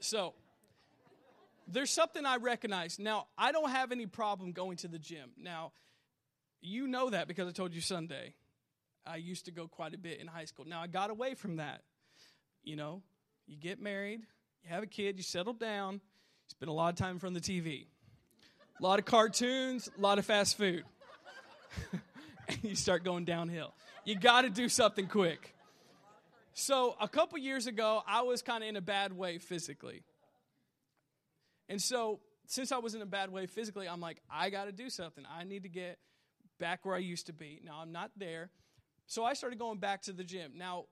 So, 0.00 0.34
there's 1.68 1.90
something 1.90 2.24
I 2.24 2.36
recognize. 2.36 2.98
Now, 2.98 3.26
I 3.38 3.52
don't 3.52 3.70
have 3.70 3.92
any 3.92 4.06
problem 4.06 4.52
going 4.52 4.76
to 4.78 4.88
the 4.88 4.98
gym. 4.98 5.30
Now, 5.36 5.72
you 6.60 6.86
know 6.88 7.10
that 7.10 7.28
because 7.28 7.48
I 7.48 7.52
told 7.52 7.74
you 7.74 7.80
Sunday. 7.80 8.34
I 9.06 9.16
used 9.16 9.46
to 9.46 9.50
go 9.50 9.66
quite 9.66 9.94
a 9.94 9.98
bit 9.98 10.20
in 10.20 10.26
high 10.26 10.44
school. 10.44 10.64
Now, 10.66 10.82
I 10.82 10.86
got 10.86 11.10
away 11.10 11.34
from 11.34 11.56
that. 11.56 11.82
You 12.62 12.76
know, 12.76 13.02
you 13.46 13.56
get 13.56 13.80
married, 13.80 14.20
you 14.62 14.70
have 14.70 14.82
a 14.82 14.86
kid, 14.86 15.16
you 15.16 15.22
settle 15.22 15.54
down, 15.54 15.94
you 15.94 16.00
spend 16.48 16.68
a 16.68 16.72
lot 16.72 16.90
of 16.90 16.96
time 16.96 17.18
of 17.22 17.34
the 17.34 17.40
TV. 17.40 17.86
A 18.78 18.82
lot 18.82 18.98
of 18.98 19.04
cartoons, 19.04 19.90
a 19.96 20.00
lot 20.00 20.18
of 20.18 20.26
fast 20.26 20.56
food. 20.56 20.84
and 22.48 22.58
you 22.62 22.74
start 22.74 23.04
going 23.04 23.24
downhill. 23.24 23.72
You 24.04 24.16
got 24.16 24.42
to 24.42 24.50
do 24.50 24.68
something 24.68 25.06
quick. 25.06 25.54
So, 26.52 26.96
a 27.00 27.08
couple 27.08 27.38
years 27.38 27.66
ago, 27.66 28.02
I 28.06 28.22
was 28.22 28.42
kind 28.42 28.62
of 28.62 28.68
in 28.68 28.76
a 28.76 28.80
bad 28.80 29.12
way 29.16 29.38
physically. 29.38 30.02
And 31.68 31.80
so, 31.80 32.20
since 32.46 32.72
I 32.72 32.78
was 32.78 32.94
in 32.94 33.02
a 33.02 33.06
bad 33.06 33.30
way 33.30 33.46
physically, 33.46 33.88
I'm 33.88 34.00
like, 34.00 34.18
I 34.30 34.50
got 34.50 34.64
to 34.64 34.72
do 34.72 34.90
something. 34.90 35.24
I 35.30 35.44
need 35.44 35.62
to 35.62 35.68
get 35.68 35.98
back 36.58 36.84
where 36.84 36.96
I 36.96 36.98
used 36.98 37.26
to 37.26 37.32
be. 37.32 37.60
Now, 37.64 37.78
I'm 37.80 37.92
not 37.92 38.10
there. 38.16 38.50
So, 39.10 39.24
I 39.24 39.32
started 39.32 39.58
going 39.58 39.78
back 39.78 40.02
to 40.02 40.12
the 40.12 40.22
gym. 40.22 40.52
Now, 40.54 40.84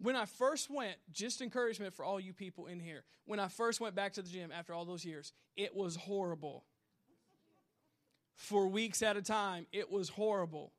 when 0.00 0.16
I 0.16 0.24
first 0.24 0.70
went, 0.70 0.96
just 1.12 1.42
encouragement 1.42 1.92
for 1.92 2.02
all 2.02 2.18
you 2.18 2.32
people 2.32 2.64
in 2.64 2.80
here. 2.80 3.04
When 3.26 3.38
I 3.38 3.48
first 3.48 3.78
went 3.78 3.94
back 3.94 4.14
to 4.14 4.22
the 4.22 4.30
gym 4.30 4.50
after 4.50 4.72
all 4.72 4.86
those 4.86 5.04
years, 5.04 5.34
it 5.54 5.76
was 5.76 5.94
horrible 5.94 6.64
for 8.36 8.66
weeks 8.68 9.02
at 9.02 9.18
a 9.18 9.22
time. 9.22 9.66
It 9.70 9.90
was 9.90 10.08
horrible. 10.08 10.72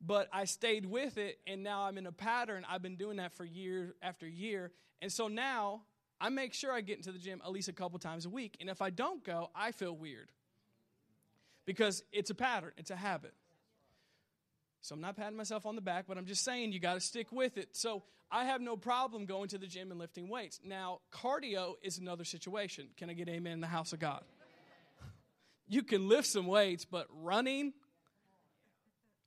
But 0.00 0.30
I 0.32 0.46
stayed 0.46 0.86
with 0.86 1.18
it, 1.18 1.38
and 1.46 1.62
now 1.62 1.82
I'm 1.82 1.98
in 1.98 2.06
a 2.06 2.12
pattern. 2.12 2.64
I've 2.66 2.80
been 2.80 2.96
doing 2.96 3.18
that 3.18 3.34
for 3.34 3.44
year 3.44 3.96
after 4.00 4.26
year. 4.26 4.72
And 5.02 5.12
so 5.12 5.28
now 5.28 5.82
I 6.22 6.30
make 6.30 6.54
sure 6.54 6.72
I 6.72 6.80
get 6.80 6.96
into 6.96 7.12
the 7.12 7.18
gym 7.18 7.42
at 7.44 7.52
least 7.52 7.68
a 7.68 7.74
couple 7.74 7.98
times 7.98 8.24
a 8.24 8.30
week. 8.30 8.56
And 8.60 8.70
if 8.70 8.80
I 8.80 8.88
don't 8.88 9.22
go, 9.22 9.50
I 9.54 9.72
feel 9.72 9.94
weird 9.94 10.32
because 11.66 12.02
it's 12.12 12.30
a 12.30 12.34
pattern, 12.34 12.72
it's 12.78 12.90
a 12.90 12.96
habit. 12.96 13.34
So 14.84 14.94
I'm 14.94 15.00
not 15.00 15.16
patting 15.16 15.38
myself 15.38 15.64
on 15.64 15.76
the 15.76 15.80
back, 15.80 16.04
but 16.06 16.18
I'm 16.18 16.26
just 16.26 16.44
saying 16.44 16.72
you 16.72 16.78
got 16.78 16.92
to 16.92 17.00
stick 17.00 17.32
with 17.32 17.56
it. 17.56 17.70
So 17.72 18.02
I 18.30 18.44
have 18.44 18.60
no 18.60 18.76
problem 18.76 19.24
going 19.24 19.48
to 19.48 19.56
the 19.56 19.66
gym 19.66 19.90
and 19.90 19.98
lifting 19.98 20.28
weights. 20.28 20.60
Now, 20.62 21.00
cardio 21.10 21.76
is 21.82 21.96
another 21.96 22.24
situation. 22.24 22.88
Can 22.98 23.08
I 23.08 23.14
get 23.14 23.26
amen 23.30 23.54
in 23.54 23.60
the 23.62 23.66
house 23.66 23.94
of 23.94 23.98
God? 23.98 24.22
You 25.66 25.82
can 25.84 26.06
lift 26.06 26.28
some 26.28 26.46
weights, 26.46 26.84
but 26.84 27.06
running 27.22 27.72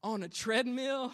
on 0.03 0.21
a 0.21 0.29
treadmill, 0.29 1.11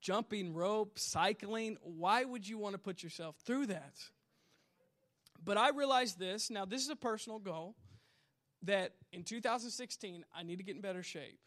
jumping 0.00 0.54
rope, 0.54 0.98
cycling, 0.98 1.76
why 1.82 2.24
would 2.24 2.48
you 2.48 2.56
want 2.56 2.72
to 2.72 2.78
put 2.78 3.02
yourself 3.02 3.36
through 3.44 3.66
that? 3.66 3.92
But 5.44 5.58
I 5.58 5.68
realized 5.68 6.18
this. 6.18 6.48
Now, 6.50 6.64
this 6.64 6.82
is 6.82 6.88
a 6.88 6.96
personal 6.96 7.40
goal 7.40 7.74
that 8.62 8.94
in 9.12 9.22
2016, 9.22 10.24
I 10.34 10.42
need 10.44 10.56
to 10.56 10.62
get 10.62 10.76
in 10.76 10.80
better 10.80 11.02
shape. 11.02 11.38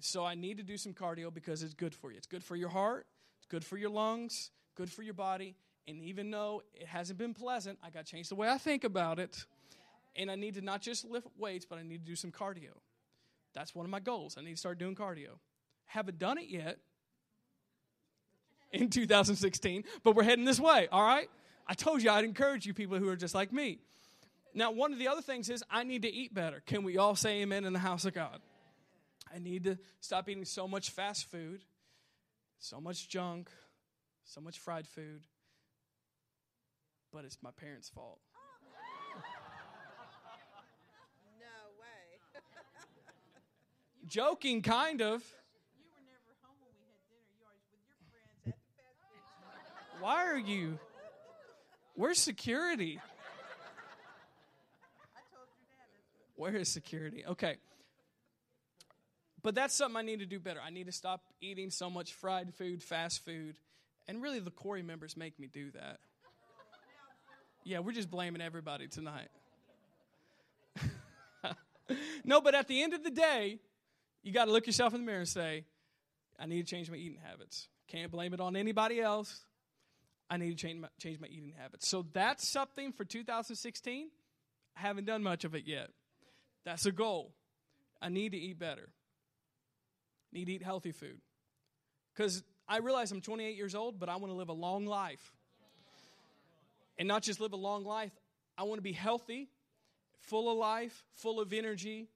So 0.00 0.24
I 0.24 0.34
need 0.34 0.58
to 0.58 0.62
do 0.62 0.76
some 0.76 0.92
cardio 0.92 1.32
because 1.32 1.62
it's 1.62 1.74
good 1.74 1.94
for 1.94 2.10
you. 2.10 2.18
It's 2.18 2.26
good 2.26 2.44
for 2.44 2.56
your 2.56 2.68
heart, 2.68 3.06
it's 3.38 3.46
good 3.46 3.64
for 3.64 3.76
your 3.76 3.90
lungs, 3.90 4.50
good 4.74 4.90
for 4.90 5.02
your 5.02 5.14
body. 5.14 5.56
And 5.88 6.02
even 6.02 6.30
though 6.30 6.62
it 6.74 6.86
hasn't 6.86 7.18
been 7.18 7.32
pleasant, 7.32 7.78
I 7.82 7.90
got 7.90 8.06
to 8.06 8.12
change 8.12 8.28
the 8.28 8.34
way 8.34 8.48
I 8.48 8.58
think 8.58 8.84
about 8.84 9.18
it. 9.18 9.46
And 10.16 10.30
I 10.30 10.34
need 10.34 10.54
to 10.54 10.60
not 10.60 10.80
just 10.80 11.04
lift 11.04 11.28
weights, 11.38 11.64
but 11.64 11.78
I 11.78 11.82
need 11.82 11.98
to 11.98 12.04
do 12.04 12.16
some 12.16 12.32
cardio. 12.32 12.72
That's 13.54 13.74
one 13.74 13.86
of 13.86 13.90
my 13.90 14.00
goals. 14.00 14.36
I 14.38 14.42
need 14.42 14.52
to 14.52 14.56
start 14.56 14.78
doing 14.78 14.94
cardio. 14.94 15.38
Haven't 15.84 16.18
done 16.18 16.38
it 16.38 16.48
yet 16.48 16.78
in 18.72 18.90
2016, 18.90 19.84
but 20.02 20.16
we're 20.16 20.24
heading 20.24 20.44
this 20.44 20.58
way, 20.58 20.88
all 20.90 21.04
right? 21.04 21.28
I 21.66 21.74
told 21.74 22.02
you 22.02 22.10
I'd 22.10 22.24
encourage 22.24 22.66
you 22.66 22.74
people 22.74 22.98
who 22.98 23.08
are 23.08 23.16
just 23.16 23.34
like 23.34 23.52
me. 23.52 23.78
Now, 24.54 24.72
one 24.72 24.92
of 24.92 24.98
the 24.98 25.08
other 25.08 25.22
things 25.22 25.50
is 25.50 25.62
I 25.70 25.84
need 25.84 26.02
to 26.02 26.12
eat 26.12 26.34
better. 26.34 26.62
Can 26.66 26.82
we 26.82 26.98
all 26.98 27.14
say 27.14 27.42
amen 27.42 27.64
in 27.64 27.72
the 27.72 27.78
house 27.78 28.04
of 28.04 28.14
God? 28.14 28.40
I 29.34 29.38
need 29.38 29.64
to 29.64 29.78
stop 30.00 30.28
eating 30.28 30.44
so 30.44 30.68
much 30.68 30.90
fast 30.90 31.30
food, 31.30 31.64
so 32.58 32.80
much 32.80 33.08
junk, 33.08 33.50
so 34.24 34.40
much 34.40 34.58
fried 34.58 34.86
food. 34.86 35.26
But 37.12 37.24
it's 37.24 37.38
my 37.42 37.50
parents' 37.50 37.88
fault. 37.88 38.20
No 41.38 41.80
way. 41.80 42.42
Joking, 44.06 44.62
kind 44.62 45.02
of. 45.02 45.22
Why 50.00 50.26
are 50.26 50.38
you? 50.38 50.78
Where's 51.94 52.18
security? 52.18 53.00
Where 56.36 56.54
is 56.54 56.68
security? 56.68 57.24
Okay. 57.26 57.56
But 59.46 59.54
that's 59.54 59.76
something 59.76 59.96
I 59.96 60.02
need 60.02 60.18
to 60.18 60.26
do 60.26 60.40
better. 60.40 60.58
I 60.60 60.70
need 60.70 60.86
to 60.86 60.92
stop 60.92 61.20
eating 61.40 61.70
so 61.70 61.88
much 61.88 62.14
fried 62.14 62.52
food, 62.52 62.82
fast 62.82 63.24
food. 63.24 63.54
And 64.08 64.20
really, 64.20 64.40
the 64.40 64.50
Corey 64.50 64.82
members 64.82 65.16
make 65.16 65.38
me 65.38 65.46
do 65.46 65.70
that. 65.70 66.00
Yeah, 67.62 67.78
we're 67.78 67.92
just 67.92 68.10
blaming 68.10 68.42
everybody 68.42 68.88
tonight. 68.88 69.28
no, 72.24 72.40
but 72.40 72.56
at 72.56 72.66
the 72.66 72.82
end 72.82 72.92
of 72.92 73.04
the 73.04 73.10
day, 73.12 73.60
you 74.24 74.32
got 74.32 74.46
to 74.46 74.50
look 74.50 74.66
yourself 74.66 74.92
in 74.94 75.02
the 75.02 75.06
mirror 75.06 75.20
and 75.20 75.28
say, 75.28 75.62
I 76.40 76.46
need 76.46 76.66
to 76.66 76.68
change 76.68 76.90
my 76.90 76.96
eating 76.96 77.20
habits. 77.22 77.68
Can't 77.86 78.10
blame 78.10 78.34
it 78.34 78.40
on 78.40 78.56
anybody 78.56 79.00
else. 79.00 79.44
I 80.28 80.38
need 80.38 80.50
to 80.50 80.56
change 80.56 80.80
my, 80.80 80.88
change 80.98 81.20
my 81.20 81.28
eating 81.28 81.54
habits. 81.56 81.86
So 81.86 82.04
that's 82.12 82.48
something 82.48 82.90
for 82.90 83.04
2016. 83.04 84.08
I 84.76 84.80
haven't 84.80 85.04
done 85.04 85.22
much 85.22 85.44
of 85.44 85.54
it 85.54 85.68
yet. 85.68 85.90
That's 86.64 86.84
a 86.84 86.90
goal. 86.90 87.32
I 88.02 88.08
need 88.08 88.32
to 88.32 88.38
eat 88.38 88.58
better. 88.58 88.88
Need 90.36 90.44
to 90.44 90.52
eat 90.52 90.62
healthy 90.62 90.92
food. 90.92 91.18
Because 92.14 92.42
I 92.68 92.78
realize 92.78 93.10
I'm 93.10 93.22
28 93.22 93.56
years 93.56 93.74
old, 93.74 93.98
but 93.98 94.10
I 94.10 94.16
want 94.16 94.30
to 94.30 94.36
live 94.36 94.50
a 94.50 94.52
long 94.52 94.84
life. 94.84 95.32
And 96.98 97.08
not 97.08 97.22
just 97.22 97.40
live 97.40 97.54
a 97.54 97.56
long 97.56 97.84
life, 97.84 98.12
I 98.58 98.64
want 98.64 98.76
to 98.76 98.82
be 98.82 98.92
healthy, 98.92 99.48
full 100.20 100.52
of 100.52 100.58
life, 100.58 101.06
full 101.14 101.40
of 101.40 101.54
energy, 101.54 102.08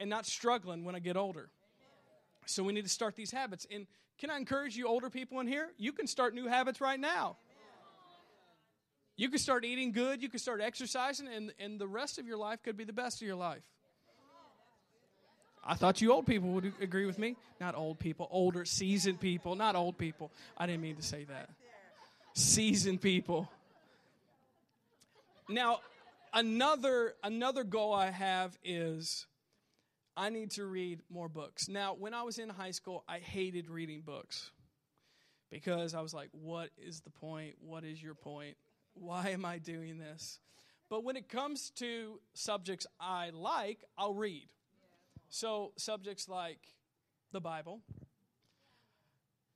and 0.00 0.10
not 0.10 0.26
struggling 0.26 0.84
when 0.84 0.96
I 0.96 0.98
get 0.98 1.16
older. 1.16 1.50
So 2.46 2.64
we 2.64 2.72
need 2.72 2.82
to 2.82 2.90
start 2.90 3.14
these 3.14 3.30
habits. 3.30 3.64
And 3.70 3.86
can 4.18 4.28
I 4.28 4.38
encourage 4.38 4.76
you, 4.76 4.88
older 4.88 5.08
people 5.08 5.38
in 5.38 5.46
here? 5.46 5.68
You 5.78 5.92
can 5.92 6.08
start 6.08 6.34
new 6.34 6.48
habits 6.48 6.80
right 6.80 6.98
now. 6.98 7.36
You 9.16 9.28
can 9.28 9.38
start 9.38 9.64
eating 9.64 9.92
good, 9.92 10.20
you 10.20 10.28
can 10.28 10.40
start 10.40 10.60
exercising, 10.60 11.28
and, 11.28 11.52
and 11.60 11.78
the 11.78 11.86
rest 11.86 12.18
of 12.18 12.26
your 12.26 12.38
life 12.38 12.60
could 12.64 12.76
be 12.76 12.82
the 12.82 12.92
best 12.92 13.22
of 13.22 13.26
your 13.28 13.36
life. 13.36 13.62
I 15.64 15.74
thought 15.74 16.00
you 16.00 16.12
old 16.12 16.26
people 16.26 16.50
would 16.50 16.72
agree 16.80 17.06
with 17.06 17.18
me. 17.18 17.36
Not 17.60 17.76
old 17.76 17.98
people, 17.98 18.28
older, 18.30 18.64
seasoned 18.64 19.20
people, 19.20 19.54
not 19.54 19.76
old 19.76 19.96
people. 19.96 20.30
I 20.58 20.66
didn't 20.66 20.82
mean 20.82 20.96
to 20.96 21.02
say 21.02 21.24
that. 21.24 21.50
Seasoned 22.34 23.00
people. 23.00 23.48
Now, 25.48 25.80
another 26.32 27.14
another 27.22 27.62
goal 27.62 27.92
I 27.92 28.10
have 28.10 28.58
is 28.64 29.26
I 30.16 30.30
need 30.30 30.50
to 30.52 30.64
read 30.64 31.00
more 31.10 31.28
books. 31.28 31.68
Now, 31.68 31.94
when 31.94 32.14
I 32.14 32.22
was 32.22 32.38
in 32.38 32.48
high 32.48 32.70
school, 32.72 33.04
I 33.08 33.18
hated 33.18 33.70
reading 33.70 34.00
books 34.00 34.50
because 35.50 35.94
I 35.94 36.00
was 36.00 36.12
like, 36.12 36.30
what 36.32 36.70
is 36.78 37.00
the 37.00 37.10
point? 37.10 37.54
What 37.60 37.84
is 37.84 38.02
your 38.02 38.14
point? 38.14 38.56
Why 38.94 39.30
am 39.30 39.44
I 39.44 39.58
doing 39.58 39.98
this? 39.98 40.40
But 40.90 41.04
when 41.04 41.16
it 41.16 41.28
comes 41.28 41.70
to 41.76 42.20
subjects 42.34 42.86
I 43.00 43.30
like, 43.30 43.78
I'll 43.96 44.14
read. 44.14 44.48
So, 45.34 45.72
subjects 45.78 46.28
like 46.28 46.58
the 47.32 47.40
Bible, 47.40 47.80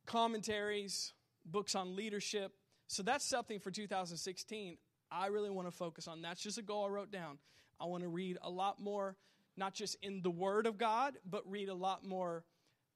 commentaries, 0.06 1.12
books 1.44 1.74
on 1.74 1.94
leadership. 1.94 2.52
So, 2.86 3.02
that's 3.02 3.26
something 3.26 3.60
for 3.60 3.70
2016 3.70 4.78
I 5.12 5.26
really 5.26 5.50
want 5.50 5.68
to 5.68 5.72
focus 5.72 6.08
on. 6.08 6.22
That's 6.22 6.42
just 6.42 6.56
a 6.56 6.62
goal 6.62 6.86
I 6.86 6.88
wrote 6.88 7.12
down. 7.12 7.36
I 7.78 7.84
want 7.84 8.04
to 8.04 8.08
read 8.08 8.38
a 8.40 8.48
lot 8.48 8.80
more, 8.80 9.16
not 9.58 9.74
just 9.74 9.98
in 10.02 10.22
the 10.22 10.30
Word 10.30 10.66
of 10.66 10.78
God, 10.78 11.18
but 11.28 11.42
read 11.44 11.68
a 11.68 11.74
lot 11.74 12.02
more 12.02 12.44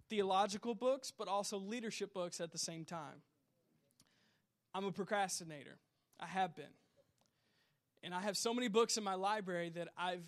theological 0.09 0.75
books, 0.75 1.13
but 1.17 1.29
also 1.29 1.59
leadership 1.59 2.15
books 2.15 2.41
at 2.41 2.51
the 2.51 2.59
same 2.59 2.87
time. 2.87 3.21
I'm 4.75 4.87
a 4.87 4.93
procrastinator. 4.93 5.77
I 6.19 6.29
have 6.29 6.57
been. 6.57 6.73
And 8.03 8.15
I 8.15 8.23
have 8.23 8.39
so 8.39 8.55
many 8.55 8.69
books 8.69 8.97
in 8.97 9.05
my 9.05 9.17
library 9.17 9.69
that 9.75 9.89
I've 9.99 10.25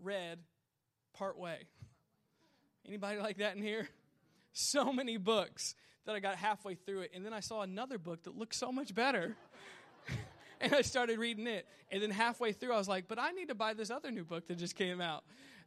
read 0.00 0.38
part 1.12 1.36
way. 1.36 1.66
Anybody 2.86 3.18
like 3.18 3.38
that 3.38 3.56
in 3.56 3.62
here? 3.62 3.88
So 4.58 4.90
many 4.90 5.18
books 5.18 5.74
that 6.06 6.14
I 6.14 6.18
got 6.18 6.36
halfway 6.36 6.76
through 6.76 7.00
it, 7.00 7.10
and 7.14 7.26
then 7.26 7.34
I 7.34 7.40
saw 7.40 7.60
another 7.60 7.98
book 7.98 8.22
that 8.22 8.38
looked 8.38 8.54
so 8.54 8.72
much 8.72 8.94
better. 8.94 9.36
and 10.62 10.74
I 10.74 10.80
started 10.80 11.18
reading 11.18 11.46
it. 11.46 11.66
And 11.90 12.02
then 12.02 12.10
halfway 12.10 12.52
through, 12.52 12.72
I 12.72 12.78
was 12.78 12.88
like, 12.88 13.06
but 13.06 13.18
I 13.18 13.32
need 13.32 13.48
to 13.48 13.54
buy 13.54 13.74
this 13.74 13.90
other 13.90 14.10
new 14.10 14.24
book 14.24 14.48
that 14.48 14.56
just 14.56 14.74
came 14.74 15.02
out. 15.02 15.24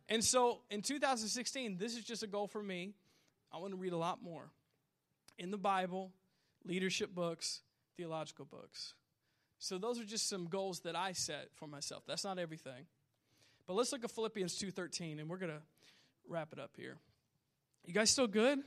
And 0.08 0.24
so 0.24 0.62
in 0.72 0.82
2016, 0.82 1.78
this 1.78 1.96
is 1.96 2.04
just 2.04 2.24
a 2.24 2.28
goal 2.28 2.48
for 2.48 2.64
me. 2.64 2.96
I 3.52 3.60
want 3.60 3.74
to 3.74 3.78
read 3.78 3.94
a 3.94 3.98
lot 3.98 4.24
more 4.24 4.50
in 5.38 5.52
the 5.52 5.58
Bible, 5.58 6.12
leadership 6.66 7.14
books, 7.14 7.62
theological 7.96 8.46
books. 8.46 8.96
So 9.60 9.78
those 9.78 10.00
are 10.00 10.06
just 10.06 10.28
some 10.30 10.46
goals 10.46 10.80
that 10.82 10.96
I 10.96 11.12
set 11.12 11.50
for 11.56 11.68
myself. 11.68 12.04
That's 12.08 12.24
not 12.24 12.40
everything. 12.40 12.86
But 13.68 13.76
let's 13.76 13.92
look 13.92 14.04
at 14.04 14.12
Philippians 14.12 14.58
2:13 14.58 15.20
and 15.20 15.30
we're 15.30 15.38
going 15.38 15.52
to 15.52 15.62
wrap 16.28 16.54
it 16.54 16.60
up 16.60 16.72
here. 16.76 16.98
You 17.86 17.94
guys 17.94 18.12
still 18.12 18.28
good? 18.28 18.60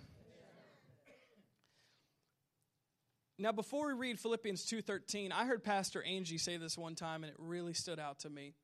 Now 3.39 3.53
before 3.53 3.89
we 3.89 3.93
read 3.95 4.19
Philippians 4.19 4.65
2:13, 4.67 5.33
I 5.33 5.47
heard 5.47 5.65
Pastor 5.65 6.03
Angie 6.03 6.39
say 6.39 6.57
this 6.57 6.79
one 6.79 6.95
time 6.95 7.25
and 7.25 7.31
it 7.33 7.37
really 7.39 7.75
stood 7.75 7.99
out 7.99 8.21
to 8.21 8.31
me. 8.31 8.55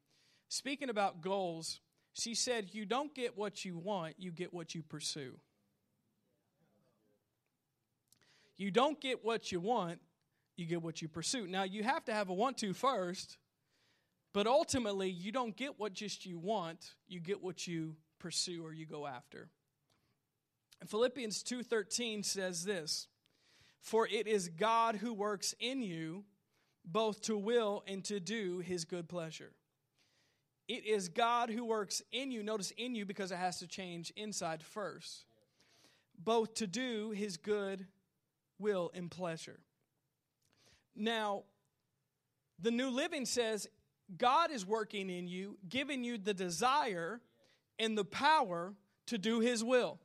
Speaking 0.48 0.88
about 0.88 1.20
goals, 1.20 1.80
she 2.12 2.34
said, 2.34 2.74
"You 2.74 2.86
don't 2.86 3.14
get 3.14 3.36
what 3.36 3.64
you 3.64 3.76
want, 3.76 4.18
you 4.18 4.32
get 4.32 4.52
what 4.52 4.74
you 4.74 4.82
pursue." 4.82 5.40
You 8.56 8.72
don't 8.72 9.00
get 9.00 9.24
what 9.24 9.52
you 9.52 9.60
want, 9.60 10.00
you 10.56 10.66
get 10.66 10.82
what 10.82 11.00
you 11.00 11.08
pursue. 11.08 11.46
Now, 11.46 11.62
you 11.62 11.84
have 11.84 12.04
to 12.06 12.12
have 12.12 12.28
a 12.28 12.34
want 12.34 12.58
to 12.58 12.74
first, 12.74 13.38
but 14.32 14.48
ultimately, 14.48 15.08
you 15.08 15.30
don't 15.30 15.56
get 15.56 15.78
what 15.78 15.92
just 15.92 16.26
you 16.26 16.40
want, 16.40 16.96
you 17.06 17.20
get 17.20 17.40
what 17.40 17.68
you 17.68 17.96
pursue 18.18 18.64
or 18.64 18.72
you 18.72 18.84
go 18.84 19.06
after. 19.06 19.48
Philippians 20.86 21.42
2:13 21.42 22.22
says 22.22 22.64
this, 22.64 23.08
"For 23.80 24.06
it 24.06 24.26
is 24.26 24.48
God 24.48 24.96
who 24.96 25.12
works 25.12 25.54
in 25.58 25.82
you 25.82 26.24
both 26.84 27.20
to 27.22 27.36
will 27.36 27.82
and 27.86 28.04
to 28.04 28.20
do 28.20 28.58
his 28.58 28.84
good 28.84 29.08
pleasure." 29.08 29.54
It 30.66 30.84
is 30.84 31.08
God 31.08 31.50
who 31.50 31.64
works 31.64 32.02
in 32.12 32.30
you. 32.30 32.42
Notice 32.42 32.70
in 32.72 32.94
you 32.94 33.06
because 33.06 33.32
it 33.32 33.36
has 33.36 33.58
to 33.58 33.66
change 33.66 34.10
inside 34.12 34.62
first. 34.62 35.24
Both 36.14 36.54
to 36.54 36.66
do 36.66 37.10
his 37.10 37.36
good 37.36 37.88
will 38.58 38.90
and 38.92 39.10
pleasure. 39.10 39.60
Now, 40.94 41.44
the 42.58 42.70
New 42.70 42.90
Living 42.90 43.24
says 43.24 43.68
God 44.16 44.50
is 44.50 44.66
working 44.66 45.10
in 45.10 45.28
you, 45.28 45.58
giving 45.68 46.02
you 46.02 46.18
the 46.18 46.34
desire 46.34 47.20
and 47.78 47.96
the 47.96 48.04
power 48.04 48.74
to 49.06 49.18
do 49.18 49.40
His 49.40 49.62
will. 49.62 50.00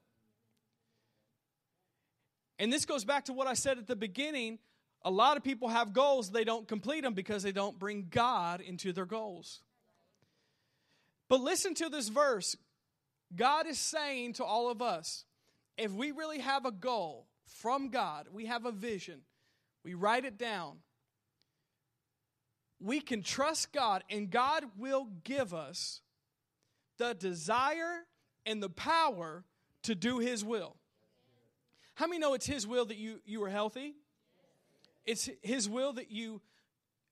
And 2.60 2.72
this 2.72 2.86
goes 2.86 3.06
back 3.06 3.26
to 3.26 3.34
what 3.34 3.47
I 3.47 3.54
said 3.54 3.78
at 3.78 3.88
the 3.88 3.95
beginning. 3.95 4.60
A 5.04 5.12
lot 5.12 5.38
of 5.38 5.43
people 5.43 5.70
have 5.70 5.93
goals, 5.93 6.32
they 6.32 6.43
don't 6.43 6.68
complete 6.68 7.01
them 7.01 7.14
because 7.14 7.43
they 7.43 7.51
don't 7.51 7.78
bring 7.78 8.08
God 8.10 8.62
into 8.62 8.93
their 8.93 9.06
goals. 9.06 9.62
But 11.30 11.41
listen 11.41 11.74
to 11.76 11.89
this 11.89 12.10
verse. 12.10 12.56
God 13.36 13.68
is 13.68 13.80
saying 13.80 14.34
to 14.34 14.43
all 14.43 14.70
of 14.70 14.82
us 14.82 15.26
if 15.78 15.91
we 15.91 16.12
really 16.12 16.39
have 16.39 16.66
a 16.66 16.72
goal 16.72 17.28
from 17.47 17.89
God, 17.89 18.28
we 18.32 18.45
have 18.45 18.66
a 18.66 18.72
vision, 18.72 19.22
we 19.84 19.93
write 19.93 20.26
it 20.26 20.38
down. 20.38 20.78
We 22.80 22.99
can 22.99 23.24
trust 23.24 23.72
God, 23.72 24.04
and 24.10 24.30
God 24.30 24.66
will 24.78 25.08
give 25.24 25.54
us 25.54 26.01
the 26.97 27.14
desire 27.14 28.06
and 28.45 28.62
the 28.62 28.70
power 28.70 29.45
to 29.84 29.95
do 29.95 30.20
His 30.20 30.43
will. 30.43 30.76
How 31.96 32.08
many 32.08 32.20
know 32.20 32.34
it's 32.34 32.46
His 32.46 32.66
will 32.66 32.86
that 32.86 32.98
you, 32.98 33.22
you 33.26 33.44
are 33.44 33.50
healthy? 33.50 33.96
It's 35.06 35.30
His 35.41 35.70
will 35.70 35.94
that 35.94 36.12
you 36.12 36.41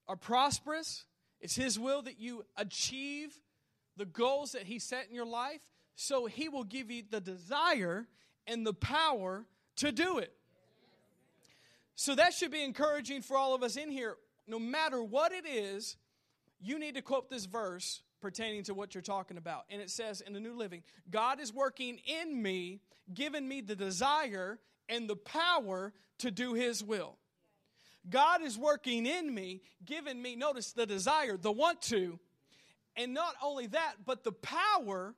are 0.08 0.16
prosperous. 0.16 1.04
It's 1.40 1.54
His 1.54 1.78
will 1.78 2.02
that 2.02 2.18
you 2.18 2.44
achieve 2.56 3.34
the 3.96 4.06
goals 4.06 4.52
that 4.52 4.62
He 4.62 4.78
set 4.78 5.08
in 5.08 5.14
your 5.14 5.26
life. 5.26 5.60
So 5.94 6.26
He 6.26 6.48
will 6.48 6.64
give 6.64 6.90
you 6.90 7.02
the 7.08 7.20
desire 7.20 8.06
and 8.46 8.66
the 8.66 8.74
power 8.74 9.44
to 9.76 9.92
do 9.92 10.18
it. 10.18 10.32
So 11.94 12.14
that 12.14 12.32
should 12.34 12.50
be 12.50 12.64
encouraging 12.64 13.22
for 13.22 13.36
all 13.36 13.54
of 13.54 13.62
us 13.62 13.76
in 13.76 13.90
here. 13.90 14.16
No 14.48 14.58
matter 14.58 15.02
what 15.02 15.32
it 15.32 15.46
is, 15.46 15.96
you 16.60 16.78
need 16.78 16.94
to 16.94 17.02
quote 17.02 17.30
this 17.30 17.44
verse 17.44 18.02
pertaining 18.20 18.62
to 18.64 18.74
what 18.74 18.94
you're 18.94 19.02
talking 19.02 19.36
about. 19.36 19.64
And 19.70 19.80
it 19.80 19.90
says 19.90 20.20
in 20.20 20.32
the 20.32 20.40
New 20.40 20.56
Living 20.56 20.82
God 21.10 21.40
is 21.40 21.52
working 21.52 22.00
in 22.06 22.42
me, 22.42 22.80
giving 23.12 23.46
me 23.46 23.60
the 23.60 23.76
desire 23.76 24.58
and 24.88 25.08
the 25.08 25.16
power 25.16 25.92
to 26.18 26.30
do 26.30 26.54
His 26.54 26.82
will. 26.82 27.16
God 28.08 28.42
is 28.42 28.58
working 28.58 29.06
in 29.06 29.32
me, 29.32 29.62
giving 29.84 30.20
me, 30.20 30.34
notice 30.34 30.72
the 30.72 30.86
desire, 30.86 31.36
the 31.36 31.52
want 31.52 31.82
to, 31.82 32.18
and 32.96 33.14
not 33.14 33.34
only 33.42 33.68
that, 33.68 33.94
but 34.04 34.24
the 34.24 34.32
power 34.32 35.14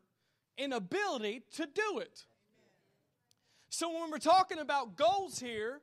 and 0.58 0.72
ability 0.72 1.42
to 1.54 1.66
do 1.66 1.98
it. 1.98 2.24
So 3.70 3.92
when 3.92 4.10
we're 4.10 4.18
talking 4.18 4.58
about 4.58 4.96
goals 4.96 5.40
here, 5.40 5.80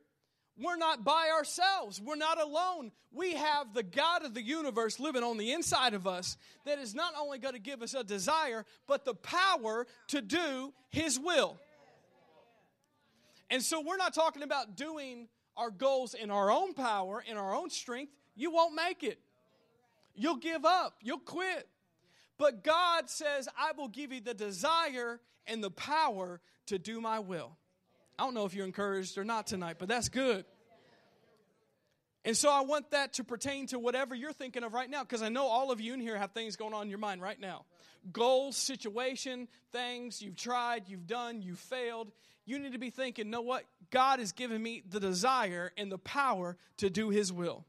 we're 0.57 0.77
not 0.77 1.03
by 1.03 1.29
ourselves. 1.35 1.99
We're 1.99 2.15
not 2.15 2.39
alone. 2.39 2.91
We 3.11 3.33
have 3.33 3.73
the 3.73 3.83
God 3.83 4.23
of 4.23 4.33
the 4.33 4.41
universe 4.41 4.99
living 4.99 5.23
on 5.23 5.37
the 5.37 5.51
inside 5.51 5.93
of 5.93 6.05
us 6.07 6.37
that 6.65 6.77
is 6.77 6.93
not 6.93 7.13
only 7.19 7.39
going 7.39 7.55
to 7.55 7.59
give 7.59 7.81
us 7.81 7.93
a 7.93 8.03
desire, 8.03 8.65
but 8.87 9.03
the 9.05 9.15
power 9.15 9.87
to 10.09 10.21
do 10.21 10.73
His 10.89 11.19
will. 11.19 11.57
And 13.51 13.61
so 13.61 13.81
we're 13.81 13.97
not 13.97 14.13
talking 14.15 14.43
about 14.43 14.77
doing 14.77 15.27
our 15.57 15.69
goals 15.69 16.13
in 16.13 16.31
our 16.31 16.49
own 16.49 16.73
power, 16.73 17.23
in 17.25 17.37
our 17.37 17.53
own 17.53 17.69
strength. 17.69 18.13
You 18.33 18.49
won't 18.49 18.73
make 18.73 19.03
it. 19.03 19.19
You'll 20.15 20.37
give 20.37 20.65
up, 20.65 20.95
you'll 21.01 21.19
quit. 21.19 21.67
But 22.37 22.63
God 22.63 23.09
says, 23.09 23.47
I 23.55 23.73
will 23.77 23.89
give 23.89 24.11
you 24.11 24.21
the 24.21 24.33
desire 24.33 25.19
and 25.45 25.63
the 25.63 25.69
power 25.69 26.41
to 26.67 26.79
do 26.79 26.99
my 26.99 27.19
will. 27.19 27.55
I 28.17 28.23
don't 28.23 28.33
know 28.33 28.45
if 28.45 28.53
you're 28.53 28.65
encouraged 28.65 29.17
or 29.17 29.23
not 29.23 29.47
tonight, 29.47 29.75
but 29.79 29.89
that's 29.89 30.09
good. 30.09 30.45
And 32.23 32.37
so 32.37 32.49
I 32.51 32.61
want 32.61 32.91
that 32.91 33.13
to 33.13 33.23
pertain 33.23 33.67
to 33.67 33.79
whatever 33.79 34.13
you're 34.15 34.33
thinking 34.33 34.63
of 34.63 34.73
right 34.73 34.89
now, 34.89 35.01
because 35.01 35.21
I 35.21 35.29
know 35.29 35.47
all 35.47 35.71
of 35.71 35.81
you 35.81 35.93
in 35.93 35.99
here 35.99 36.17
have 36.17 36.31
things 36.31 36.55
going 36.55 36.73
on 36.73 36.83
in 36.83 36.89
your 36.89 36.99
mind 36.99 37.21
right 37.21 37.39
now 37.39 37.65
goals, 38.11 38.57
situation, 38.57 39.47
things 39.71 40.21
you've 40.21 40.35
tried, 40.35 40.83
you've 40.87 41.05
done, 41.05 41.41
you've 41.41 41.59
failed. 41.59 42.11
You 42.51 42.59
need 42.59 42.73
to 42.73 42.79
be 42.79 42.89
thinking, 42.89 43.29
know 43.29 43.39
what? 43.39 43.63
God 43.91 44.19
has 44.19 44.33
given 44.33 44.61
me 44.61 44.83
the 44.85 44.99
desire 44.99 45.71
and 45.77 45.89
the 45.89 45.97
power 45.97 46.57
to 46.79 46.89
do 46.89 47.09
His 47.09 47.31
will. 47.31 47.63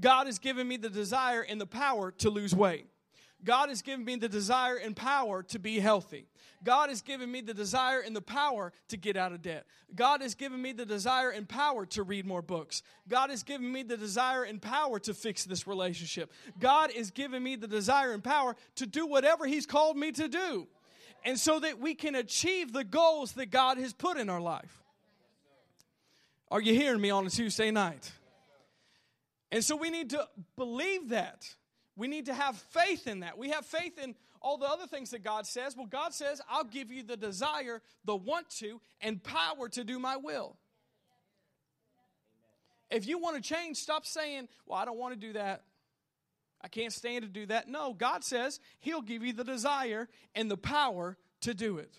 God 0.00 0.24
has 0.26 0.38
given 0.38 0.66
me 0.66 0.78
the 0.78 0.88
desire 0.88 1.42
and 1.42 1.60
the 1.60 1.66
power 1.66 2.12
to 2.12 2.30
lose 2.30 2.54
weight. 2.54 2.86
God 3.44 3.68
has 3.68 3.82
given 3.82 4.06
me 4.06 4.16
the 4.16 4.28
desire 4.28 4.76
and 4.76 4.96
power 4.96 5.42
to 5.42 5.58
be 5.58 5.80
healthy. 5.80 6.24
God 6.64 6.88
has 6.88 7.02
given 7.02 7.30
me 7.30 7.42
the 7.42 7.52
desire 7.52 8.00
and 8.00 8.16
the 8.16 8.22
power 8.22 8.72
to 8.88 8.96
get 8.96 9.18
out 9.18 9.32
of 9.32 9.42
debt. 9.42 9.66
God 9.94 10.22
has 10.22 10.34
given 10.34 10.62
me 10.62 10.72
the 10.72 10.86
desire 10.86 11.28
and 11.28 11.46
power 11.46 11.84
to 11.86 12.02
read 12.02 12.24
more 12.24 12.40
books. 12.40 12.82
God 13.06 13.28
has 13.28 13.42
given 13.42 13.70
me 13.70 13.82
the 13.82 13.98
desire 13.98 14.44
and 14.44 14.62
power 14.62 14.98
to 15.00 15.12
fix 15.12 15.44
this 15.44 15.66
relationship. 15.66 16.32
God 16.58 16.90
is 16.90 17.10
giving 17.10 17.42
me 17.42 17.54
the 17.54 17.68
desire 17.68 18.12
and 18.12 18.24
power 18.24 18.56
to 18.76 18.86
do 18.86 19.06
whatever 19.06 19.44
He's 19.44 19.66
called 19.66 19.98
me 19.98 20.10
to 20.12 20.26
do. 20.26 20.68
And 21.24 21.38
so 21.38 21.60
that 21.60 21.78
we 21.78 21.94
can 21.94 22.14
achieve 22.14 22.72
the 22.72 22.84
goals 22.84 23.32
that 23.32 23.50
God 23.50 23.78
has 23.78 23.92
put 23.92 24.16
in 24.16 24.28
our 24.28 24.40
life. 24.40 24.82
Are 26.50 26.60
you 26.60 26.74
hearing 26.74 27.00
me 27.00 27.10
on 27.10 27.26
a 27.26 27.30
Tuesday 27.30 27.70
night? 27.70 28.10
And 29.50 29.62
so 29.62 29.76
we 29.76 29.90
need 29.90 30.10
to 30.10 30.26
believe 30.56 31.10
that. 31.10 31.46
We 31.96 32.08
need 32.08 32.26
to 32.26 32.34
have 32.34 32.56
faith 32.56 33.06
in 33.06 33.20
that. 33.20 33.38
We 33.38 33.50
have 33.50 33.66
faith 33.66 33.98
in 34.02 34.14
all 34.40 34.58
the 34.58 34.66
other 34.66 34.86
things 34.86 35.10
that 35.10 35.22
God 35.22 35.46
says. 35.46 35.76
Well, 35.76 35.86
God 35.86 36.12
says, 36.12 36.40
I'll 36.50 36.64
give 36.64 36.90
you 36.90 37.02
the 37.02 37.16
desire, 37.16 37.80
the 38.04 38.16
want 38.16 38.50
to, 38.58 38.80
and 39.00 39.22
power 39.22 39.68
to 39.70 39.84
do 39.84 39.98
my 39.98 40.16
will. 40.16 40.56
If 42.90 43.06
you 43.06 43.18
want 43.18 43.36
to 43.36 43.42
change, 43.42 43.78
stop 43.78 44.04
saying, 44.04 44.48
Well, 44.66 44.78
I 44.78 44.84
don't 44.84 44.98
want 44.98 45.14
to 45.14 45.20
do 45.20 45.32
that. 45.34 45.62
I 46.64 46.68
can't 46.68 46.92
stand 46.92 47.22
to 47.22 47.28
do 47.28 47.46
that. 47.46 47.68
No, 47.68 47.92
God 47.92 48.24
says 48.24 48.60
He'll 48.78 49.02
give 49.02 49.24
you 49.24 49.32
the 49.32 49.44
desire 49.44 50.08
and 50.34 50.50
the 50.50 50.56
power 50.56 51.16
to 51.40 51.54
do 51.54 51.78
it. 51.78 51.98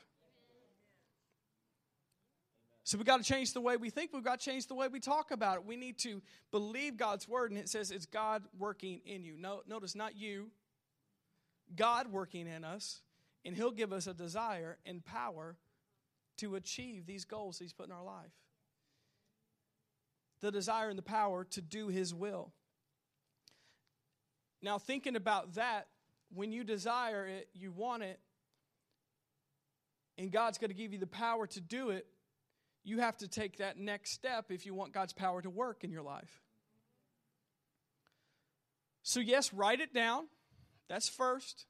So 2.86 2.97
we've 2.97 3.07
got 3.07 3.18
to 3.18 3.24
change 3.24 3.53
the 3.53 3.61
way 3.61 3.78
we 3.78 3.89
think. 3.89 4.11
We've 4.14 4.24
got 4.24 4.41
to 4.41 4.45
change 4.45 4.68
the 4.68 4.76
way 4.76 4.89
we 4.89 4.99
talk 4.99 5.32
about 5.32 5.57
it. 5.57 5.66
We 5.66 5.78
need 5.78 5.97
to 5.99 6.22
believe 6.51 6.97
God's 6.97 7.28
word, 7.28 7.51
and 7.51 7.59
it 7.59 7.70
says 7.70 7.91
it's 7.91 8.05
God 8.05 8.43
working 8.57 8.99
in 9.05 9.24
you. 9.24 9.36
No, 9.38 9.61
notice 9.68 9.95
not 9.95 10.18
you, 10.18 10.51
God 11.76 12.11
working 12.11 12.45
in 12.45 12.66
us, 12.66 13.01
and 13.45 13.55
He'll 13.55 13.72
give 13.72 13.93
us 13.93 14.05
a 14.07 14.14
desire 14.14 14.78
and 14.86 15.03
power 15.03 15.55
to 16.38 16.55
achieve 16.55 17.05
these 17.05 17.24
goals 17.24 17.57
He's 17.57 17.74
put 17.74 17.86
in 17.86 17.93
our 17.93 18.03
life. 18.03 18.32
The 20.41 20.51
desire 20.51 20.89
and 20.89 20.97
the 20.97 21.03
power 21.03 21.45
to 21.51 21.61
do 21.61 21.88
His 21.88 22.14
will. 22.14 22.51
Now, 24.64 24.80
thinking 24.80 25.18
about 25.18 25.55
that, 25.55 25.88
when 26.34 26.53
you 26.53 26.64
desire 26.64 27.28
it, 27.28 27.49
you 27.53 27.72
want 27.72 28.01
it, 28.01 28.20
and 30.18 30.32
God's 30.32 30.57
going 30.57 30.70
to 30.70 30.76
give 30.76 30.93
you 30.93 30.99
the 30.99 31.05
power 31.05 31.45
to 31.47 31.61
do 31.61 31.89
it, 31.89 32.07
you 32.86 32.99
have 32.99 33.18
to 33.18 33.28
take 33.28 33.57
that 33.57 33.78
next 33.78 34.14
step 34.14 34.45
if 34.49 34.66
you 34.66 34.74
want 34.74 34.93
God's 34.93 35.11
power 35.11 35.41
to 35.41 35.49
work 35.49 35.84
in 35.84 35.91
your 35.91 36.01
life. 36.01 36.41
So, 39.03 39.20
yes, 39.20 39.53
write 39.53 39.82
it 39.82 39.93
down. 39.93 40.28
That's 40.88 41.09
first. 41.09 41.66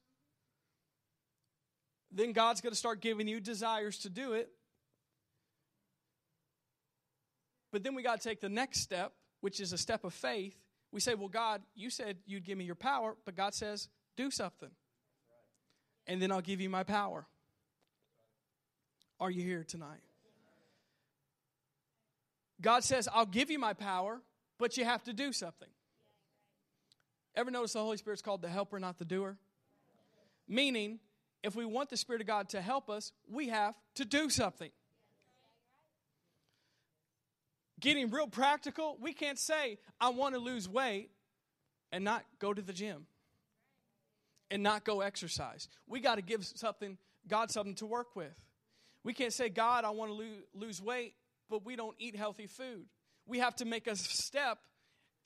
Then 2.12 2.32
God's 2.32 2.60
going 2.60 2.72
to 2.72 2.78
start 2.78 3.00
giving 3.00 3.26
you 3.26 3.40
desires 3.40 3.98
to 3.98 4.08
do 4.08 4.34
it. 4.34 4.50
But 7.72 7.82
then 7.82 7.96
we 7.96 8.04
got 8.04 8.20
to 8.20 8.28
take 8.28 8.40
the 8.40 8.48
next 8.48 8.82
step, 8.82 9.12
which 9.40 9.58
is 9.58 9.72
a 9.72 9.78
step 9.78 10.04
of 10.04 10.14
faith. 10.14 10.54
We 10.94 11.00
say, 11.00 11.14
Well, 11.14 11.28
God, 11.28 11.60
you 11.74 11.90
said 11.90 12.18
you'd 12.24 12.44
give 12.44 12.56
me 12.56 12.64
your 12.64 12.76
power, 12.76 13.16
but 13.24 13.34
God 13.34 13.52
says, 13.52 13.88
Do 14.16 14.30
something. 14.30 14.70
And 16.06 16.22
then 16.22 16.30
I'll 16.30 16.40
give 16.40 16.60
you 16.60 16.70
my 16.70 16.84
power. 16.84 17.26
Are 19.18 19.30
you 19.30 19.42
here 19.42 19.64
tonight? 19.64 19.98
God 22.60 22.84
says, 22.84 23.08
I'll 23.12 23.26
give 23.26 23.50
you 23.50 23.58
my 23.58 23.72
power, 23.72 24.20
but 24.56 24.76
you 24.76 24.84
have 24.84 25.02
to 25.04 25.12
do 25.12 25.32
something. 25.32 25.68
Ever 27.34 27.50
notice 27.50 27.72
the 27.72 27.80
Holy 27.80 27.96
Spirit's 27.96 28.22
called 28.22 28.42
the 28.42 28.48
helper, 28.48 28.78
not 28.78 28.98
the 28.98 29.04
doer? 29.04 29.36
Meaning, 30.46 31.00
if 31.42 31.56
we 31.56 31.64
want 31.64 31.90
the 31.90 31.96
Spirit 31.96 32.20
of 32.20 32.28
God 32.28 32.50
to 32.50 32.60
help 32.60 32.88
us, 32.88 33.10
we 33.28 33.48
have 33.48 33.74
to 33.96 34.04
do 34.04 34.30
something. 34.30 34.70
Getting 37.84 38.10
real 38.10 38.26
practical, 38.26 38.96
we 39.00 39.12
can't 39.12 39.38
say, 39.38 39.78
I 40.00 40.08
want 40.08 40.34
to 40.34 40.40
lose 40.40 40.68
weight 40.68 41.10
and 41.92 42.02
not 42.02 42.24
go 42.38 42.52
to 42.52 42.62
the 42.62 42.72
gym 42.72 43.06
and 44.50 44.62
not 44.62 44.84
go 44.84 45.02
exercise. 45.02 45.68
We 45.86 46.00
got 46.00 46.14
to 46.14 46.22
give 46.22 46.44
something, 46.44 46.96
God 47.28 47.50
something 47.50 47.74
to 47.76 47.86
work 47.86 48.16
with. 48.16 48.40
We 49.04 49.12
can't 49.12 49.32
say, 49.32 49.50
God, 49.50 49.84
I 49.84 49.90
want 49.90 50.10
to 50.10 50.24
lose 50.58 50.80
weight 50.80 51.14
but 51.50 51.64
we 51.64 51.76
don't 51.76 51.94
eat 51.98 52.16
healthy 52.16 52.46
food. 52.46 52.86
We 53.26 53.38
have 53.38 53.56
to 53.56 53.64
make 53.64 53.86
a 53.86 53.96
step, 53.96 54.58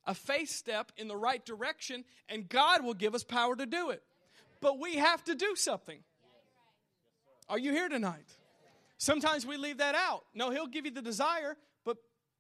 a 0.07 0.15
faith 0.15 0.51
step 0.51 0.93
in 0.97 1.09
the 1.09 1.17
right 1.17 1.45
direction, 1.45 2.05
and 2.29 2.49
God 2.49 2.85
will 2.85 2.95
give 2.95 3.15
us 3.15 3.25
power 3.25 3.57
to 3.57 3.67
do 3.67 3.91
it. 3.91 4.03
But 4.61 4.79
we 4.79 4.97
have 4.97 5.23
to 5.25 5.35
do 5.35 5.55
something. 5.57 5.99
Are 7.49 7.59
you 7.59 7.73
here 7.73 7.89
tonight? 7.89 8.27
Sometimes 8.99 9.47
we 9.47 9.57
leave 9.57 9.79
that 9.79 9.95
out. 9.95 10.25
No, 10.35 10.51
He'll 10.51 10.67
give 10.67 10.85
you 10.85 10.91
the 10.91 11.03
desire, 11.03 11.57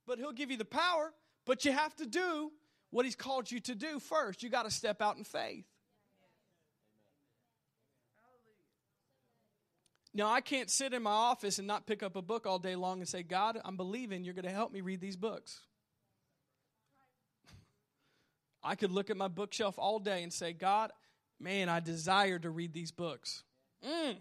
but, 0.09 0.19
He'll 0.19 0.33
give 0.33 0.51
you 0.51 0.57
the 0.57 0.65
power, 0.65 1.13
but 1.45 1.65
you 1.65 1.73
have 1.73 1.95
to 1.97 2.07
do 2.07 2.51
what 2.91 3.05
He's 3.05 3.15
called 3.15 3.51
you 3.51 3.61
to 3.61 3.75
do 3.75 4.01
first. 4.01 4.43
You 4.43 4.49
got 4.49 4.65
to 4.65 4.71
step 4.71 5.01
out 5.01 5.19
in 5.19 5.25
faith. 5.25 5.67
Now, 10.15 10.31
I 10.31 10.41
can't 10.41 10.71
sit 10.71 10.95
in 10.95 11.03
my 11.03 11.13
office 11.13 11.59
and 11.59 11.69
not 11.69 11.87
pick 11.87 12.03
up 12.03 12.17
a 12.17 12.23
book 12.23 12.47
all 12.47 12.59
day 12.59 12.75
long 12.75 12.99
and 12.99 13.09
say, 13.09 13.23
God, 13.23 13.61
I'm 13.65 13.77
believing 13.77 14.25
you're 14.25 14.35
going 14.35 14.47
to 14.47 14.51
help 14.51 14.73
me 14.73 14.81
read 14.81 15.01
these 15.01 15.17
books. 15.17 15.61
I 18.65 18.75
could 18.75 18.91
look 18.91 19.11
at 19.11 19.17
my 19.17 19.29
bookshelf 19.29 19.77
all 19.79 20.01
day 20.01 20.25
and 20.25 20.33
say, 20.33 20.55
God, 20.55 20.91
man, 21.39 21.69
I 21.69 21.79
desire 21.79 22.39
to 22.41 22.51
read 22.51 22.73
these 22.73 22.91
books. 22.91 23.45
Mm. 23.87 24.17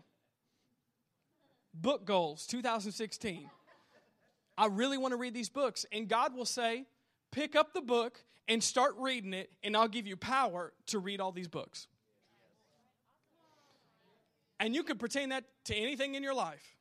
Book 1.74 2.06
goals 2.06 2.46
2016. 2.46 3.50
I 4.58 4.66
really 4.68 4.98
want 4.98 5.12
to 5.12 5.18
read 5.18 5.34
these 5.34 5.50
books. 5.50 5.86
And 5.92 6.08
God 6.08 6.34
will 6.36 6.46
say, 6.46 6.86
pick 7.32 7.56
up 7.56 7.74
the 7.74 7.82
book 7.82 8.24
and 8.48 8.64
start 8.64 8.96
reading 8.98 9.34
it, 9.34 9.52
and 9.62 9.76
I'll 9.76 9.90
give 9.90 10.08
you 10.08 10.16
power 10.16 10.74
to 10.88 11.00
read 11.00 11.20
all 11.20 11.32
these 11.32 11.48
books. 11.48 11.88
And 14.60 14.74
you 14.74 14.84
can 14.84 14.98
pertain 14.98 15.30
that 15.30 15.44
to 15.66 15.76
anything 15.76 16.16
in 16.16 16.24
your 16.24 16.34
life, 16.34 16.78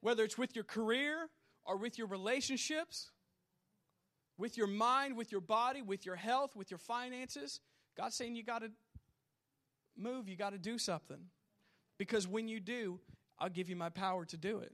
whether 0.00 0.24
it's 0.24 0.38
with 0.38 0.54
your 0.54 0.64
career 0.64 1.28
or 1.64 1.76
with 1.76 1.98
your 1.98 2.06
relationships, 2.06 3.10
with 4.38 4.56
your 4.56 4.66
mind, 4.66 5.16
with 5.16 5.32
your 5.32 5.40
body, 5.40 5.82
with 5.82 6.06
your 6.06 6.16
health, 6.16 6.54
with 6.56 6.70
your 6.70 6.78
finances. 6.78 7.60
God's 7.96 8.14
saying 8.14 8.36
you 8.36 8.44
got 8.44 8.62
to 8.62 8.70
move, 9.96 10.28
you 10.28 10.36
got 10.36 10.50
to 10.50 10.58
do 10.58 10.78
something. 10.78 11.18
Because 11.98 12.28
when 12.28 12.48
you 12.48 12.60
do, 12.60 13.00
I'll 13.38 13.48
give 13.48 13.68
you 13.68 13.76
my 13.76 13.88
power 13.88 14.24
to 14.26 14.36
do 14.36 14.58
it. 14.58 14.72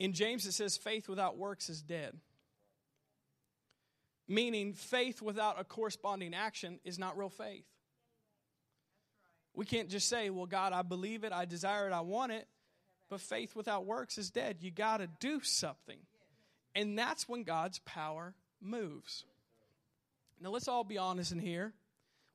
In 0.00 0.14
James, 0.14 0.46
it 0.46 0.52
says, 0.52 0.78
faith 0.78 1.08
without 1.08 1.36
works 1.36 1.68
is 1.68 1.82
dead. 1.82 2.16
Meaning, 4.26 4.72
faith 4.72 5.20
without 5.20 5.60
a 5.60 5.64
corresponding 5.64 6.34
action 6.34 6.80
is 6.84 6.98
not 6.98 7.18
real 7.18 7.28
faith. 7.28 7.66
We 9.54 9.66
can't 9.66 9.90
just 9.90 10.08
say, 10.08 10.30
well, 10.30 10.46
God, 10.46 10.72
I 10.72 10.82
believe 10.82 11.22
it, 11.22 11.32
I 11.32 11.44
desire 11.44 11.86
it, 11.86 11.92
I 11.92 12.00
want 12.00 12.32
it. 12.32 12.48
But 13.10 13.20
faith 13.20 13.54
without 13.54 13.84
works 13.84 14.16
is 14.16 14.30
dead. 14.30 14.58
You 14.60 14.70
got 14.70 14.98
to 14.98 15.08
do 15.18 15.40
something. 15.42 15.98
And 16.74 16.98
that's 16.98 17.28
when 17.28 17.42
God's 17.42 17.80
power 17.80 18.32
moves. 18.62 19.24
Now, 20.40 20.50
let's 20.50 20.68
all 20.68 20.84
be 20.84 20.96
honest 20.96 21.32
in 21.32 21.40
here. 21.40 21.74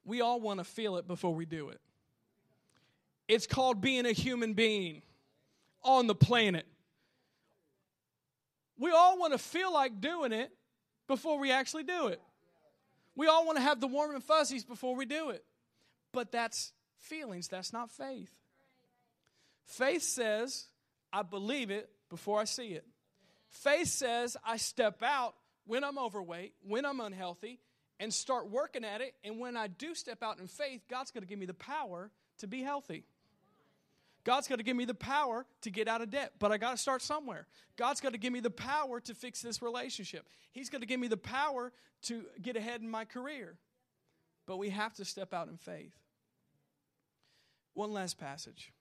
We 0.04 0.22
all 0.22 0.40
want 0.40 0.60
to 0.60 0.66
feel 0.66 0.98
it 0.98 1.08
before 1.08 1.34
we 1.34 1.46
do 1.46 1.70
it. 1.70 1.80
It's 3.28 3.48
called 3.48 3.82
being 3.82 4.06
a 4.06 4.12
human 4.12 4.54
being 4.54 5.02
on 5.84 6.06
the 6.06 6.14
planet. 6.14 6.68
We 8.78 8.92
all 8.92 9.18
want 9.18 9.34
to 9.34 9.40
feel 9.40 9.74
like 9.74 10.02
doing 10.02 10.32
it 10.32 10.52
before 11.08 11.40
we 11.40 11.52
actually 11.52 11.84
do 11.84 12.08
it. 12.08 12.22
We 13.16 13.28
all 13.28 13.46
want 13.46 13.58
to 13.58 13.64
have 13.64 13.80
the 13.80 13.88
warm 13.88 14.14
and 14.14 14.24
fuzzies 14.24 14.66
before 14.66 14.96
we 14.96 15.06
do 15.06 15.30
it. 15.30 15.44
But 16.12 16.32
that's 16.32 16.74
feelings. 16.98 17.48
That's 17.48 17.72
not 17.72 17.92
faith. 17.92 18.34
Faith 19.66 20.04
says, 20.04 20.66
I 21.12 21.24
believe 21.24 21.72
it 21.72 21.90
before 22.10 22.40
I 22.40 22.44
see 22.44 22.70
it. 22.70 22.86
Faith 23.50 23.88
says, 23.88 24.36
I 24.46 24.58
step 24.58 25.02
out 25.02 25.36
when 25.66 25.84
I'm 25.84 25.98
overweight, 25.98 26.54
when 26.68 26.86
I'm 26.86 27.00
unhealthy, 27.00 27.60
and 28.00 28.14
start 28.14 28.50
working 28.50 28.84
at 28.84 29.02
it. 29.02 29.14
And 29.24 29.40
when 29.40 29.56
I 29.56 29.68
do 29.68 29.96
step 29.96 30.22
out 30.22 30.40
in 30.40 30.48
faith, 30.48 30.82
God's 30.90 31.12
going 31.12 31.24
to 31.24 31.28
give 31.28 31.40
me 31.40 31.46
the 31.46 31.54
power 31.54 32.12
to 32.40 32.48
be 32.48 32.62
healthy. 32.62 33.06
God's 34.26 34.48
got 34.48 34.58
to 34.58 34.64
give 34.64 34.76
me 34.76 34.86
the 34.86 34.96
power 34.96 35.46
to 35.62 35.70
get 35.70 35.88
out 35.88 36.02
of 36.02 36.10
debt, 36.10 36.34
but 36.40 36.52
I 36.52 36.58
got 36.58 36.72
to 36.72 36.78
start 36.78 37.04
somewhere. 37.04 37.46
God's 37.78 38.02
got 38.02 38.14
to 38.14 38.18
give 38.18 38.34
me 38.34 38.40
the 38.40 38.50
power 38.50 39.00
to 39.02 39.14
fix 39.14 39.42
this 39.42 39.62
relationship. 39.62 40.28
He's 40.52 40.70
got 40.70 40.82
to 40.82 40.88
give 40.88 41.00
me 41.00 41.08
the 41.08 41.16
power 41.16 41.72
to 42.04 42.26
get 42.42 42.58
ahead 42.58 42.82
in 42.82 42.90
my 42.90 43.06
career. 43.06 43.58
But 44.48 44.58
we 44.58 44.70
have 44.72 44.96
to 44.96 45.06
step 45.06 45.32
out 45.32 45.48
in 45.48 45.58
faith. 45.58 45.94
One 47.76 47.94
last 47.94 48.18
passage. 48.18 48.74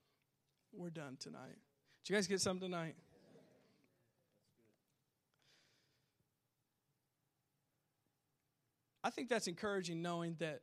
We're 0.72 0.90
done 0.90 1.18
tonight. 1.20 1.58
Did 2.04 2.10
you 2.10 2.16
guys 2.16 2.26
get 2.26 2.40
something 2.40 2.70
tonight? 2.70 2.96
I 9.02 9.10
think 9.10 9.28
that's 9.28 9.46
encouraging 9.46 10.00
knowing 10.00 10.36
that 10.38 10.62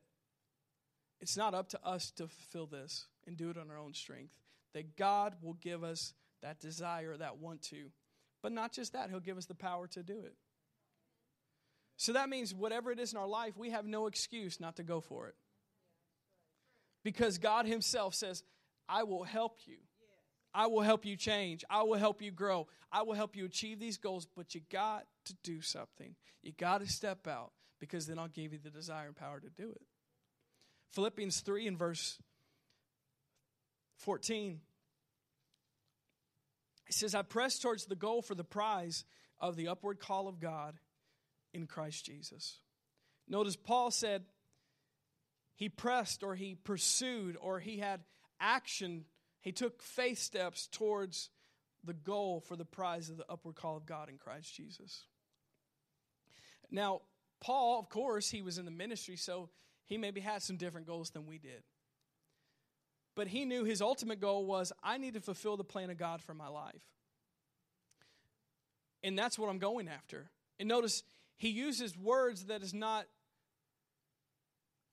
it's 1.19 1.37
not 1.37 1.53
up 1.53 1.69
to 1.69 1.85
us 1.85 2.09
to 2.11 2.27
fulfill 2.27 2.65
this 2.65 3.05
and 3.27 3.37
do 3.37 3.51
it 3.51 3.57
on 3.57 3.69
our 3.69 3.77
own 3.77 3.93
strength. 3.93 4.33
That 4.73 4.95
God 4.95 5.35
will 5.41 5.53
give 5.55 5.83
us 5.83 6.13
that 6.41 6.59
desire, 6.59 7.17
that 7.17 7.37
want 7.37 7.61
to. 7.63 7.91
But 8.41 8.51
not 8.51 8.71
just 8.71 8.93
that, 8.93 9.09
He'll 9.09 9.19
give 9.19 9.37
us 9.37 9.45
the 9.45 9.55
power 9.55 9.87
to 9.87 10.03
do 10.03 10.23
it. 10.25 10.35
So 11.97 12.13
that 12.13 12.29
means 12.29 12.53
whatever 12.53 12.91
it 12.91 12.99
is 12.99 13.13
in 13.13 13.19
our 13.19 13.27
life, 13.27 13.57
we 13.57 13.69
have 13.69 13.85
no 13.85 14.07
excuse 14.07 14.59
not 14.59 14.77
to 14.77 14.83
go 14.83 15.01
for 15.01 15.27
it. 15.27 15.35
Because 17.03 17.37
God 17.37 17.65
Himself 17.65 18.15
says, 18.15 18.43
I 18.89 19.03
will 19.03 19.23
help 19.23 19.59
you. 19.65 19.77
I 20.53 20.67
will 20.67 20.81
help 20.81 21.05
you 21.05 21.15
change. 21.15 21.63
I 21.69 21.83
will 21.83 21.97
help 21.97 22.21
you 22.21 22.31
grow. 22.31 22.67
I 22.91 23.03
will 23.03 23.13
help 23.13 23.35
you 23.35 23.45
achieve 23.45 23.79
these 23.79 23.97
goals, 23.97 24.27
but 24.35 24.53
you 24.53 24.61
got 24.69 25.05
to 25.25 25.35
do 25.43 25.61
something. 25.61 26.15
You 26.43 26.51
got 26.51 26.81
to 26.81 26.87
step 26.87 27.27
out 27.27 27.51
because 27.79 28.05
then 28.05 28.19
I'll 28.19 28.27
give 28.27 28.51
you 28.51 28.59
the 28.61 28.69
desire 28.69 29.07
and 29.07 29.15
power 29.15 29.39
to 29.39 29.49
do 29.49 29.71
it. 29.71 29.81
Philippians 30.91 31.39
3 31.41 31.67
and 31.67 31.77
verse 31.79 32.19
14. 34.01 34.59
It 36.87 36.93
says, 36.93 37.15
I 37.15 37.21
press 37.21 37.59
towards 37.59 37.85
the 37.85 37.95
goal 37.95 38.21
for 38.21 38.35
the 38.35 38.43
prize 38.43 39.05
of 39.39 39.55
the 39.55 39.69
upward 39.69 39.99
call 39.99 40.27
of 40.27 40.39
God 40.39 40.75
in 41.53 41.65
Christ 41.65 42.05
Jesus. 42.05 42.57
Notice 43.27 43.55
Paul 43.55 43.91
said 43.91 44.23
he 45.55 45.69
pressed 45.69 46.23
or 46.23 46.35
he 46.35 46.55
pursued 46.55 47.37
or 47.39 47.59
he 47.59 47.77
had 47.77 48.01
action, 48.39 49.05
he 49.39 49.51
took 49.51 49.81
faith 49.81 50.19
steps 50.19 50.67
towards 50.67 51.29
the 51.83 51.93
goal 51.93 52.41
for 52.41 52.55
the 52.55 52.65
prize 52.65 53.09
of 53.09 53.17
the 53.17 53.25
upward 53.29 53.55
call 53.55 53.77
of 53.77 53.85
God 53.85 54.09
in 54.09 54.17
Christ 54.17 54.53
Jesus. 54.53 55.05
Now, 56.69 57.01
Paul, 57.39 57.79
of 57.79 57.89
course, 57.89 58.29
he 58.29 58.41
was 58.41 58.57
in 58.57 58.65
the 58.65 58.71
ministry, 58.71 59.15
so 59.15 59.49
he 59.85 59.97
maybe 59.97 60.21
had 60.21 60.41
some 60.41 60.57
different 60.57 60.87
goals 60.87 61.09
than 61.09 61.25
we 61.25 61.37
did. 61.37 61.63
But 63.15 63.27
he 63.27 63.45
knew 63.45 63.63
his 63.65 63.81
ultimate 63.81 64.21
goal 64.21 64.45
was 64.45 64.71
I 64.83 64.97
need 64.97 65.15
to 65.15 65.21
fulfill 65.21 65.57
the 65.57 65.63
plan 65.63 65.89
of 65.89 65.97
God 65.97 66.21
for 66.21 66.33
my 66.33 66.47
life. 66.47 66.81
And 69.03 69.17
that's 69.17 69.37
what 69.37 69.49
I'm 69.49 69.59
going 69.59 69.87
after. 69.87 70.29
And 70.59 70.69
notice 70.69 71.03
he 71.37 71.49
uses 71.49 71.97
words 71.97 72.45
that 72.45 72.61
is 72.61 72.73
not, 72.73 73.07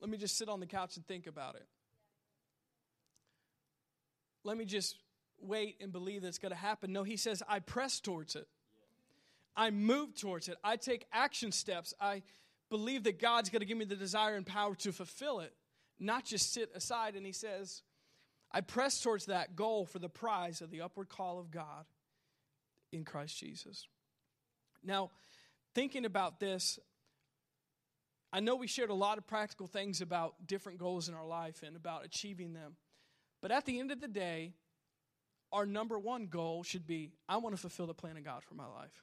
let 0.01 0.11
me 0.11 0.17
just 0.17 0.37
sit 0.37 0.49
on 0.49 0.61
the 0.61 0.67
couch 0.67 0.97
and 0.97 1.07
think 1.07 1.27
about 1.27 1.55
it. 1.57 1.67
Let 4.45 4.57
me 4.57 4.65
just 4.65 4.97
wait 5.41 5.77
and 5.81 5.93
believe 5.93 6.23
that 6.23 6.29
it's 6.29 6.39
going 6.39 6.51
to 6.51 6.57
happen. 6.57 6.93
No, 6.93 7.03
he 7.05 7.17
says, 7.17 7.43
I 7.49 7.59
press 7.59 8.01
towards 8.01 8.35
it. 8.35 8.49
I 9.55 9.71
move 9.71 10.15
towards 10.15 10.49
it. 10.49 10.57
I 10.65 10.77
take 10.77 11.07
action 11.13 11.53
steps. 11.53 11.93
I 12.01 12.23
believe 12.71 13.05
that 13.05 13.21
God's 13.21 13.51
going 13.51 13.61
to 13.61 13.67
give 13.67 13.77
me 13.77 13.85
the 13.85 13.97
desire 13.97 14.37
and 14.37 14.47
power 14.47 14.75
to 14.77 14.93
fulfill 14.93 15.41
it, 15.41 15.53
not 15.99 16.25
just 16.25 16.53
sit 16.53 16.71
aside. 16.75 17.15
And 17.15 17.27
he 17.27 17.33
says, 17.33 17.83
I 18.51 18.61
press 18.61 19.01
towards 19.01 19.27
that 19.27 19.57
goal 19.57 19.85
for 19.85 19.99
the 19.99 20.09
prize 20.09 20.61
of 20.61 20.71
the 20.71 20.81
upward 20.81 21.09
call 21.09 21.39
of 21.39 21.51
God 21.51 21.85
in 22.93 23.05
Christ 23.05 23.39
Jesus. 23.39 23.87
Now, 24.83 25.11
thinking 25.75 26.05
about 26.05 26.41
this, 26.41 26.79
I 28.33 28.41
know 28.41 28.57
we 28.57 28.67
shared 28.67 28.91
a 28.91 28.95
lot 28.95 29.19
of 29.19 29.27
practical 29.27 29.67
things 29.67 30.01
about 30.01 30.47
different 30.47 30.79
goals 30.79 31.09
in 31.09 31.15
our 31.15 31.27
life 31.27 31.63
and 31.63 31.77
about 31.77 32.05
achieving 32.05 32.53
them. 32.53 32.77
But 33.41 33.53
at 33.53 33.65
the 33.65 33.79
end 33.79 33.91
of 33.91 34.01
the 34.01 34.09
day, 34.09 34.55
our 35.53 35.65
number 35.65 35.99
one 35.99 36.27
goal 36.27 36.63
should 36.63 36.87
be 36.87 37.13
I 37.29 37.39
want 37.39 37.55
to 37.55 37.61
fulfill 37.61 37.87
the 37.87 37.95
plan 37.95 38.17
of 38.17 38.25
God 38.25 38.43
for 38.45 38.55
my 38.55 38.67
life. 38.67 39.03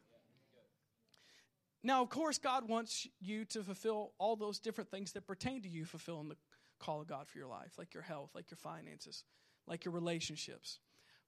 Now, 1.84 2.02
of 2.02 2.10
course, 2.10 2.40
God 2.40 2.68
wants 2.68 3.08
you 3.22 3.46
to 3.46 3.64
fulfill 3.64 4.14
all 4.18 4.36
those 4.36 4.60
different 4.60 4.90
things 4.90 5.12
that 5.12 5.28
pertain 5.28 5.62
to 5.62 5.70
you 5.70 5.86
fulfilling 5.86 6.30
the 6.30 6.36
call 6.80 7.02
of 7.02 7.08
God 7.08 7.28
for 7.28 7.38
your 7.38 7.48
life, 7.48 7.74
like 7.78 7.94
your 7.94 8.04
health, 8.04 8.32
like 8.34 8.52
your 8.52 8.58
finances, 8.58 9.24
like 9.68 9.86
your 9.86 9.94
relationships. 9.94 10.80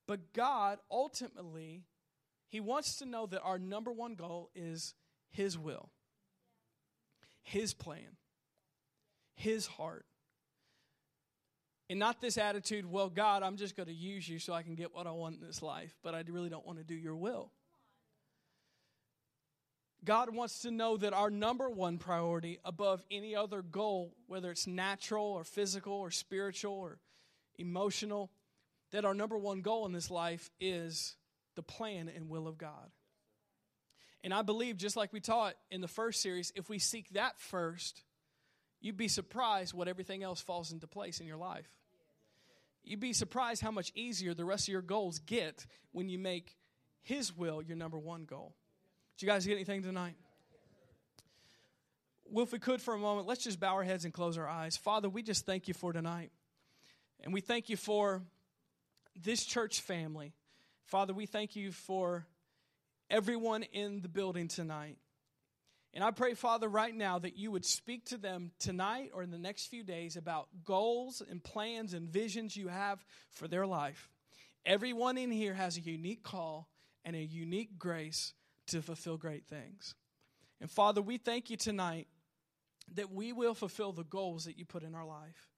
But 0.08 0.34
God 0.34 0.80
ultimately, 0.90 1.84
He 2.50 2.60
wants 2.60 2.98
to 2.98 3.06
know 3.06 3.26
that 3.28 3.42
our 3.42 3.60
number 3.60 3.92
one 3.92 4.16
goal 4.16 4.50
is 4.56 4.94
His 5.30 5.58
will, 5.58 5.90
His 7.44 7.74
plan, 7.74 8.18
His 9.36 9.68
heart. 9.68 10.06
And 11.90 12.00
not 12.00 12.20
this 12.20 12.38
attitude, 12.38 12.86
well, 12.86 13.10
God, 13.10 13.44
I'm 13.44 13.56
just 13.56 13.78
going 13.78 13.88
to 13.88 13.94
use 13.94 14.28
you 14.28 14.40
so 14.40 14.52
I 14.52 14.62
can 14.62 14.76
get 14.76 14.94
what 14.94 15.08
I 15.08 15.12
want 15.12 15.40
in 15.40 15.48
this 15.48 15.62
life, 15.62 15.96
but 16.04 16.14
I 16.14 16.24
really 16.28 16.50
don't 16.50 16.66
want 16.66 16.80
to 16.80 16.84
do 16.84 16.96
your 16.96 17.16
will. 17.16 17.52
God 20.08 20.34
wants 20.34 20.60
to 20.60 20.72
know 20.72 20.96
that 20.96 21.12
our 21.12 21.30
number 21.30 21.70
one 21.70 21.98
priority 21.98 22.60
above 22.64 23.04
any 23.12 23.36
other 23.36 23.62
goal, 23.62 24.16
whether 24.28 24.50
it's 24.50 24.66
natural 24.66 25.26
or 25.26 25.44
physical 25.44 25.92
or 25.92 26.12
spiritual 26.12 26.72
or 26.72 26.98
emotional, 27.60 28.32
that 28.92 29.04
our 29.04 29.14
number 29.14 29.38
one 29.38 29.60
goal 29.60 29.86
in 29.86 29.92
this 29.92 30.10
life 30.10 30.50
is 30.62 31.18
the 31.56 31.62
plan 31.62 32.10
and 32.16 32.30
will 32.30 32.48
of 32.48 32.58
God. 32.58 32.90
And 34.24 34.34
I 34.34 34.44
believe, 34.44 34.78
just 34.78 34.96
like 34.96 35.12
we 35.12 35.20
taught 35.20 35.56
in 35.72 35.82
the 35.82 35.90
first 35.90 36.22
series, 36.22 36.54
if 36.56 36.70
we 36.70 36.80
seek 36.80 37.10
that 37.10 37.38
first, 37.38 38.02
you'd 38.80 38.96
be 38.96 39.10
surprised 39.10 39.74
what 39.74 39.90
everything 39.90 40.24
else 40.24 40.40
falls 40.40 40.72
into 40.72 40.88
place 40.88 41.20
in 41.20 41.28
your 41.28 41.36
life. 41.36 41.68
You'd 42.82 43.02
be 43.02 43.12
surprised 43.12 43.62
how 43.62 43.72
much 43.72 43.92
easier 43.94 44.34
the 44.34 44.46
rest 44.46 44.70
of 44.70 44.72
your 44.72 44.82
goals 44.82 45.20
get 45.20 45.66
when 45.92 46.08
you 46.08 46.18
make 46.18 46.56
His 47.02 47.36
will 47.36 47.62
your 47.62 47.76
number 47.76 48.00
one 48.00 48.24
goal. 48.24 48.56
Did 49.18 49.26
you 49.26 49.32
guys 49.32 49.48
get 49.48 49.56
anything 49.56 49.82
tonight? 49.82 50.14
Well, 52.30 52.44
if 52.44 52.52
we 52.52 52.60
could 52.60 52.84
for 52.84 52.94
a 52.94 53.00
moment, 53.00 53.26
let's 53.26 53.44
just 53.44 53.60
bow 53.60 53.74
our 53.74 53.84
heads 53.84 54.06
and 54.06 54.14
close 54.14 54.38
our 54.38 54.48
eyes. 54.48 54.78
Father, 54.78 55.10
we 55.10 55.24
just 55.24 55.44
thank 55.44 55.68
you 55.68 55.74
for 55.74 55.92
tonight. 55.92 56.30
And 57.24 57.34
we 57.34 57.42
thank 57.42 57.68
you 57.68 57.78
for 57.78 58.22
this 59.20 59.44
church 59.44 59.82
family. 59.82 60.34
Father, 60.86 61.16
we 61.16 61.26
thank 61.26 61.56
you 61.56 61.72
for 61.72 62.28
everyone 63.10 63.64
in 63.64 64.02
the 64.02 64.08
building 64.08 64.48
tonight. 64.48 64.98
And 65.96 66.04
I 66.04 66.12
pray, 66.12 66.36
Father, 66.36 66.68
right 66.68 66.94
now 66.94 67.18
that 67.18 67.36
you 67.36 67.50
would 67.50 67.66
speak 67.66 68.06
to 68.08 68.18
them 68.18 68.52
tonight 68.60 69.10
or 69.16 69.24
in 69.24 69.32
the 69.32 69.40
next 69.40 69.66
few 69.66 69.84
days 69.84 70.16
about 70.16 70.48
goals 70.64 71.24
and 71.28 71.44
plans 71.44 71.96
and 71.96 72.08
visions 72.08 72.56
you 72.56 72.68
have 72.68 73.04
for 73.32 73.48
their 73.48 73.66
life. 73.66 74.12
Everyone 74.64 75.18
in 75.18 75.32
here 75.32 75.56
has 75.56 75.76
a 75.76 75.82
unique 75.82 76.22
call 76.22 76.70
and 77.04 77.16
a 77.16 77.24
unique 77.24 77.80
grace 77.80 78.34
to 78.68 78.82
fulfill 78.82 79.18
great 79.18 79.46
things. 79.48 79.96
And 80.60 80.70
Father, 80.70 81.02
we 81.02 81.18
thank 81.18 81.50
you 81.50 81.58
tonight 81.58 82.08
that 82.96 83.12
we 83.12 83.34
will 83.34 83.54
fulfill 83.54 83.92
the 83.92 84.04
goals 84.04 84.46
that 84.46 84.58
you 84.58 84.66
put 84.66 84.84
in 84.84 84.96
our 84.96 85.06
life. 85.06 85.50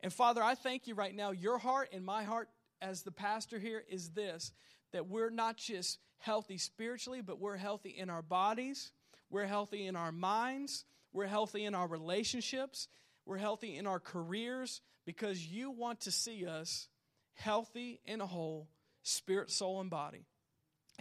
And 0.00 0.12
Father, 0.12 0.42
I 0.42 0.54
thank 0.54 0.86
you 0.86 0.94
right 0.94 1.14
now. 1.14 1.30
Your 1.30 1.58
heart 1.58 1.90
and 1.92 2.04
my 2.04 2.24
heart 2.24 2.48
as 2.80 3.02
the 3.02 3.12
pastor 3.12 3.58
here 3.58 3.82
is 3.88 4.10
this 4.10 4.52
that 4.92 5.08
we're 5.08 5.30
not 5.30 5.56
just 5.56 5.98
healthy 6.18 6.58
spiritually, 6.58 7.22
but 7.22 7.40
we're 7.40 7.56
healthy 7.56 7.90
in 7.90 8.10
our 8.10 8.20
bodies, 8.20 8.92
we're 9.30 9.46
healthy 9.46 9.86
in 9.86 9.96
our 9.96 10.12
minds, 10.12 10.84
we're 11.12 11.26
healthy 11.26 11.64
in 11.64 11.74
our 11.74 11.86
relationships, 11.86 12.88
we're 13.24 13.38
healthy 13.38 13.76
in 13.76 13.86
our 13.86 14.00
careers 14.00 14.82
because 15.06 15.46
you 15.46 15.70
want 15.70 16.00
to 16.02 16.10
see 16.10 16.46
us 16.46 16.88
healthy 17.34 18.00
and 18.06 18.20
whole, 18.20 18.68
spirit, 19.02 19.50
soul, 19.50 19.80
and 19.80 19.88
body. 19.88 20.26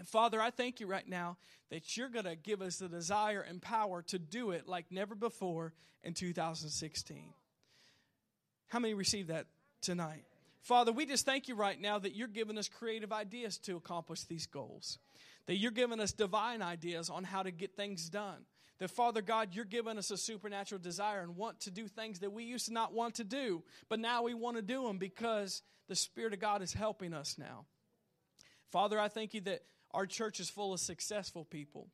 And 0.02 0.08
Father, 0.08 0.42
I 0.42 0.50
thank 0.50 0.80
you 0.80 0.88
right 0.88 1.08
now 1.08 1.38
that 1.70 1.96
you're 1.96 2.10
going 2.10 2.26
to 2.26 2.36
give 2.36 2.60
us 2.64 2.78
the 2.78 2.88
desire 2.88 3.42
and 3.42 3.62
power 3.62 4.02
to 4.08 4.18
do 4.18 4.50
it 4.50 4.68
like 4.68 4.88
never 4.90 5.14
before 5.14 5.74
in 6.04 6.16
2016. 6.16 7.34
How 8.70 8.80
many 8.80 8.96
received 8.96 9.28
that 9.30 9.46
tonight? 9.80 10.24
Father, 10.64 10.92
we 10.92 11.06
just 11.06 11.24
thank 11.24 11.48
you 11.48 11.54
right 11.54 11.80
now 11.80 12.00
that 12.00 12.16
you're 12.16 12.28
giving 12.28 12.58
us 12.58 12.68
creative 12.68 13.14
ideas 13.14 13.60
to 13.60 13.76
accomplish 13.76 14.24
these 14.24 14.48
goals, 14.48 14.98
that 15.46 15.58
you're 15.58 15.70
giving 15.70 16.00
us 16.00 16.14
divine 16.14 16.64
ideas 16.64 17.12
on 17.12 17.24
how 17.24 17.44
to 17.44 17.52
get 17.52 17.76
things 17.76 18.10
done. 18.10 18.48
That, 18.80 18.90
Father 18.90 19.22
God, 19.22 19.50
you're 19.52 19.66
giving 19.66 20.00
us 20.00 20.10
a 20.10 20.18
supernatural 20.18 20.82
desire 20.82 21.22
and 21.22 21.38
want 21.38 21.60
to 21.60 21.70
do 21.70 21.88
things 21.88 22.22
that 22.22 22.34
we 22.34 22.46
used 22.46 22.66
to 22.66 22.74
not 22.74 22.92
want 22.92 23.14
to 23.18 23.24
do, 23.24 23.62
but 23.88 24.00
now 24.00 24.24
we 24.24 24.34
want 24.34 24.56
to 24.56 24.64
do 24.64 24.88
them 24.88 24.98
because 24.98 25.62
the 25.88 25.96
Spirit 25.96 26.34
of 26.34 26.40
God 26.40 26.64
is 26.64 26.74
helping 26.74 27.14
us 27.14 27.38
now. 27.38 27.66
Father, 28.72 29.00
I 29.00 29.10
thank 29.10 29.36
you 29.36 29.42
that 29.42 29.62
our 29.94 30.06
church 30.06 30.40
is 30.40 30.50
full 30.50 30.74
of 30.74 30.80
successful 30.80 31.46
people, 31.46 31.88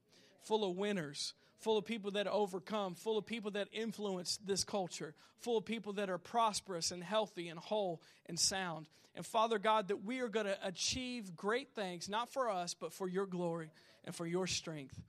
full 0.44 0.70
of 0.70 0.78
winners, 0.78 1.34
full 1.60 1.78
of 1.78 1.86
people 1.86 2.12
that 2.12 2.28
overcome, 2.28 2.96
full 2.96 3.18
of 3.18 3.26
people 3.26 3.52
that 3.52 3.68
influence 3.72 4.38
this 4.46 4.64
culture, 4.64 5.14
full 5.40 5.58
of 5.58 5.66
people 5.66 5.94
that 5.94 6.10
are 6.10 6.18
prosperous 6.18 6.92
and 6.92 7.04
healthy 7.04 7.50
and 7.50 7.60
whole 7.60 8.02
and 8.28 8.40
sound. 8.40 8.88
And 9.16 9.26
Father 9.26 9.58
God, 9.58 9.88
that 9.88 10.04
we 10.04 10.20
are 10.20 10.30
going 10.30 10.46
to 10.46 10.58
achieve 10.64 11.36
great 11.36 11.70
things, 11.74 12.08
not 12.08 12.32
for 12.32 12.50
us, 12.50 12.74
but 12.74 12.94
for 12.94 13.08
your 13.08 13.26
glory 13.26 13.72
and 14.06 14.14
for 14.14 14.28
your 14.28 14.46
strength. 14.46 15.00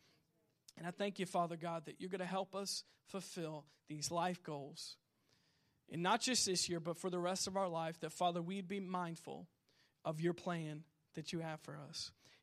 And 0.79 0.87
I 0.87 0.91
thank 0.91 1.19
you, 1.19 1.27
Father 1.27 1.57
God, 1.57 1.87
that 1.87 1.97
you're 1.99 2.11
going 2.11 2.21
to 2.21 2.25
help 2.25 2.55
us 2.55 2.85
fulfill 3.09 3.65
these 3.89 4.11
life 4.11 4.43
goals. 4.43 4.97
And 5.91 6.03
not 6.03 6.21
just 6.21 6.47
this 6.47 6.69
year, 6.69 6.81
but 6.81 6.99
for 6.99 7.11
the 7.11 7.19
rest 7.19 7.47
of 7.47 7.57
our 7.57 7.69
life, 7.69 7.99
that, 8.01 8.13
Father, 8.13 8.41
we'd 8.41 8.69
be 8.69 8.81
mindful 8.81 9.47
of 10.05 10.21
your 10.21 10.35
plan 10.35 10.85
that 11.15 11.33
you 11.33 11.41
have 11.41 11.61
for 11.61 11.79
us. 11.89 12.11